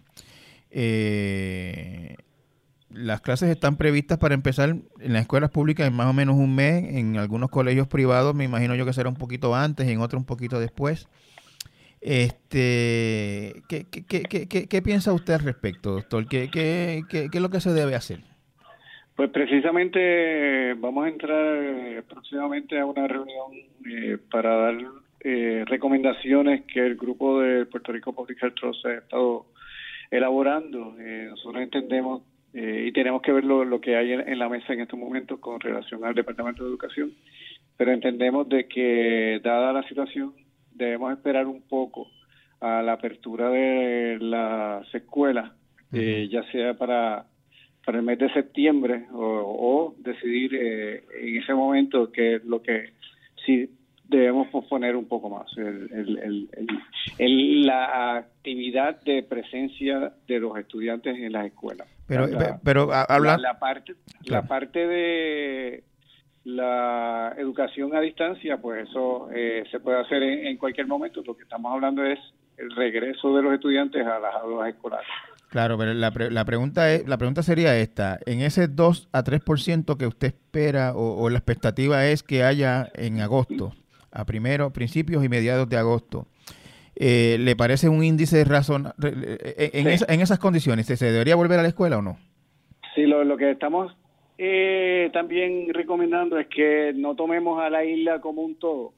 Eh, 0.69 2.15
las 2.93 3.21
clases 3.21 3.49
están 3.49 3.77
previstas 3.77 4.17
para 4.17 4.35
empezar 4.35 4.69
en 4.69 5.13
las 5.13 5.23
escuelas 5.23 5.49
públicas 5.49 5.87
en 5.87 5.93
más 5.93 6.07
o 6.07 6.13
menos 6.13 6.35
un 6.35 6.55
mes, 6.55 6.95
en 6.95 7.17
algunos 7.17 7.49
colegios 7.49 7.87
privados 7.87 8.35
me 8.35 8.43
imagino 8.43 8.75
yo 8.75 8.85
que 8.85 8.93
será 8.93 9.09
un 9.09 9.15
poquito 9.15 9.55
antes, 9.55 9.87
en 9.87 9.99
otros 9.99 10.21
un 10.21 10.25
poquito 10.25 10.59
después. 10.59 11.07
Este, 12.01 13.63
¿qué, 13.69 13.85
qué, 13.89 14.23
qué, 14.23 14.67
qué 14.67 14.81
piensa 14.81 15.13
usted 15.13 15.35
al 15.35 15.39
respecto, 15.39 15.91
doctor? 15.93 16.27
¿Qué, 16.27 16.49
qué, 16.51 17.03
qué, 17.09 17.29
qué 17.31 17.37
es 17.37 17.41
lo 17.41 17.49
que 17.49 17.61
se 17.61 17.71
debe 17.71 17.95
hacer? 17.95 18.19
Pues 19.15 19.29
precisamente 19.29 20.73
vamos 20.73 21.05
a 21.05 21.09
entrar 21.09 21.55
eh, 21.55 22.01
próximamente 22.07 22.79
a 22.79 22.85
una 22.85 23.07
reunión 23.07 23.51
eh, 23.87 24.17
para 24.31 24.55
dar 24.55 24.77
eh, 25.19 25.63
recomendaciones 25.67 26.63
que 26.65 26.79
el 26.79 26.95
grupo 26.95 27.39
de 27.39 27.65
Puerto 27.67 27.91
Rico 27.91 28.13
Public 28.13 28.41
Health 28.41 28.55
Trust 28.55 28.85
ha 28.85 28.95
estado 28.95 29.45
elaborando. 30.09 30.95
nosotros 31.29 31.61
entendemos 31.61 32.23
y 32.53 32.91
tenemos 32.91 33.21
que 33.21 33.31
ver 33.31 33.43
lo, 33.43 33.81
que 33.81 33.95
hay 33.95 34.11
en, 34.13 34.37
la 34.37 34.47
mesa 34.47 34.73
en 34.73 34.81
estos 34.81 34.99
momentos 34.99 35.39
con 35.39 35.59
relación 35.59 36.05
al 36.05 36.13
Departamento 36.13 36.63
de 36.63 36.69
Educación, 36.69 37.13
pero 37.77 37.91
entendemos 37.91 38.47
de 38.47 38.67
que 38.67 39.41
dada 39.43 39.73
la 39.73 39.87
situación 39.87 40.33
debemos 40.71 41.11
esperar 41.13 41.47
un 41.47 41.61
poco 41.63 42.07
a 42.61 42.81
la 42.81 42.93
apertura 42.93 43.49
de 43.49 44.17
las 44.19 44.93
escuelas, 44.93 45.51
ya 45.91 46.43
sea 46.51 46.75
para 46.75 47.25
para 47.85 47.99
el 47.99 48.05
mes 48.05 48.19
de 48.19 48.31
septiembre 48.31 49.05
o, 49.13 49.95
decidir 49.97 50.55
eh, 50.55 51.03
en 51.21 51.37
ese 51.37 51.53
momento 51.53 52.11
que 52.11 52.39
lo 52.45 52.61
que 52.61 52.93
sí 53.45 53.69
debemos 54.17 54.47
posponer 54.47 54.95
un 54.95 55.07
poco 55.07 55.29
más 55.29 55.45
el, 55.57 56.49
la 57.65 58.17
actividad 58.17 59.01
de 59.01 59.23
presencia 59.23 60.13
de 60.27 60.39
los 60.39 60.57
estudiantes 60.57 61.17
en 61.17 61.31
las 61.31 61.45
escuelas. 61.45 61.87
Pero, 62.07 62.27
pero 62.63 62.93
habla 62.93 63.37
la, 63.37 63.59
parte 63.59 63.95
la 64.25 64.43
parte 64.43 64.87
de 64.87 65.83
la 66.43 67.33
educación 67.37 67.95
a 67.95 68.01
distancia, 68.01 68.57
pues 68.57 68.89
eso 68.89 69.29
eh, 69.33 69.63
se 69.71 69.79
puede 69.79 70.01
hacer 70.01 70.21
en, 70.23 70.57
cualquier 70.57 70.87
momento. 70.87 71.23
Lo 71.25 71.35
que 71.35 71.43
estamos 71.43 71.71
hablando 71.71 72.03
es 72.03 72.19
el 72.57 72.75
regreso 72.75 73.35
de 73.35 73.41
los 73.41 73.53
estudiantes 73.53 74.05
a 74.05 74.19
las 74.19 74.35
aulas 74.35 74.69
escolares. 74.69 75.07
Claro, 75.49 75.77
pero 75.77 75.93
la, 75.93 76.11
la, 76.31 76.45
pregunta 76.45 76.91
es, 76.91 77.07
la 77.07 77.17
pregunta 77.17 77.43
sería 77.43 77.77
esta, 77.77 78.19
en 78.25 78.41
ese 78.41 78.67
2 78.67 79.09
a 79.11 79.23
3% 79.23 79.97
que 79.97 80.07
usted 80.07 80.27
espera 80.29 80.93
o, 80.95 81.29
la 81.29 81.37
expectativa 81.37 82.05
es 82.07 82.23
que 82.23 82.43
haya 82.43 82.89
en 82.95 83.21
agosto, 83.21 83.71
a 84.13 84.25
primero, 84.25 84.71
principios 84.71 85.23
y 85.25 85.29
mediados 85.29 85.67
de 85.69 85.77
agosto, 85.77 86.27
eh, 86.95 87.37
¿le 87.39 87.55
parece 87.55 87.89
un 87.89 88.03
índice 88.03 88.43
razonable 88.45 88.95
eh, 89.09 89.71
en, 89.73 89.87
en, 89.87 90.21
esas 90.21 90.39
condiciones? 90.39 90.85
¿Se 90.85 91.11
debería 91.11 91.35
volver 91.35 91.59
a 91.59 91.63
la 91.63 91.69
escuela 91.69 91.97
o 91.97 92.01
no? 92.01 92.17
Sí, 92.93 93.05
lo, 93.05 93.23
lo 93.23 93.35
que 93.37 93.51
estamos 93.51 93.95
eh, 94.37 95.09
también 95.13 95.73
recomendando 95.73 96.37
es 96.37 96.47
que 96.47 96.93
no 96.95 97.15
tomemos 97.15 97.61
a 97.61 97.69
la 97.69 97.83
isla 97.83 98.19
como 98.19 98.41
un 98.41 98.55
todo, 98.55 98.93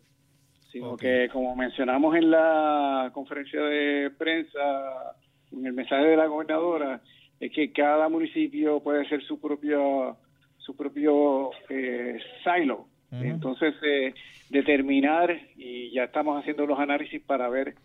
sino 0.71 0.97
que 0.97 1.29
como 1.31 1.55
mencionamos 1.55 2.15
en 2.15 2.31
la 2.31 3.11
conferencia 3.13 3.61
de 3.61 4.11
prensa 4.17 5.15
el 5.51 5.73
mensaje 5.73 6.05
de 6.05 6.17
la 6.17 6.25
gobernadora 6.25 7.01
es 7.39 7.51
que 7.51 7.71
cada 7.71 8.09
municipio 8.09 8.81
puede 8.81 9.07
ser 9.07 9.23
su 9.23 9.39
propio 9.39 10.17
su 10.57 10.75
propio 10.75 11.51
eh, 11.69 12.17
silo. 12.43 12.87
Entonces, 13.11 13.73
eh, 13.81 14.13
determinar, 14.49 15.39
y 15.55 15.91
ya 15.91 16.05
estamos 16.05 16.39
haciendo 16.39 16.65
los 16.65 16.79
análisis 16.79 17.21
para 17.21 17.47
ver 17.47 17.75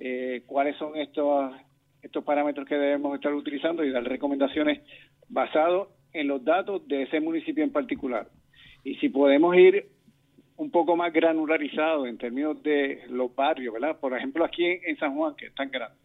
eh, 0.00 0.42
cuáles 0.46 0.76
son 0.76 0.96
estos, 0.96 1.54
estos 2.02 2.24
parámetros 2.24 2.66
que 2.66 2.74
debemos 2.74 3.14
estar 3.14 3.32
utilizando 3.32 3.84
y 3.84 3.90
dar 3.90 4.02
recomendaciones 4.02 4.80
basados 5.28 5.88
en 6.12 6.26
los 6.26 6.44
datos 6.44 6.86
de 6.88 7.02
ese 7.02 7.20
municipio 7.20 7.62
en 7.62 7.70
particular. 7.70 8.26
Y 8.82 8.96
si 8.96 9.10
podemos 9.10 9.56
ir 9.56 9.86
un 10.56 10.70
poco 10.70 10.96
más 10.96 11.12
granularizado 11.12 12.06
en 12.06 12.18
términos 12.18 12.60
de 12.62 13.02
los 13.08 13.34
barrios, 13.34 13.72
¿verdad? 13.72 13.98
Por 14.00 14.16
ejemplo, 14.16 14.44
aquí 14.44 14.64
en 14.66 14.96
San 14.98 15.14
Juan, 15.14 15.36
que 15.36 15.46
es 15.46 15.54
tan 15.54 15.70
grande 15.70 15.96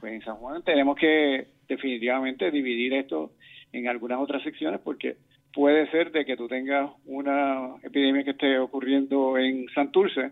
pues 0.00 0.12
en 0.12 0.22
San 0.22 0.36
Juan 0.36 0.62
tenemos 0.62 0.96
que 0.96 1.48
definitivamente 1.68 2.50
dividir 2.50 2.94
esto 2.94 3.32
en 3.72 3.88
algunas 3.88 4.20
otras 4.20 4.42
secciones 4.42 4.80
porque 4.80 5.16
puede 5.56 5.90
ser 5.90 6.12
de 6.12 6.24
que 6.24 6.36
tú 6.36 6.46
tengas 6.46 6.90
una 7.06 7.74
epidemia 7.82 8.22
que 8.22 8.30
esté 8.30 8.58
ocurriendo 8.58 9.36
en 9.38 9.66
Santurce, 9.74 10.30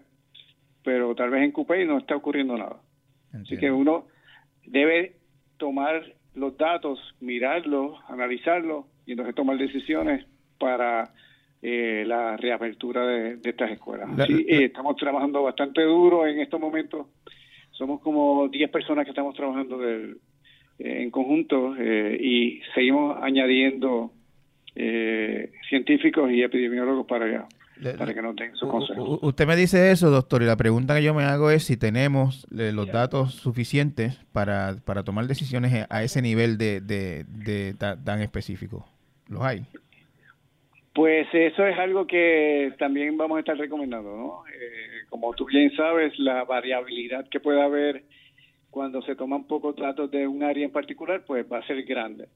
pero 0.84 1.16
tal 1.16 1.30
vez 1.30 1.42
en 1.42 1.50
Cupey 1.50 1.84
no 1.84 1.98
está 1.98 2.14
ocurriendo 2.14 2.56
nada. 2.56 2.76
Así 3.32 3.56
que 3.56 3.72
uno 3.72 4.06
debe 4.66 5.16
tomar 5.56 6.04
los 6.34 6.56
datos, 6.56 7.00
mirarlos, 7.20 7.98
analizarlos 8.08 8.86
y 9.06 9.12
entonces 9.12 9.34
tomar 9.34 9.58
decisiones 9.58 10.24
para 10.58 11.10
eh, 11.62 12.04
la 12.06 12.36
reapertura 12.36 13.04
de, 13.04 13.38
estas 13.42 13.72
escuelas. 13.72 14.08
Eh, 14.28 14.66
estamos 14.66 14.94
trabajando 14.96 15.42
bastante 15.42 15.82
duro 15.82 16.26
en 16.26 16.38
estos 16.40 16.60
momentos 16.60 17.06
somos 17.76 18.00
como 18.00 18.48
10 18.48 18.70
personas 18.70 19.04
que 19.04 19.10
estamos 19.10 19.34
trabajando 19.34 19.82
eh, 19.88 20.14
en 20.78 21.10
conjunto 21.10 21.74
eh, 21.76 22.16
y 22.20 22.60
seguimos 22.74 23.16
añadiendo 23.20 24.12
eh, 24.76 25.52
científicos 25.68 26.30
y 26.30 26.42
epidemiólogos 26.42 27.06
para, 27.06 27.46
para 27.96 28.14
que 28.14 28.22
nos 28.22 28.36
den 28.36 28.54
su 28.56 28.68
consejo. 28.68 29.18
Usted 29.22 29.46
me 29.46 29.56
dice 29.56 29.90
eso, 29.90 30.10
doctor, 30.10 30.42
y 30.42 30.46
la 30.46 30.56
pregunta 30.56 30.94
que 30.94 31.02
yo 31.02 31.14
me 31.14 31.24
hago 31.24 31.50
es 31.50 31.64
si 31.64 31.76
tenemos 31.76 32.46
los 32.50 32.90
datos 32.90 33.34
suficientes 33.34 34.16
para, 34.32 34.76
para 34.84 35.04
tomar 35.04 35.26
decisiones 35.26 35.86
a 35.88 36.02
ese 36.02 36.22
nivel 36.22 36.58
de, 36.58 36.80
de, 36.80 37.74
tan 37.78 38.20
específico. 38.20 38.86
¿Los 39.28 39.42
hay? 39.42 39.62
Pues 40.94 41.26
eso 41.32 41.66
es 41.66 41.76
algo 41.78 42.06
que 42.06 42.72
también 42.78 43.16
vamos 43.16 43.36
a 43.36 43.40
estar 43.40 43.56
recomendando, 43.56 44.16
¿no? 44.16 44.44
Eh, 44.46 45.06
como 45.08 45.32
tú 45.34 45.44
bien 45.44 45.74
sabes, 45.74 46.16
la 46.18 46.44
variabilidad 46.44 47.28
que 47.28 47.40
puede 47.40 47.60
haber 47.60 48.04
cuando 48.70 49.02
se 49.02 49.16
toman 49.16 49.44
pocos 49.44 49.74
datos 49.76 50.10
de 50.10 50.26
un 50.26 50.42
área 50.42 50.64
en 50.64 50.70
particular, 50.70 51.24
pues 51.26 51.46
va 51.50 51.58
a 51.58 51.66
ser 51.66 51.82
grande. 51.84 52.28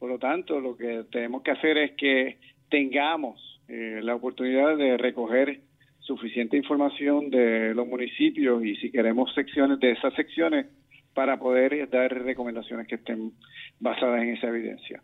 Por 0.00 0.08
lo 0.08 0.18
tanto, 0.18 0.58
lo 0.58 0.76
que 0.76 1.04
tenemos 1.12 1.42
que 1.42 1.50
hacer 1.50 1.76
es 1.76 1.92
que 1.92 2.38
tengamos 2.70 3.60
eh, 3.68 4.00
la 4.02 4.14
oportunidad 4.14 4.76
de 4.76 4.96
recoger 4.96 5.60
suficiente 6.00 6.56
información 6.56 7.28
de 7.28 7.74
los 7.74 7.86
municipios 7.86 8.64
y 8.64 8.76
si 8.76 8.90
queremos 8.90 9.32
secciones 9.34 9.78
de 9.78 9.92
esas 9.92 10.14
secciones 10.14 10.66
para 11.14 11.38
poder 11.38 11.88
dar 11.90 12.10
recomendaciones 12.24 12.88
que 12.88 12.94
estén 12.94 13.32
basadas 13.78 14.22
en 14.22 14.30
esa 14.30 14.48
evidencia. 14.48 15.02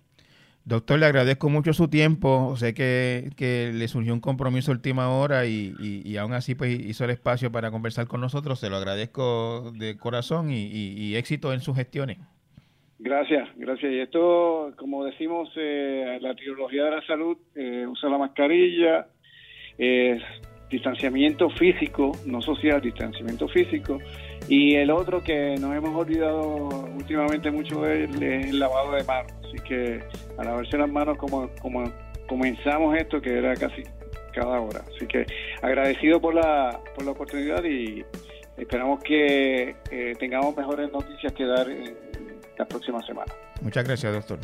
Doctor, 0.64 0.98
le 0.98 1.06
agradezco 1.06 1.50
mucho 1.50 1.74
su 1.74 1.88
tiempo. 1.88 2.56
Sé 2.56 2.72
que, 2.72 3.70
le 3.72 3.88
surgió 3.88 4.14
un 4.14 4.20
compromiso 4.20 4.72
última 4.72 5.10
hora 5.10 5.46
y, 5.46 5.74
y, 5.78 6.16
aún 6.16 6.32
así 6.32 6.54
pues 6.54 6.80
hizo 6.80 7.04
el 7.04 7.10
espacio 7.10 7.52
para 7.52 7.70
conversar 7.70 8.06
con 8.08 8.20
nosotros. 8.22 8.58
Se 8.58 8.70
lo 8.70 8.76
agradezco 8.76 9.72
de 9.76 9.96
corazón 9.98 10.50
y, 10.50 11.14
éxito 11.14 11.52
en 11.52 11.60
sus 11.60 11.76
gestiones. 11.76 12.18
Gracias, 12.98 13.48
gracias. 13.56 13.92
Y 13.92 14.00
esto, 14.00 14.72
como 14.76 15.04
decimos, 15.04 15.50
eh, 15.56 16.18
la 16.20 16.34
tecnología 16.34 16.84
de 16.84 16.90
la 16.92 17.06
salud 17.06 17.36
eh, 17.54 17.86
usa 17.86 18.08
la 18.08 18.18
mascarilla, 18.18 19.06
es 19.76 20.22
distanciamiento 20.70 21.50
físico, 21.50 22.12
no 22.24 22.40
social, 22.40 22.80
distanciamiento 22.80 23.48
físico. 23.48 23.98
Y 24.48 24.74
el 24.76 24.90
otro 24.90 25.22
que 25.22 25.56
nos 25.60 25.76
hemos 25.76 25.94
olvidado 25.94 26.68
últimamente 26.94 27.50
mucho 27.50 27.86
es 27.86 28.10
el 28.20 28.58
lavado 28.58 28.92
de 28.92 29.04
manos 29.04 29.32
Así 29.46 29.58
que 29.68 30.00
a 30.38 30.44
lavarse 30.44 30.76
las 30.76 30.90
manos 30.90 31.18
como, 31.18 31.50
como 31.60 31.84
comenzamos 32.28 32.96
esto, 32.96 33.20
que 33.20 33.38
era 33.38 33.54
casi 33.54 33.82
cada 34.34 34.60
hora. 34.60 34.82
Así 34.94 35.06
que 35.06 35.26
agradecido 35.62 36.20
por 36.20 36.34
la, 36.34 36.80
por 36.94 37.04
la 37.04 37.12
oportunidad 37.12 37.62
y 37.64 38.04
esperamos 38.56 39.02
que 39.02 39.76
eh, 39.90 40.12
tengamos 40.18 40.56
mejores 40.56 40.90
noticias 40.92 41.32
que 41.32 41.44
dar 41.44 41.68
en 41.68 42.05
la 42.58 42.64
próxima 42.66 43.04
semana. 43.06 43.32
Muchas 43.60 43.84
gracias, 43.84 44.12
doctor. 44.12 44.38